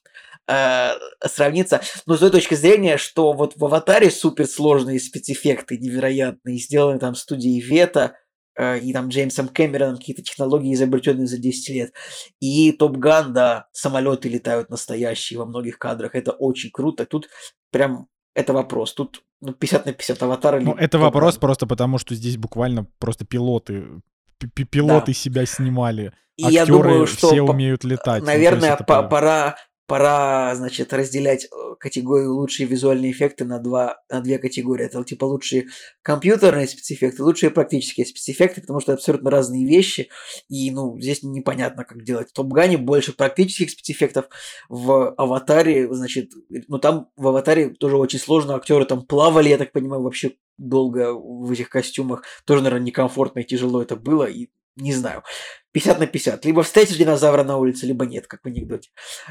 [0.47, 0.91] э,
[1.25, 1.81] сравниться.
[2.05, 7.61] Но с той точки зрения, что вот в Аватаре суперсложные спецэффекты невероятные, сделаны там студией
[7.61, 8.15] Вета,
[8.60, 11.94] и там Джеймсом Кэмероном какие-то технологии, изобретенные за 10 лет.
[12.40, 16.15] И Топ Ган, да, самолеты летают настоящие во многих кадрах.
[16.15, 17.06] Это очень круто.
[17.06, 17.30] Тут
[17.72, 18.94] прям это вопрос.
[18.94, 20.61] Тут ну, 50 на 50 аватар.
[20.61, 24.02] Ну, это вопрос просто потому, что здесь буквально просто пилоты
[24.48, 25.14] пилоты да.
[25.14, 26.14] себя снимали.
[26.38, 28.23] И Актеры я думаю, что все умеют летать.
[28.23, 29.57] Наверное, ну, по- пора
[29.89, 34.85] пора, значит, разделять э, категорию лучшие визуальные эффекты на, два, на две категории.
[34.85, 35.69] Это типа лучшие
[36.03, 40.09] компьютерные спецэффекты, лучшие практические спецэффекты, потому что абсолютно разные вещи.
[40.47, 42.29] И, ну, здесь непонятно, как делать.
[42.29, 44.29] В Топгане больше практических спецэффектов.
[44.69, 46.33] В Аватаре, значит,
[46.67, 48.53] ну там в Аватаре тоже очень сложно.
[48.55, 52.23] Актеры там плавали, я так понимаю, вообще долго в этих костюмах.
[52.45, 54.25] Тоже, наверное, некомфортно и тяжело это было.
[54.25, 55.23] И не знаю.
[55.71, 56.45] 50 на 50.
[56.45, 58.89] Либо встретишь динозавра на улице, либо нет, как в анекдоте.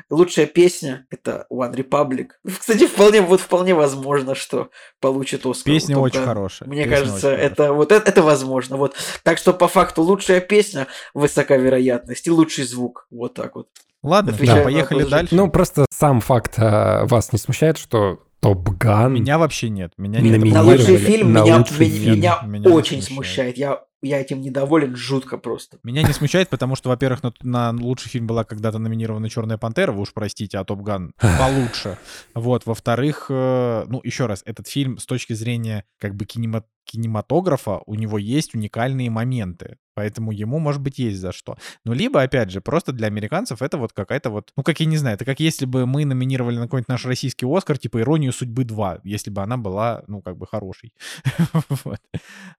[0.09, 2.28] Лучшая песня– это One Republic.
[2.59, 4.70] Кстати, вполне, вот вполне возможно, что
[5.01, 5.73] получит Оскар.
[5.73, 6.69] Песня очень хорошая.
[6.69, 8.77] Мне песня кажется, это, вот это, это возможно.
[8.77, 8.94] Вот.
[9.23, 13.06] Так что, по факту, лучшая песня– высока вероятность, и лучший звук.
[13.10, 13.69] Вот так вот.
[14.02, 15.35] Ладно, да, поехали дальше.
[15.35, 19.15] Ну, просто сам факт а, вас не смущает, что Топ Ган.
[19.15, 19.93] Меня вообще нет.
[19.97, 22.16] Меня не На лучший фильм на меня, лучший меня, фильм.
[22.16, 23.56] меня, меня очень смущает.
[23.56, 23.59] смущает.
[23.59, 25.79] Я я этим недоволен жутко просто.
[25.83, 29.93] Меня не смущает, потому что, во-первых, на, на лучший фильм была когда-то номинирована Черная пантера,
[29.93, 31.99] вы уж простите, а Топ Ган получше.
[32.35, 37.83] Вот, во-вторых, э, ну, еще раз, этот фильм с точки зрения как бы кинема кинематографа,
[37.87, 39.77] у него есть уникальные моменты.
[39.95, 41.59] Поэтому ему, может быть, есть за что.
[41.85, 44.53] Ну, либо, опять же, просто для американцев это вот какая-то вот...
[44.57, 47.47] Ну, как я не знаю, это как если бы мы номинировали на какой-нибудь наш российский
[47.47, 50.95] Оскар, типа «Иронию судьбы 2», если бы она была, ну, как бы хорошей.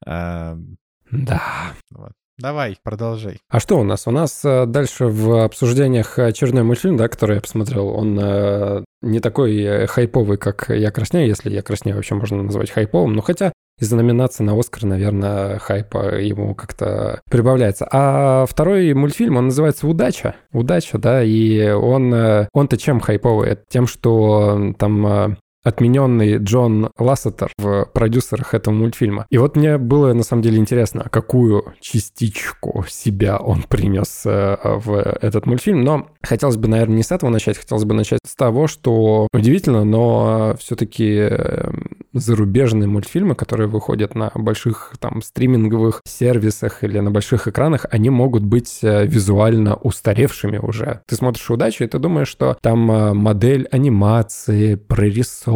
[1.12, 1.74] Да.
[1.92, 2.12] Вот.
[2.40, 3.40] Давай, продолжай.
[3.50, 4.08] А что у нас?
[4.08, 7.90] У нас э, дальше в обсуждениях очередной мультфильм, да, который я посмотрел.
[7.90, 12.72] Он э, не такой э, хайповый, как «Я краснею», если «Я краснею» вообще можно назвать
[12.72, 13.14] хайповым.
[13.14, 17.88] Но хотя из-за номинации на Оскар, наверное, хайпа ему как-то прибавляется.
[17.92, 20.36] А второй мультфильм, он называется «Удача».
[20.54, 23.58] «Удача», да, и он, э, он-то чем хайповый?
[23.70, 29.26] Тем, что там э, отмененный Джон Лассетер в продюсерах этого мультфильма.
[29.30, 34.96] И вот мне было на самом деле интересно, какую частичку себя он принес э, в
[34.96, 35.82] этот мультфильм.
[35.82, 39.84] Но хотелось бы, наверное, не с этого начать, хотелось бы начать с того, что удивительно,
[39.84, 47.48] но все-таки эм, зарубежные мультфильмы, которые выходят на больших там стриминговых сервисах или на больших
[47.48, 51.02] экранах, они могут быть э, визуально устаревшими уже.
[51.08, 55.49] Ты смотришь «Удачу», и ты думаешь, что там э, модель анимации, прорисовка,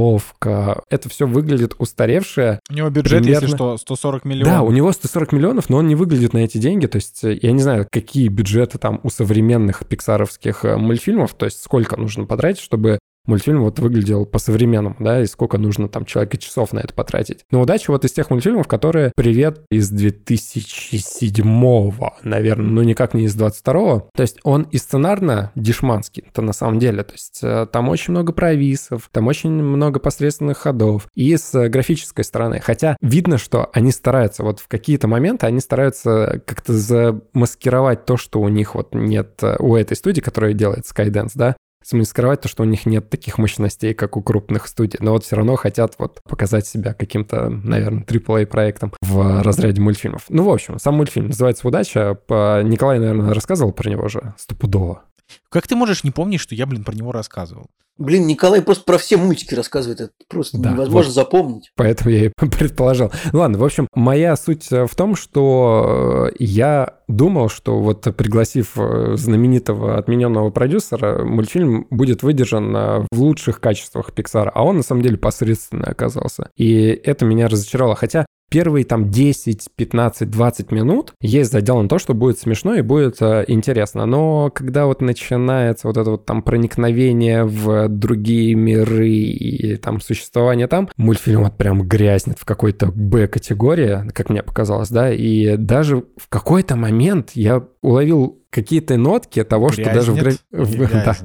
[0.90, 2.60] это все выглядит устаревшее.
[2.70, 3.46] У него бюджет, примерно...
[3.46, 4.54] если что, 140 миллионов.
[4.54, 6.88] Да, у него 140 миллионов, но он не выглядит на эти деньги.
[6.88, 11.64] То есть э, я не знаю, какие бюджеты там у современных пиксаровских мультфильмов, то есть
[11.64, 16.74] сколько нужно потратить, чтобы мультфильм вот выглядел по-современному, да, и сколько нужно там человека часов
[16.74, 17.46] на это потратить.
[17.52, 23.36] Но удача вот из тех мультфильмов, которые «Привет» из 2007-го, наверное, ну никак не из
[23.36, 24.10] 22-го.
[24.16, 27.04] То есть он и сценарно дешманский, это на самом деле.
[27.04, 31.08] То есть э, там очень много провисов, там очень много посредственных ходов.
[31.16, 32.60] И с графической стороны.
[32.60, 38.42] Хотя видно, что они стараются, вот в какие-то моменты они стараются как-то замаскировать то, что
[38.42, 41.56] у них вот нет э, у этой студии, которая делает Skydance, да,
[41.88, 45.24] смысле, скрывать то, что у них нет таких мощностей, как у крупных студий, но вот
[45.24, 50.26] все равно хотят вот показать себя каким-то, наверное, AAA проектом в разряде мультфильмов.
[50.30, 52.18] Ну, в общем, сам мультфильм называется «Удача».
[52.30, 55.04] Николай, наверное, рассказывал про него же стопудово.
[55.50, 57.70] Как ты можешь не помнить, что я, блин, про него рассказывал?
[57.98, 61.72] Блин, Николай просто про все мультики рассказывает, это просто да, невозможно вот запомнить.
[61.76, 63.12] Поэтому я и предположил.
[63.32, 69.16] Ну ладно, в общем, моя суть в том, что я думал, что вот пригласив э,
[69.16, 75.18] знаменитого отмененного продюсера, мультфильм будет выдержан в лучших качествах Pixar, а он на самом деле
[75.18, 76.50] посредственный оказался.
[76.56, 77.96] И это меня разочаровало.
[77.96, 82.82] Хотя первые там 10, 15, 20 минут есть задел на то, что будет смешно и
[82.82, 84.06] будет э, интересно.
[84.06, 90.68] Но когда вот начинается вот это вот там проникновение в другие миры и там существование
[90.68, 96.28] там, мультфильм вот прям грязнет в какой-то Б-категории, как мне показалось, да, и даже в
[96.30, 100.40] какой-то момент я уловил какие-то нотки того, что даже в, грязь...
[100.52, 100.88] в...
[101.04, 101.18] Да.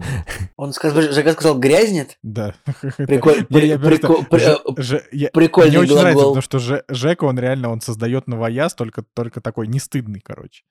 [0.56, 2.18] Он сказал, Жека сказал грязнет?
[2.22, 2.54] Да.
[2.96, 3.44] Приколь...
[3.44, 9.68] Прикольный Мне очень нравится, потому что Жека, он реально, он создает новояз, только, только такой
[9.68, 10.64] не стыдный, короче.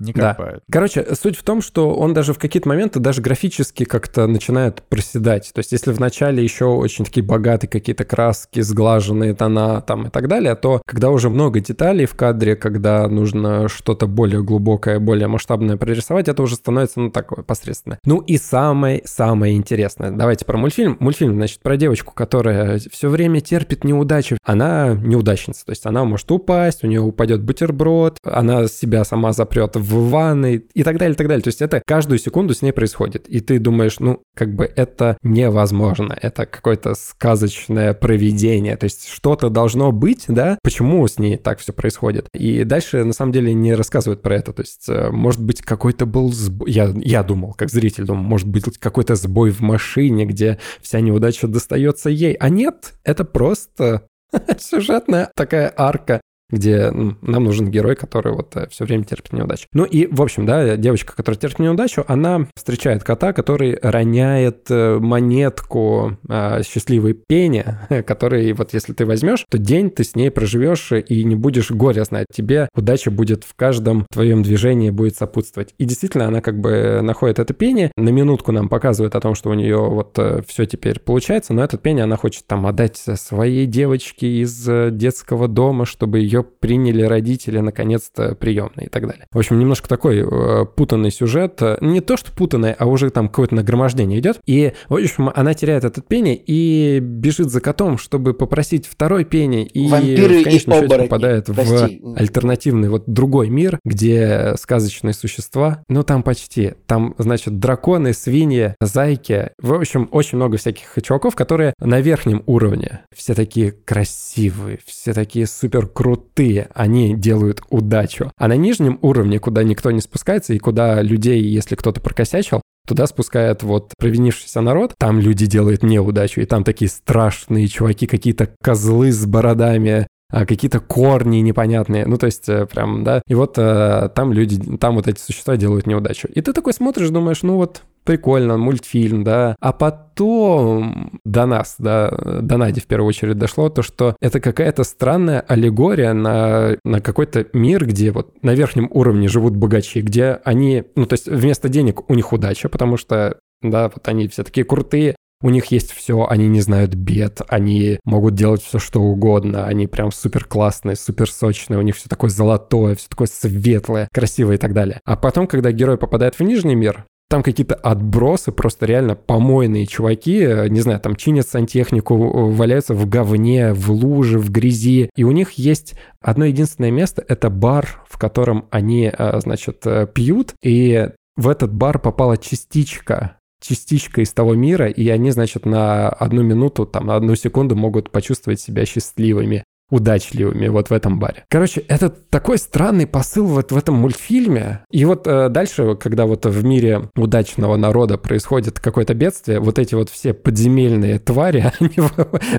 [0.00, 0.62] Не копают.
[0.66, 0.72] Да.
[0.72, 5.52] Короче, суть в том, что он даже в какие-то моменты даже графически как-то начинает проседать.
[5.54, 10.10] То есть если в начале еще очень такие богатые какие-то краски, сглаженные тона там и
[10.10, 15.28] так далее, то когда уже много деталей в кадре, когда нужно что-то более глубокое, более
[15.28, 17.98] масштабное прорисовать, это уже становится, ну, такое посредственное.
[18.04, 20.10] Ну и самое-самое интересное.
[20.10, 20.96] Давайте про мультфильм.
[20.98, 24.38] Мультфильм, значит, про девочку, которая все время терпит неудачи.
[24.42, 29.76] Она неудачница, то есть она может упасть, у нее упадет бутерброд, она себя сама запрет
[29.76, 31.42] в ванной и так далее, и так далее.
[31.42, 33.28] То есть это каждую секунду с ней происходит.
[33.28, 36.16] И ты думаешь, ну, как бы это невозможно.
[36.20, 38.76] Это какое-то сказочное проведение.
[38.76, 40.58] То есть что-то должно быть, да?
[40.62, 42.28] Почему с ней так все происходит?
[42.34, 44.52] И дальше, на самом деле, не рассказывают про это.
[44.52, 46.70] То есть, э, может быть, какой-то был сбой.
[46.70, 51.48] Я, я думал, как зритель думал, может быть, какой-то сбой в машине, где вся неудача
[51.48, 52.34] достается ей.
[52.34, 54.06] А нет, это просто
[54.58, 56.20] сюжетная такая арка
[56.50, 59.66] где ну, нам нужен герой, который вот э, все время терпит неудачу.
[59.72, 64.98] Ну и, в общем, да, девочка, которая терпит неудачу, она встречает кота, который роняет э,
[64.98, 67.64] монетку э, счастливой пени,
[68.06, 72.04] который вот если ты возьмешь, то день ты с ней проживешь и не будешь горя
[72.04, 72.26] знать.
[72.32, 75.74] Тебе удача будет в каждом твоем движении будет сопутствовать.
[75.78, 79.50] И действительно, она как бы находит это пение, на минутку нам показывает о том, что
[79.50, 83.66] у нее вот э, все теперь получается, но этот пение она хочет там отдать своей
[83.66, 89.26] девочке из детского дома, чтобы ее ее приняли родители наконец-то приемные и так далее.
[89.32, 91.60] В общем, немножко такой э, путанный сюжет.
[91.80, 94.40] Не то, что путанный, а уже там какое-то нагромождение идет.
[94.46, 99.64] И, в общем, она теряет этот пенни и бежит за котом, чтобы попросить второй пенни.
[99.64, 102.00] И Вампиры в конечном счете попадает Прости.
[102.02, 106.74] в альтернативный вот другой мир, где сказочные существа, ну там почти.
[106.86, 109.50] Там, значит, драконы, свиньи, зайки.
[109.60, 113.02] В общем, очень много всяких чуваков, которые на верхнем уровне.
[113.14, 118.30] Все такие красивые, все такие супер крутые крутые, они делают удачу.
[118.36, 123.06] А на нижнем уровне, куда никто не спускается и куда людей, если кто-то прокосячил, Туда
[123.06, 129.10] спускает вот провинившийся народ, там люди делают неудачу, и там такие страшные чуваки, какие-то козлы
[129.10, 134.10] с бородами, а какие-то корни непонятные, ну то есть э, прям, да, и вот э,
[134.14, 136.28] там люди, там вот эти существа делают неудачу.
[136.28, 139.56] И ты такой смотришь, думаешь, ну вот прикольно, мультфильм, да.
[139.60, 144.84] А потом до нас, да, до Нади в первую очередь дошло то, что это какая-то
[144.84, 150.84] странная аллегория на, на какой-то мир, где вот на верхнем уровне живут богачи, где они,
[150.94, 154.64] ну, то есть вместо денег у них удача, потому что да, вот они все такие
[154.64, 159.66] крутые, у них есть все, они не знают бед, они могут делать все, что угодно,
[159.66, 164.54] они прям супер классные, супер сочные, у них все такое золотое, все такое светлое, красивое
[164.54, 165.00] и так далее.
[165.04, 167.04] А потом, когда герой попадает в Нижний мир,
[167.34, 172.16] там какие-то отбросы, просто реально помойные чуваки, э, не знаю, там чинят сантехнику,
[172.50, 175.10] валяются в говне, в луже, в грязи.
[175.16, 180.06] И у них есть одно единственное место, это бар, в котором они, э, значит, э,
[180.06, 180.54] пьют.
[180.62, 186.42] И в этот бар попала частичка частичка из того мира, и они, значит, на одну
[186.42, 189.64] минуту, там, на одну секунду могут почувствовать себя счастливыми
[189.94, 191.44] удачливыми вот в этом баре.
[191.48, 194.80] Короче, это такой странный посыл вот в этом мультфильме.
[194.90, 199.94] И вот э, дальше, когда вот в мире удачного народа происходит какое-то бедствие, вот эти
[199.94, 201.94] вот все подземельные твари, они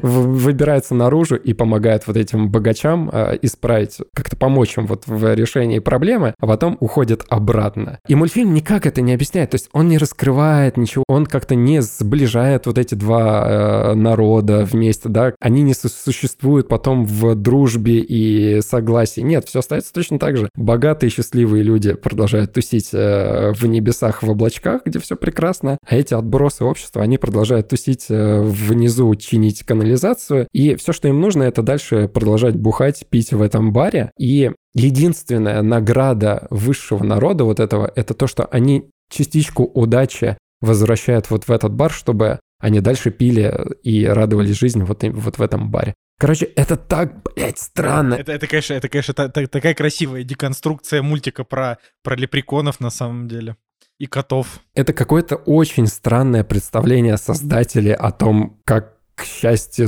[0.01, 5.79] выбираются наружу и помогают вот этим богачам э, исправить, как-то помочь им вот в решении
[5.79, 7.99] проблемы, а потом уходят обратно.
[8.07, 11.81] И мультфильм никак это не объясняет, то есть он не раскрывает ничего, он как-то не
[11.81, 18.61] сближает вот эти два э, народа вместе, да, они не существуют потом в дружбе и
[18.61, 19.21] согласии.
[19.21, 20.49] Нет, все остается точно так же.
[20.55, 26.13] Богатые счастливые люди продолжают тусить э, в небесах в облачках, где все прекрасно, а эти
[26.13, 31.63] отбросы общества, они продолжают тусить э, внизу, чинить канализацию, и все, что им нужно, это
[31.63, 38.13] дальше продолжать бухать, пить в этом баре, и единственная награда высшего народа вот этого, это
[38.13, 43.53] то, что они частичку удачи возвращают вот в этот бар, чтобы они дальше пили
[43.83, 45.93] и радовались жизни вот, вот в этом баре.
[46.17, 48.15] Короче, это так, блядь, странно.
[48.15, 52.89] Это, это конечно, это, конечно, та, та, такая красивая деконструкция мультика про, про лепреконов на
[52.89, 53.57] самом деле.
[53.97, 54.59] И котов.
[54.73, 59.87] Это какое-то очень странное представление создателей о том, как счастье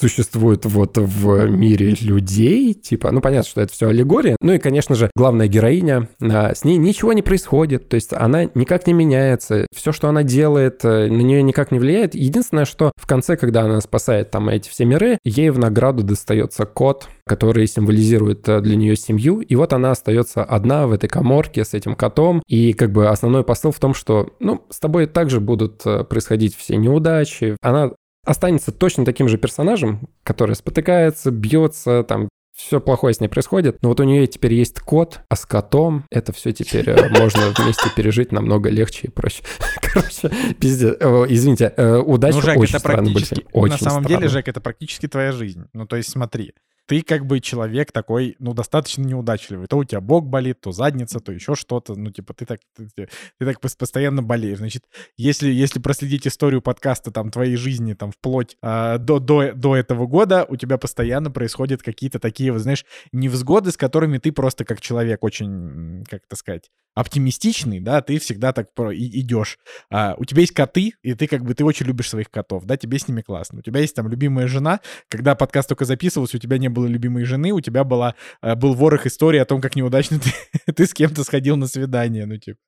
[0.00, 4.94] существует вот в мире людей, типа, ну, понятно, что это все аллегория, ну и, конечно
[4.94, 9.66] же, главная героиня, а, с ней ничего не происходит, то есть она никак не меняется,
[9.74, 12.14] все, что она делает, э, на нее никак не влияет.
[12.14, 16.64] Единственное, что в конце, когда она спасает там эти все миры, ей в награду достается
[16.64, 21.64] кот, который символизирует э, для нее семью, и вот она остается одна в этой коморке
[21.64, 25.40] с этим котом, и как бы основной посыл в том, что, ну, с тобой также
[25.40, 27.56] будут э, происходить все неудачи.
[27.60, 27.92] Она
[28.24, 33.88] останется точно таким же персонажем, который спотыкается, бьется, там все плохое с ней происходит, но
[33.88, 37.88] вот у нее теперь есть кот, а с котом это все теперь э, можно вместе
[37.96, 39.42] пережить намного легче и проще.
[39.80, 40.96] Короче, пиздец.
[41.00, 43.14] Извините, э, удача ну, Жек, очень это странный.
[43.52, 44.08] Очень На самом странный.
[44.08, 45.64] деле, Жек, это практически твоя жизнь.
[45.72, 46.52] Ну, то есть смотри,
[46.90, 49.68] ты как бы человек такой, ну, достаточно неудачливый.
[49.68, 51.94] То у тебя бок болит, то задница, то еще что-то.
[51.94, 53.08] Ну, типа, ты так, ты, ты,
[53.38, 54.58] так постоянно болеешь.
[54.58, 54.82] Значит,
[55.16, 60.08] если, если проследить историю подкаста там твоей жизни там вплоть э, до, до, до этого
[60.08, 64.80] года, у тебя постоянно происходят какие-то такие, вот, знаешь, невзгоды, с которыми ты просто как
[64.80, 69.58] человек очень, как это сказать, оптимистичный, да, ты всегда так идешь.
[69.90, 72.76] А, у тебя есть коты, и ты как бы, ты очень любишь своих котов, да,
[72.76, 73.60] тебе с ними классно.
[73.60, 76.86] У тебя есть там любимая жена, когда подкаст только записывался, у тебя не было было
[76.86, 80.86] любимой жены, у тебя была, э, был ворох истории о том, как неудачно ты, ты
[80.86, 82.58] с кем-то сходил на свидание, ну, типа.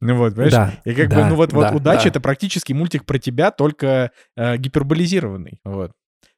[0.00, 0.52] Ну вот, понимаешь?
[0.52, 2.08] Да, и как да, бы, ну вот, да, вот удача да.
[2.10, 5.92] это практически мультик про тебя, только э, гиперболизированный, вот.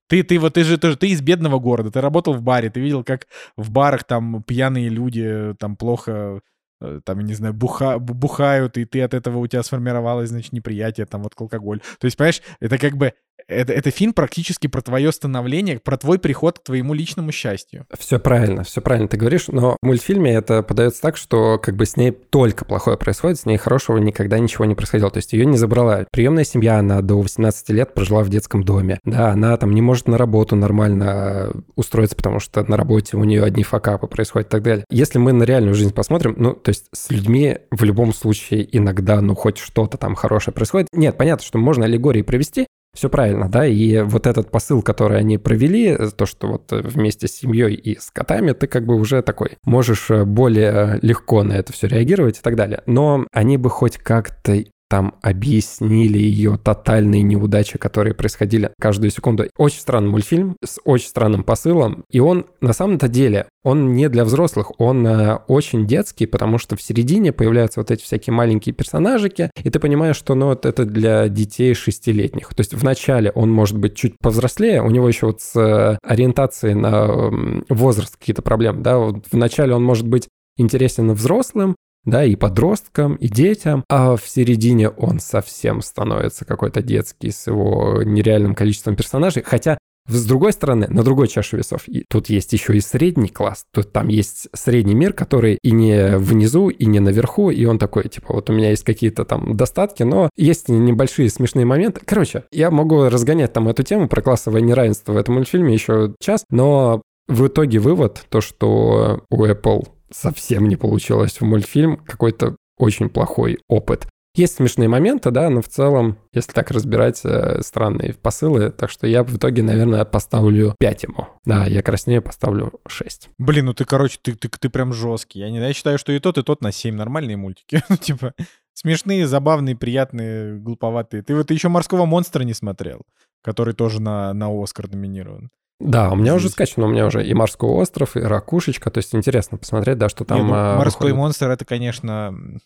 [0.09, 2.81] Ты, ты вот, ты же, ты ты из бедного города, ты работал в баре, ты
[2.81, 6.41] видел, как в барах там пьяные люди там плохо
[6.83, 10.53] э, там, я не знаю, буха, бухают, и ты от этого у тебя сформировалось, значит,
[10.53, 11.81] неприятие, там, вот к алкоголю.
[11.99, 13.15] То есть, понимаешь, это как бы
[13.49, 17.87] это, это фильм практически про твое становление, про твой приход к твоему личному счастью.
[17.99, 21.87] Все правильно, все правильно ты говоришь, но в мультфильме это подается так, что как бы
[21.87, 25.11] с ней только плохое происходит, с ней хорошего никогда ничего не происходило.
[25.11, 28.99] То есть ее не забрала приемная семья, она до 18 лет прожила в детском доме.
[29.05, 33.45] Да, она там не может на работу нормально устроиться, потому что на работе у нее
[33.45, 34.85] одни факапы происходят и так далее.
[34.91, 39.21] Если мы на реальную жизнь посмотрим, ну, то есть с людьми в любом случае иногда,
[39.21, 40.89] ну, хоть что-то там хорошее происходит.
[40.93, 45.39] Нет, понятно, что можно аллегории провести, все правильно, да, и вот этот посыл, который они
[45.39, 49.57] провели, то, что вот вместе с семьей и с котами, ты как бы уже такой,
[49.65, 52.83] можешь э, более легко на это все реагировать и так далее.
[52.87, 54.63] Но они бы хоть как-то
[54.93, 59.47] там объяснили ее тотальные неудачи, которые происходили каждую секунду.
[59.57, 64.27] Очень странный мультфильм с очень странным посылом, и он на самом-то деле, он не для
[64.27, 69.51] взрослых, он э, очень детский, потому что в середине появляются вот эти всякие маленькие персонажики,
[69.63, 72.51] и ты понимаешь, что ну, вот это для детей шестилетних.
[72.51, 76.75] То есть вначале он может быть чуть повзрослее, у него еще вот с э, ориентацией
[76.75, 77.31] на
[77.71, 80.29] возраст какие-то проблемы, да, вот вначале он может быть
[80.59, 87.31] интересен взрослым, да, и подросткам, и детям, а в середине он совсем становится какой-то детский
[87.31, 92.29] с его нереальным количеством персонажей, хотя с другой стороны, на другой чаше весов, и тут
[92.29, 96.87] есть еще и средний класс, тут там есть средний мир, который и не внизу, и
[96.87, 100.69] не наверху, и он такой, типа, вот у меня есть какие-то там достатки, но есть
[100.69, 102.01] небольшие смешные моменты.
[102.05, 106.45] Короче, я могу разгонять там эту тему про классовое неравенство в этом мультфильме еще час,
[106.51, 113.09] но в итоге вывод, то, что у Apple совсем не получилось в мультфильм, какой-то очень
[113.09, 114.07] плохой опыт.
[114.35, 118.71] Есть смешные моменты, да, но в целом, если так разбирать, э, странные посылы.
[118.71, 121.27] Так что я в итоге, наверное, поставлю 5 ему.
[121.45, 123.29] Да, я краснее поставлю 6.
[123.37, 125.41] Блин, ну ты, короче, ты, ты, ты прям жесткий.
[125.41, 127.83] Я, не, я считаю, что и тот, и тот на 7 нормальные мультики.
[127.91, 128.33] Ну, типа,
[128.73, 131.23] смешные, забавные, приятные, глуповатые.
[131.23, 133.03] Ты вот еще «Морского монстра» не смотрел,
[133.43, 135.51] который тоже на, на Оскар номинирован.
[135.81, 139.15] Да, у меня уже скачано, у меня уже и «Морской остров», и «Ракушечка», то есть
[139.15, 140.39] интересно посмотреть, да, что там...
[140.39, 141.17] Не, ну, а, «Морской выходит.
[141.17, 142.61] монстр»— это, конечно,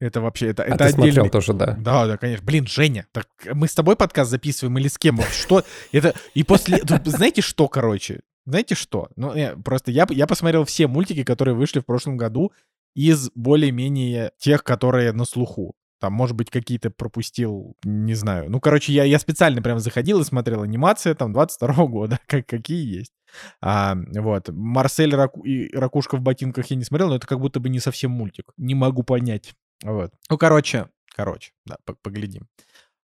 [0.00, 1.12] это вообще, это, а это ты отдельный...
[1.12, 1.76] смотрел тоже, да?
[1.78, 2.44] Да, да, конечно.
[2.44, 5.20] Блин, Женя, так мы с тобой подкаст записываем или с кем?
[5.22, 5.64] Что?
[5.90, 6.14] Это...
[6.34, 6.80] И после...
[7.04, 8.20] Знаете что, короче?
[8.46, 9.08] Знаете что?
[9.16, 12.52] Ну, я, просто я, я посмотрел все мультики, которые вышли в прошлом году
[12.94, 15.74] из более-менее тех, которые на слуху.
[16.00, 18.50] Там, может быть, какие-то пропустил, не знаю.
[18.50, 22.46] Ну, короче, я, я специально прям заходил и смотрел анимация там 22 -го года, как,
[22.46, 23.12] какие есть.
[23.60, 24.48] А, вот.
[24.48, 25.42] Марсель Раку...
[25.42, 28.52] и Ракушка в ботинках я не смотрел, но это как будто бы не совсем мультик.
[28.56, 29.54] Не могу понять.
[29.84, 30.12] Вот.
[30.30, 32.46] Ну, короче, короче, да, поглядим.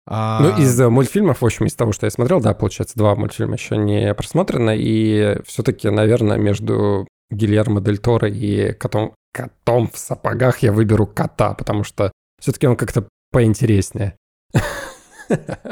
[0.06, 0.40] А...
[0.40, 3.54] Ну, из э, мультфильмов, в общем, из того, что я смотрел, да, получается, два мультфильма
[3.54, 10.58] еще не просмотрено, и все-таки, наверное, между Гильермо Дель Торо и котом, котом в сапогах
[10.58, 12.12] я выберу кота, потому что
[12.44, 14.18] все-таки он как-то поинтереснее.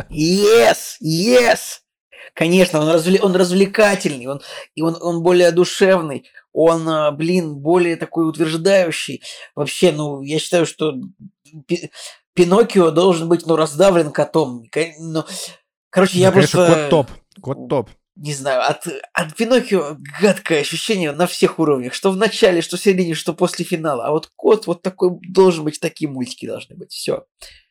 [0.08, 0.96] Yes!
[1.04, 1.80] Yes!
[2.34, 3.20] Конечно, он, развле...
[3.20, 4.40] он развлекательный, он...
[4.74, 6.24] и он, он более душевный,
[6.54, 9.22] он, а, блин, более такой утверждающий.
[9.54, 10.94] Вообще, ну, я считаю, что
[12.32, 14.64] Пиноккио должен быть, ну, раздавлен котом.
[14.98, 15.24] Ну,
[15.90, 16.66] короче, я ну, просто...
[16.66, 17.10] кот топ,
[17.42, 22.60] кот топ не знаю, от, от Пиноккио гадкое ощущение на всех уровнях, что в начале,
[22.60, 24.06] что в середине, что после финала.
[24.06, 27.24] А вот кот вот такой должен быть, такие мультики должны быть, все.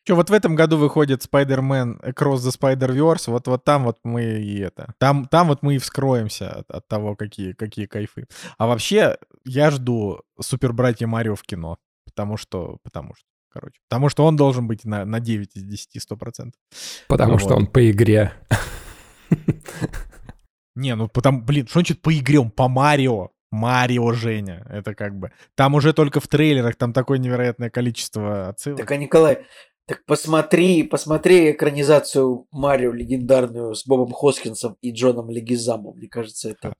[0.03, 4.23] Что, вот в этом году выходит Spider-Man Across the Spider-Verse, вот, вот там вот мы
[4.23, 8.26] и это, там, там вот мы и вскроемся от, от того, какие, какие кайфы.
[8.57, 14.09] А вообще, я жду Супер Братья Марио в кино, потому что, потому что, короче, потому
[14.09, 16.51] что он должен быть на, на 9 из 10, 100%.
[17.07, 17.41] Потому вот.
[17.41, 18.34] что он по игре.
[20.76, 22.39] Не, ну потому, блин, что значит по игре?
[22.39, 23.30] Он по Марио.
[23.52, 24.65] Марио Женя.
[24.69, 25.31] Это как бы...
[25.56, 28.80] Там уже только в трейлерах там такое невероятное количество отсылок.
[28.80, 29.45] Так, а Николай,
[29.91, 35.97] так посмотри, посмотри экранизацию Марио легендарную с Бобом Хоскинсом и Джоном Легизамом.
[35.97, 36.73] Мне кажется, это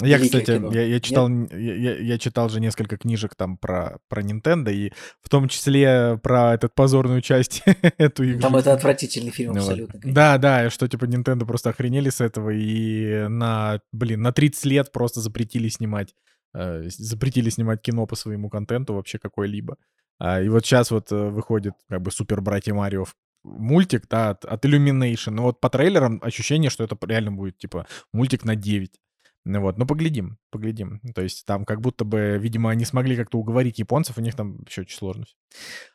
[0.00, 4.72] Я, кстати, я, я читал, я, я читал же несколько книжек там про, про Nintendo,
[4.72, 7.62] и в том числе про этот позорную часть
[7.98, 8.40] эту игру.
[8.40, 10.00] Там это отвратительный фильм ну, абсолютно.
[10.00, 10.14] Конечно.
[10.14, 14.92] Да, да, что типа Nintendo просто охренели с этого, и на, блин, на 30 лет
[14.92, 16.14] просто запретили снимать
[16.54, 19.76] э, запретили снимать кино по своему контенту вообще какой-либо.
[20.18, 23.04] А, и вот сейчас вот э, выходит как бы супер братья Марио
[23.44, 25.30] мультик, да, от, от Illumination.
[25.30, 29.00] Но вот по трейлерам ощущение, что это реально будет, типа, мультик на 9.
[29.46, 31.00] Ну вот, ну поглядим, поглядим.
[31.14, 34.62] То есть там как будто бы, видимо, они смогли как-то уговорить японцев, у них там
[34.66, 35.26] еще очень сложно.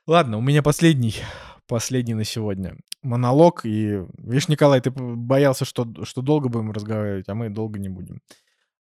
[0.06, 1.16] Ладно, у меня последний,
[1.68, 3.66] последний на сегодня монолог.
[3.66, 8.22] И, видишь, Николай, ты боялся, что, что долго будем разговаривать, а мы долго не будем.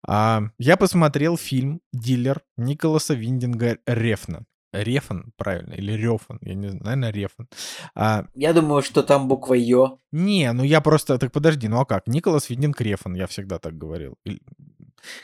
[0.05, 4.45] А, я посмотрел фильм «Дилер» Николаса Виндинга Рефна.
[4.83, 7.47] Рефан, правильно, или Рефан, я не знаю, наверное, Рефан.
[7.95, 9.99] А, я думаю, что там буква Ё.
[10.11, 12.07] Не, ну я просто, так подожди, ну а как?
[12.07, 14.17] Николас Виндинг Рефан, я всегда так говорил.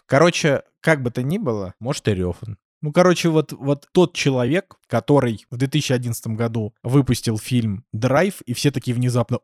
[0.06, 2.58] Короче, как бы то ни было, может и Рефан.
[2.84, 8.72] Ну, короче, вот, вот тот человек, который в 2011 году выпустил фильм «Драйв», и все
[8.72, 9.40] такие внезапно...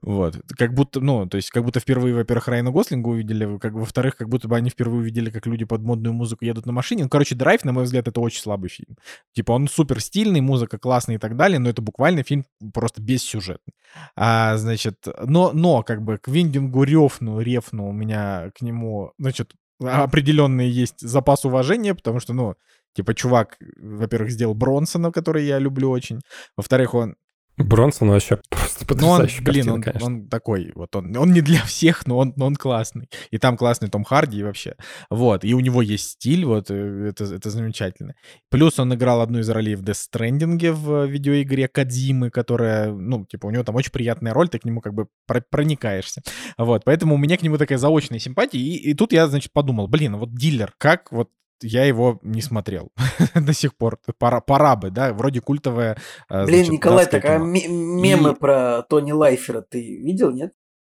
[0.00, 0.40] Вот.
[0.56, 4.28] Как будто, ну, то есть как будто впервые, во-первых, Райана Гослинга увидели, как, во-вторых, как
[4.28, 7.02] будто бы они впервые увидели, как люди под модную музыку едут на машине.
[7.02, 8.96] Ну, короче, «Драйв», на мой взгляд, это очень слабый фильм.
[9.34, 13.74] Типа он супер стильный, музыка классная и так далее, но это буквально фильм просто бессюжетный.
[14.14, 19.54] А, значит, но, но как бы к Виндингу Рефну, Рефну у меня к нему, значит,
[19.80, 22.54] определенный есть запас уважения, потому что, ну,
[22.94, 26.20] типа, чувак, во-первых, сделал Бронсона, который я люблю очень.
[26.56, 27.16] Во-вторых, он
[27.56, 31.40] Бронсон вообще просто потрясающий ну, он, блин, картина, он, он такой, вот он, он не
[31.40, 33.08] для всех, но он, но он классный.
[33.30, 34.76] И там классный Том Харди и вообще.
[35.10, 38.14] Вот, и у него есть стиль, вот, э, это, это замечательно.
[38.50, 43.46] Плюс он играл одну из ролей в Death Stranding в видеоигре Кадзимы, которая, ну, типа,
[43.46, 46.22] у него там очень приятная роль, ты к нему как бы проникаешься.
[46.58, 49.88] Вот, поэтому у меня к нему такая заочная симпатия, и, и тут я, значит, подумал,
[49.88, 51.30] блин, вот дилер, как вот
[51.62, 52.90] я его не смотрел
[53.34, 53.98] до сих пор.
[54.18, 55.96] Пора, пора бы, да, вроде культовая.
[56.28, 58.34] Э, Блин, значит, Николай, так а мемы И...
[58.34, 60.52] про Тони Лайфера ты видел, нет?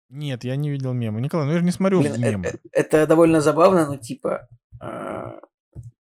[0.10, 1.22] Нет, я не видел мемы.
[1.22, 2.46] Николай, ну я же не смотрю Блин, мемы.
[2.46, 4.48] Это, это довольно забавно, но типа,
[4.80, 5.40] а,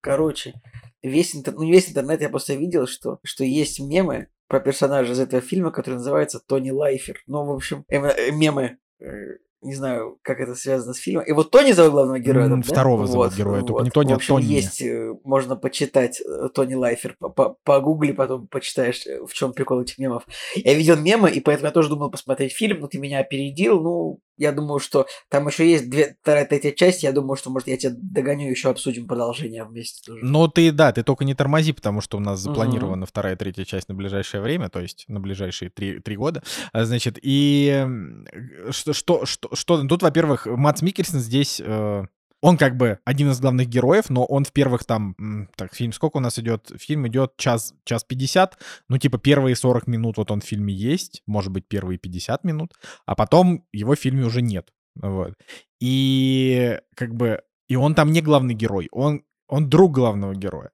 [0.02, 0.54] короче,
[1.02, 1.56] весь, интер...
[1.56, 5.72] ну, весь интернет я просто видел, что, что есть мемы про персонажа из этого фильма,
[5.72, 7.24] который называется Тони Лайфер.
[7.26, 11.26] Ну, в общем, э, мемы э, не знаю, как это связано с фильмом.
[11.26, 12.48] И вот Тони зовут главного героя.
[12.48, 13.12] Mm, второго да?
[13.12, 13.68] зовут вот, героя, вот.
[13.68, 14.46] только не Тони, а а Тони.
[14.46, 17.18] есть, э, можно почитать э, Тони Лайфер,
[17.64, 20.24] погугли, потом почитаешь, э, в чем прикол этих мемов.
[20.56, 24.20] Я видел мемы, и поэтому я тоже думал посмотреть фильм, но ты меня опередил, ну,
[24.38, 27.04] Я думаю, что там еще есть две, вторая, третья часть.
[27.04, 30.24] Я думаю, что, может, я тебя догоню, еще обсудим продолжение вместе тоже.
[30.26, 33.90] Ну, ты, да, ты только не тормози, потому что у нас запланирована вторая, третья часть
[33.90, 36.42] на ближайшее время, то есть на ближайшие три, три года.
[36.72, 38.26] А, Значит, и м,
[38.72, 41.62] что, что, что, что- тут, во-первых, Матс Микельсон здесь...
[41.64, 42.06] э,
[42.44, 45.16] он как бы один из главных героев, но он в первых там...
[45.56, 46.74] Так, фильм сколько у нас идет?
[46.76, 48.58] Фильм идет час, час 50.
[48.90, 52.74] Ну, типа, первые 40 минут вот он в фильме есть, может быть, первые 50 минут,
[53.06, 54.74] а потом его в фильме уже нет.
[54.96, 55.36] Вот.
[55.80, 57.42] И как бы...
[57.70, 60.72] И он там не главный герой, он, он друг главного героя.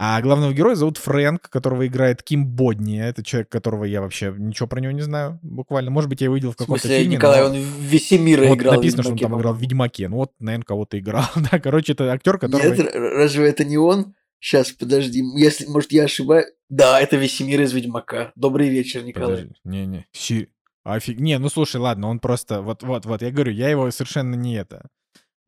[0.00, 3.00] А главного героя зовут Фрэнк, которого играет Ким Бодни.
[3.00, 5.90] Это человек, которого я вообще ничего про него не знаю, буквально.
[5.90, 7.16] Может быть, я его видел в каком-то фильме.
[7.16, 8.74] Николай, но он Весемира вот играл.
[8.76, 9.60] написано, что он там играл в.
[9.60, 10.08] Ведьмаке.
[10.08, 11.24] Ну вот, наверное, кого-то играл.
[11.50, 12.76] да, короче, это актер, который...
[12.76, 14.14] Нет, разве это не он?
[14.38, 15.20] Сейчас, подожди.
[15.34, 16.46] Если, может, я ошибаюсь.
[16.68, 18.30] Да, это Весемир из Ведьмака.
[18.36, 19.50] Добрый вечер, Николай.
[19.64, 20.06] Не-не.
[20.12, 20.48] Си-
[20.84, 21.18] Офиг...
[21.18, 22.62] Не, ну слушай, ладно, он просто...
[22.62, 24.88] Вот-вот-вот, я говорю, я его совершенно не это...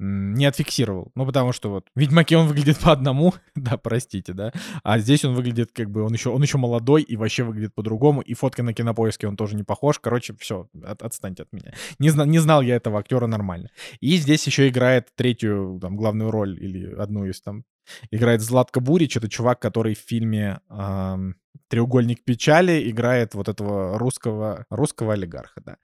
[0.03, 1.13] Не отфиксировал.
[1.15, 4.51] Ну, потому что вот в Ведьмаке он выглядит по одному, да, простите, да.
[4.83, 8.23] А здесь он выглядит как бы, он еще, он еще молодой и вообще выглядит по-другому.
[8.23, 9.99] И фотки на кинопоиске он тоже не похож.
[9.99, 10.69] Короче, все,
[11.01, 11.75] отстаньте от меня.
[11.99, 13.69] Не, зна- не знал я этого актера нормально.
[14.01, 17.65] И здесь еще играет третью там главную роль или одну из там
[18.11, 19.17] играет Златко Бурич.
[19.17, 21.35] Это чувак, который в фильме ам,
[21.69, 25.77] «Треугольник печали» играет вот этого русского, русского олигарха, да.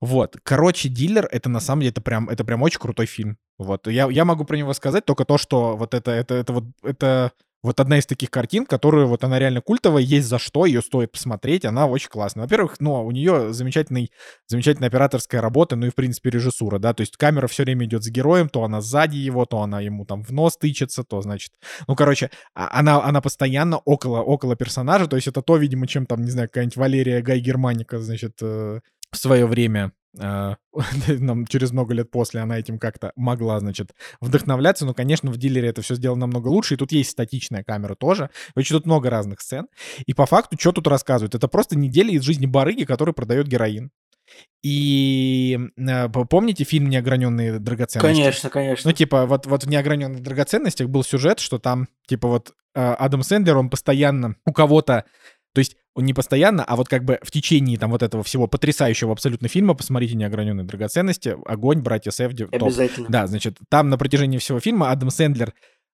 [0.00, 0.36] Вот.
[0.42, 3.38] Короче, «Дилер»— это на самом деле, это прям, это прям очень крутой фильм.
[3.58, 3.86] Вот.
[3.86, 7.32] Я, я могу про него сказать только то, что вот это, это, это вот, это
[7.62, 11.12] вот одна из таких картин, которую вот она реально культовая, есть за что, ее стоит
[11.12, 12.44] посмотреть, она очень классная.
[12.44, 14.10] Во-первых, ну, у нее замечательный,
[14.46, 18.02] замечательная операторская работа, ну и, в принципе, режиссура, да, то есть камера все время идет
[18.02, 21.52] с героем, то она сзади его, то она ему там в нос тычется, то, значит,
[21.86, 26.06] ну, короче, а- она, она постоянно около, около персонажа, то есть это то, видимо, чем
[26.06, 28.80] там, не знаю, какая-нибудь Валерия Гай Германика, значит, э,
[29.12, 29.92] в свое время
[31.08, 34.86] нам через много лет после она этим как-то могла, значит, вдохновляться.
[34.86, 36.74] Но, конечно, в дилере это все сделано намного лучше.
[36.74, 38.30] И тут есть статичная камера тоже.
[38.54, 39.66] Короче, тут много разных сцен.
[40.06, 41.34] И по факту, что тут рассказывают?
[41.34, 43.90] Это просто неделя из жизни барыги, который продает героин.
[44.62, 48.14] И п- помните фильм «Неограненные драгоценности»?
[48.20, 48.90] Конечно, конечно.
[48.90, 53.22] Ну, типа, вот, вот в «Неограненных драгоценностях» был сюжет, что там, типа, вот э, Адам
[53.22, 55.04] Сэндлер, он постоянно у кого-то,
[55.52, 58.46] то есть он не постоянно, а вот как бы в течение там вот этого всего
[58.46, 62.46] потрясающего абсолютно фильма, посмотрите «Неограненные драгоценности», «Огонь», «Братья Севди».
[62.50, 63.08] Обязательно.
[63.08, 65.52] Да, значит, там на протяжении всего фильма Адам Сэндлер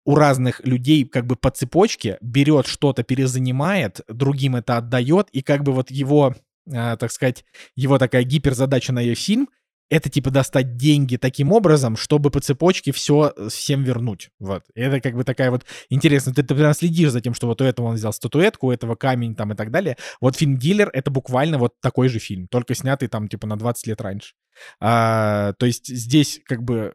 [0.06, 5.62] у разных людей как бы по цепочке берет что-то, перезанимает, другим это отдает, и как
[5.62, 6.34] бы вот его,
[6.72, 7.44] а, так сказать,
[7.76, 9.48] его такая гиперзадача на ее фильм—
[9.90, 14.30] это типа достать деньги таким образом, чтобы по цепочке все всем вернуть.
[14.38, 14.62] Вот.
[14.74, 16.32] И это как бы такая вот интересно.
[16.32, 18.94] Ты, ты прям следишь за тем, что вот у этого он взял статуэтку, у этого
[18.94, 19.96] камень там и так далее.
[20.20, 23.86] Вот фильм «Дилер»— это буквально вот такой же фильм, только снятый там типа на 20
[23.88, 24.34] лет раньше.
[24.78, 26.94] А, то есть здесь как бы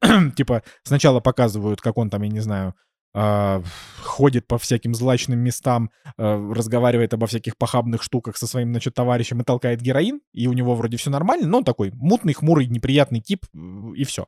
[0.36, 2.74] типа сначала показывают, как он там, я не знаю,
[3.18, 3.62] а,
[4.02, 9.40] ходит по всяким злачным местам, а, разговаривает обо всяких похабных штуках со своим, значит, товарищем
[9.40, 13.22] и толкает героин, и у него вроде все нормально, но он такой мутный, хмурый, неприятный
[13.22, 14.26] тип, и все.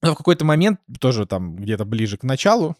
[0.00, 2.74] Но в какой-то момент, тоже там где-то ближе к началу,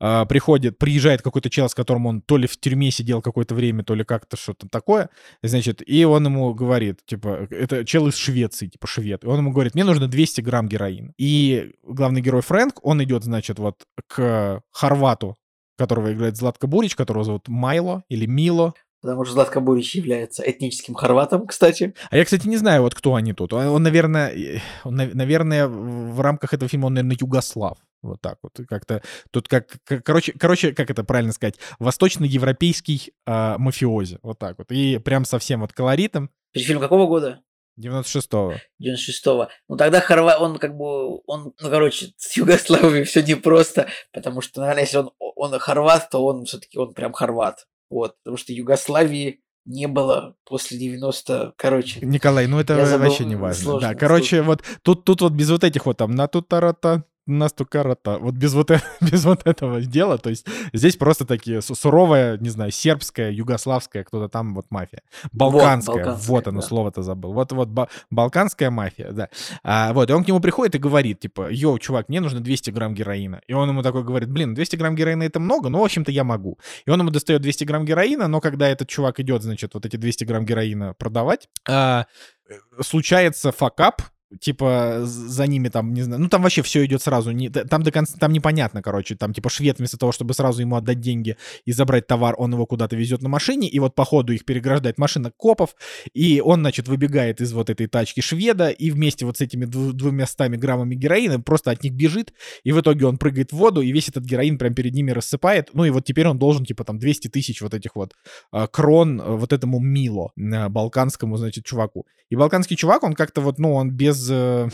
[0.00, 3.84] а, приходит, приезжает какой-то чел, с которым он то ли в тюрьме сидел какое-то время,
[3.84, 5.10] то ли как-то что-то такое,
[5.42, 9.52] значит, и он ему говорит, типа, это чел из Швеции, типа швед, и он ему
[9.52, 11.12] говорит, мне нужно 200 грамм героина.
[11.18, 15.36] И главный герой Фрэнк, он идет, значит, вот к хорвату,
[15.76, 18.74] которого играет Златко Бурич, которого зовут Майло или Мило.
[19.02, 21.94] Потому что Златко Бурич является этническим хорватом, кстати.
[22.10, 23.52] А я, кстати, не знаю, вот кто они тут.
[23.54, 27.78] Он, он, наверное, он, нав- наверное, в рамках этого фильма он, наверное, югослав.
[28.02, 28.58] Вот так вот.
[28.68, 34.18] Как-то тут как, короче, короче, как это правильно сказать, восточноевропейский а, мафиози.
[34.22, 34.70] Вот так вот.
[34.72, 36.30] И прям совсем вот колоритом.
[36.54, 37.42] Фильм какого года?
[37.80, 38.54] 96-го.
[38.82, 39.48] 96-го.
[39.68, 40.36] Ну тогда Хорва...
[40.38, 45.10] он как бы, он, ну короче, с Югославией все непросто, потому что, наверное, если он,
[45.18, 47.66] он хорват, то он все-таки, он прям хорват.
[47.90, 52.00] Вот, потому что Югославии не было после 90, короче.
[52.02, 53.62] Николай, ну это забыл, вообще не важно.
[53.62, 57.04] сложно, да, короче, вот тут, тут вот без вот этих вот там на тут тарата,
[57.38, 61.60] нас карата, вот без вот, э- без вот этого дела, то есть здесь просто такие
[61.60, 65.02] су- суровая, не знаю, сербская, югославская, кто-то там вот мафия.
[65.32, 66.66] Балканская, вот, балканская, оно, да.
[66.66, 67.32] слово-то забыл.
[67.32, 69.28] Вот, вот ба- балканская мафия, да.
[69.62, 72.70] А, вот, и он к нему приходит и говорит, типа, йоу, чувак, мне нужно 200
[72.70, 73.40] грамм героина.
[73.46, 76.24] И он ему такой говорит, блин, 200 грамм героина это много, но, в общем-то, я
[76.24, 76.58] могу.
[76.86, 79.96] И он ему достает 200 грамм героина, но когда этот чувак идет, значит, вот эти
[79.96, 82.06] 200 грамм героина продавать, а,
[82.48, 84.02] э, случается факап,
[84.38, 87.90] типа за ними там, не знаю, ну там вообще все идет сразу, не, там до
[87.90, 91.72] конца, там непонятно, короче, там типа швед вместо того, чтобы сразу ему отдать деньги и
[91.72, 95.32] забрать товар, он его куда-то везет на машине, и вот по ходу их переграждает машина
[95.36, 95.74] копов,
[96.14, 100.26] и он, значит, выбегает из вот этой тачки шведа, и вместе вот с этими двумя
[100.26, 102.32] стами граммами героина просто от них бежит,
[102.62, 105.70] и в итоге он прыгает в воду, и весь этот героин прям перед ними рассыпает,
[105.72, 108.14] ну и вот теперь он должен типа там 200 тысяч вот этих вот
[108.52, 112.06] э, крон э, вот этому Мило, э, балканскому, значит, чуваку.
[112.30, 114.68] И балканский чувак, он как-то вот, ну, он без э,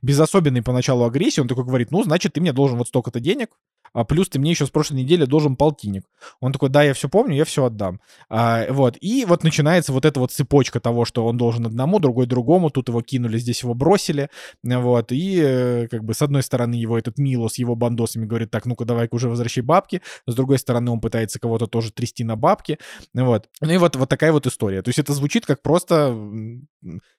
[0.00, 3.50] без особенной поначалу агрессии, он такой говорит, ну, значит, ты мне должен вот столько-то денег,
[3.92, 6.04] а плюс ты мне еще с прошлой недели должен полтинник.
[6.40, 8.00] Он такой, да, я все помню, я все отдам.
[8.28, 12.26] А, вот, и вот начинается вот эта вот цепочка того, что он должен одному, другой
[12.26, 14.28] другому, тут его кинули, здесь его бросили,
[14.62, 18.50] вот, и э, как бы с одной стороны его этот Мило с его бандосами говорит,
[18.50, 22.36] так, ну-ка, давай-ка уже возвращай бабки, с другой стороны он пытается кого-то тоже трясти на
[22.36, 22.78] бабки,
[23.14, 23.48] вот.
[23.60, 24.82] Ну и вот, вот такая вот история.
[24.82, 26.16] То есть это звучит как просто,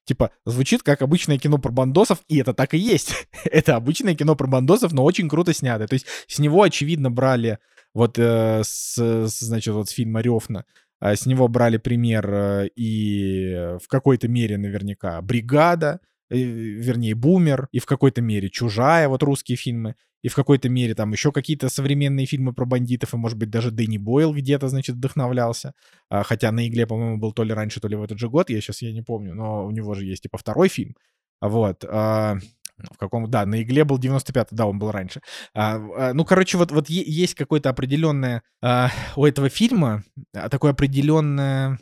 [0.06, 3.28] типа, звучит как обычное кино про бандосов, и это так и есть.
[3.46, 5.88] это обычное кино про бандосов, но очень круто снято.
[5.88, 7.60] То есть с него очевидно, брали
[7.94, 10.66] вот э, с, с, значит, вот с фильма Рёфна,
[11.02, 16.00] э, с него брали пример э, и в какой-то мере наверняка «Бригада»,
[16.30, 20.96] э, вернее, «Бумер», и в какой-то мере «Чужая», вот русские фильмы, и в какой-то мере
[20.96, 24.96] там еще какие-то современные фильмы про бандитов, и, может быть, даже Дэнни Бойл где-то, значит,
[24.96, 25.74] вдохновлялся.
[26.10, 28.50] А, хотя на «Игле», по-моему, был то ли раньше, то ли в этот же год,
[28.50, 30.96] я сейчас я не помню, но у него же есть, типа, второй фильм.
[31.42, 31.84] Вот.
[31.86, 32.38] А,
[32.78, 35.22] в каком, да, на игле был 95 да, он был раньше.
[35.54, 40.72] А, а, ну, короче, вот, вот есть какое-то определенное а, у этого фильма, а, такое
[40.72, 41.80] определенное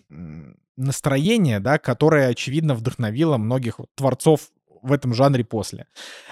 [0.78, 4.50] настроение, да, которое, очевидно, вдохновило многих вот, творцов
[4.82, 5.88] в этом жанре после.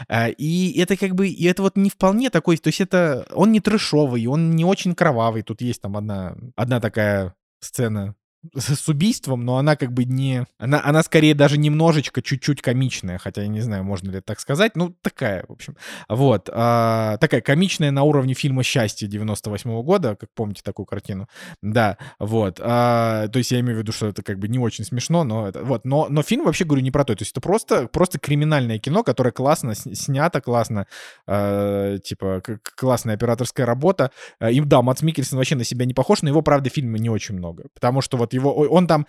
[0.07, 3.51] А, и это как бы, и это вот не вполне такой, то есть это, он
[3.51, 8.15] не трэшовый, он не очень кровавый, тут есть там одна, одна такая сцена
[8.55, 10.45] с убийством, но она как бы не...
[10.57, 14.75] Она, она скорее даже немножечко, чуть-чуть комичная, хотя я не знаю, можно ли так сказать.
[14.75, 15.75] Ну, такая, в общем.
[16.07, 16.49] Вот.
[16.51, 21.27] А, такая комичная на уровне фильма «Счастье» 98 -го года, как помните такую картину.
[21.61, 22.59] Да, вот.
[22.61, 25.47] А, то есть я имею в виду, что это как бы не очень смешно, но
[25.47, 25.63] это...
[25.63, 25.85] Вот.
[25.85, 27.15] Но, но фильм вообще, говорю, не про то.
[27.15, 30.87] То есть это просто, просто криминальное кино, которое классно снято, классно,
[31.27, 32.41] а, типа,
[32.75, 34.11] классная операторская работа.
[34.49, 37.35] И да, Матс Микельсон вообще на себя не похож, но его, правда, фильма не очень
[37.35, 37.65] много.
[37.73, 39.07] Потому что вот вот его, он там...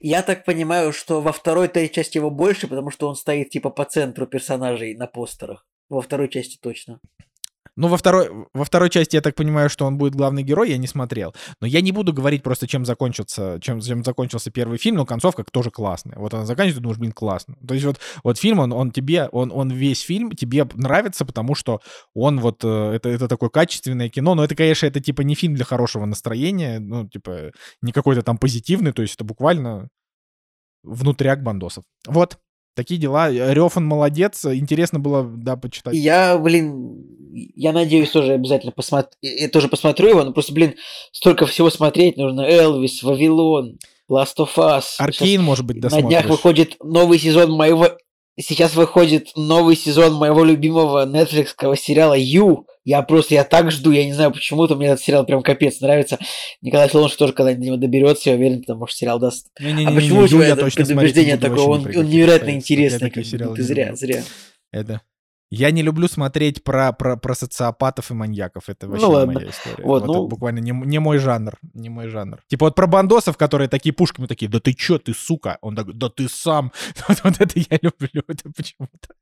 [0.00, 3.70] Я так понимаю, что во второй той части его больше, потому что он стоит типа
[3.70, 5.66] по центру персонажей на постерах.
[5.88, 7.00] Во второй части точно.
[7.74, 10.76] Ну, во второй, во второй части я так понимаю, что он будет главный герой, я
[10.76, 11.34] не смотрел.
[11.60, 15.44] Но я не буду говорить просто, чем закончился, чем, чем закончился первый фильм, но концовка
[15.50, 16.18] тоже классная.
[16.18, 17.56] Вот она заканчивается, думаешь, блин, классно.
[17.66, 21.54] То есть вот, вот фильм, он, он тебе, он, он весь фильм тебе нравится, потому
[21.54, 21.80] что
[22.14, 25.54] он вот, э, это, это такое качественное кино, но это, конечно, это типа не фильм
[25.54, 29.88] для хорошего настроения, ну, типа, не какой-то там позитивный, то есть это буквально
[30.82, 31.84] внутряк бандосов.
[32.06, 32.38] Вот,
[32.74, 33.28] Такие дела.
[33.28, 34.46] Он молодец.
[34.46, 35.94] Интересно было, да, почитать.
[35.94, 39.10] Я, блин, я надеюсь, тоже обязательно посмотрю.
[39.22, 40.74] Я тоже посмотрю его, но просто, блин,
[41.12, 42.42] столько всего смотреть нужно.
[42.42, 43.78] Элвис, Вавилон,
[44.10, 44.84] Last of Us.
[44.98, 46.04] Аркейн, может быть, досмотришь.
[46.04, 47.88] На днях выходит новый сезон моего
[48.40, 52.66] Сейчас выходит новый сезон моего любимого Netflix сериала Ю.
[52.82, 56.18] Я просто, я так жду, я не знаю почему-то, мне этот сериал прям капец нравится.
[56.62, 59.48] Николай Солонж тоже когда-нибудь до него доберется, я уверен, потому что сериал даст.
[59.60, 61.62] Не, не, не, а почему не, не, у тебя это предубеждение такое?
[61.62, 63.10] Он, он невероятно интересный.
[63.10, 64.22] Ты зря, зря.
[64.72, 65.02] Это
[65.54, 68.70] я не люблю смотреть про, про, про социопатов и маньяков.
[68.70, 69.34] Это вообще ну, ладно.
[69.34, 69.84] моя история.
[69.84, 70.12] Вот, вот ну...
[70.12, 71.58] это буквально не, не мой жанр.
[71.74, 72.38] Не мой жанр.
[72.48, 75.58] Типа вот про бандосов, которые такие пушками такие, да ты чё, ты сука?
[75.60, 76.72] Он такой, да ты сам.
[77.08, 78.22] Вот, вот это я люблю.
[78.28, 79.14] Это почему-то.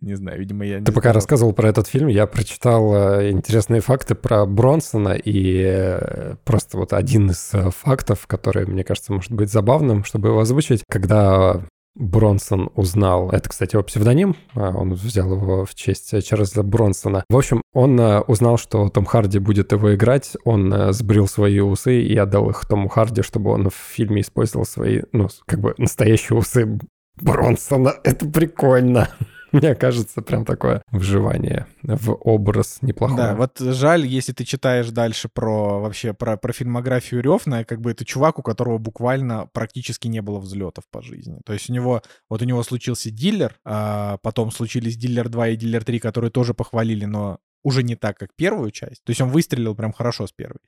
[0.00, 0.80] Не знаю, видимо, я...
[0.80, 1.14] Ты пока знал.
[1.14, 6.92] рассказывал про этот фильм, я прочитал э, интересные факты про Бронсона, и э, просто вот
[6.92, 11.62] один из э, фактов, который, мне кажется, может быть забавным, чтобы его озвучить, когда
[11.94, 17.24] Бронсон узнал, это, кстати, его псевдоним, а, он взял его в честь Чарльза Бронсона.
[17.28, 21.60] В общем, он э, узнал, что Том Харди будет его играть, он э, сбрил свои
[21.60, 25.74] усы и отдал их Тому Харди, чтобы он в фильме использовал свои, ну, как бы
[25.76, 26.78] настоящие усы
[27.20, 27.94] Бронсона.
[28.04, 29.08] Это прикольно.
[29.62, 33.16] Мне кажется, прям такое вживание в образ неплохое.
[33.18, 37.90] Да, вот жаль, если ты читаешь дальше про вообще про, про фильмографию Рёфна, как бы
[37.90, 41.40] это чувак, у которого буквально практически не было взлетов по жизни.
[41.44, 45.56] То есть у него, вот у него случился дилер, а потом случились дилер 2 и
[45.56, 49.04] дилер 3, которые тоже похвалили, но уже не так, как первую часть.
[49.04, 50.60] То есть он выстрелил прям хорошо с первой.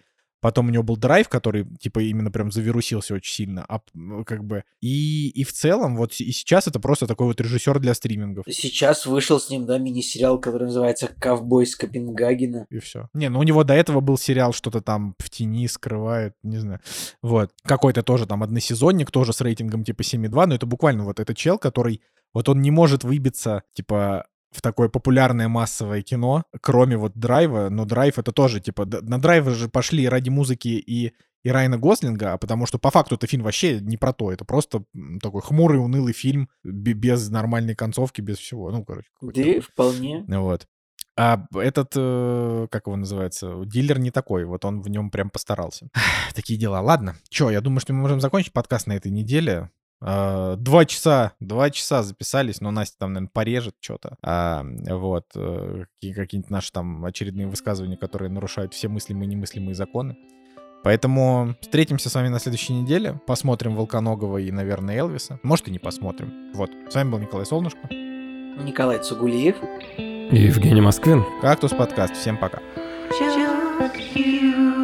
[0.44, 3.64] Потом у него был драйв, который, типа, именно прям завирусился очень сильно.
[3.66, 3.80] А,
[4.26, 4.62] как бы...
[4.82, 8.44] И, и в целом, вот и сейчас это просто такой вот режиссер для стримингов.
[8.50, 12.66] Сейчас вышел с ним, да, мини-сериал, который называется «Ковбой с Копенгагена».
[12.68, 13.08] И все.
[13.14, 16.80] Не, ну у него до этого был сериал, что-то там в тени скрывает, не знаю.
[17.22, 17.50] Вот.
[17.62, 21.56] Какой-то тоже там односезонник, тоже с рейтингом типа 7,2, но это буквально вот этот чел,
[21.56, 22.02] который
[22.34, 27.85] Вот он не может выбиться, типа, в такое популярное массовое кино, кроме вот драйва, но
[27.85, 31.12] драйв это тоже, типа, на драйвы же пошли ради музыки и,
[31.43, 34.44] и Райана Гослинга, а потому что по факту это фильм вообще не про то, это
[34.44, 34.85] просто
[35.20, 39.09] такой хмурый, унылый фильм без нормальной концовки, без всего, ну, короче.
[39.20, 40.24] Да, вполне.
[40.28, 40.66] Вот.
[41.16, 45.89] А этот, э, как его называется, дилер не такой, вот он в нем прям постарался.
[46.35, 46.81] Такие дела.
[46.81, 49.70] Ладно, что, я думаю, что мы можем закончить подкаст на этой неделе.
[50.00, 54.16] А, два часа, два часа записались, но Настя там, наверное, порежет что-то.
[54.22, 60.16] А, вот, э, какие-нибудь наши там очередные высказывания, которые нарушают все мыслимые и немыслимые законы.
[60.84, 63.18] Поэтому встретимся с вами на следующей неделе.
[63.26, 65.40] Посмотрим Волконогова и, наверное, Элвиса.
[65.42, 66.52] Может, и не посмотрим.
[66.52, 66.70] Вот.
[66.90, 67.88] С вами был Николай Солнышко.
[67.90, 69.56] Николай Цугулиев.
[69.96, 71.24] И Евгений Москвин.
[71.40, 72.14] Кактус подкаст.
[72.14, 72.60] Всем пока.
[73.18, 73.36] Just
[74.14, 74.84] you.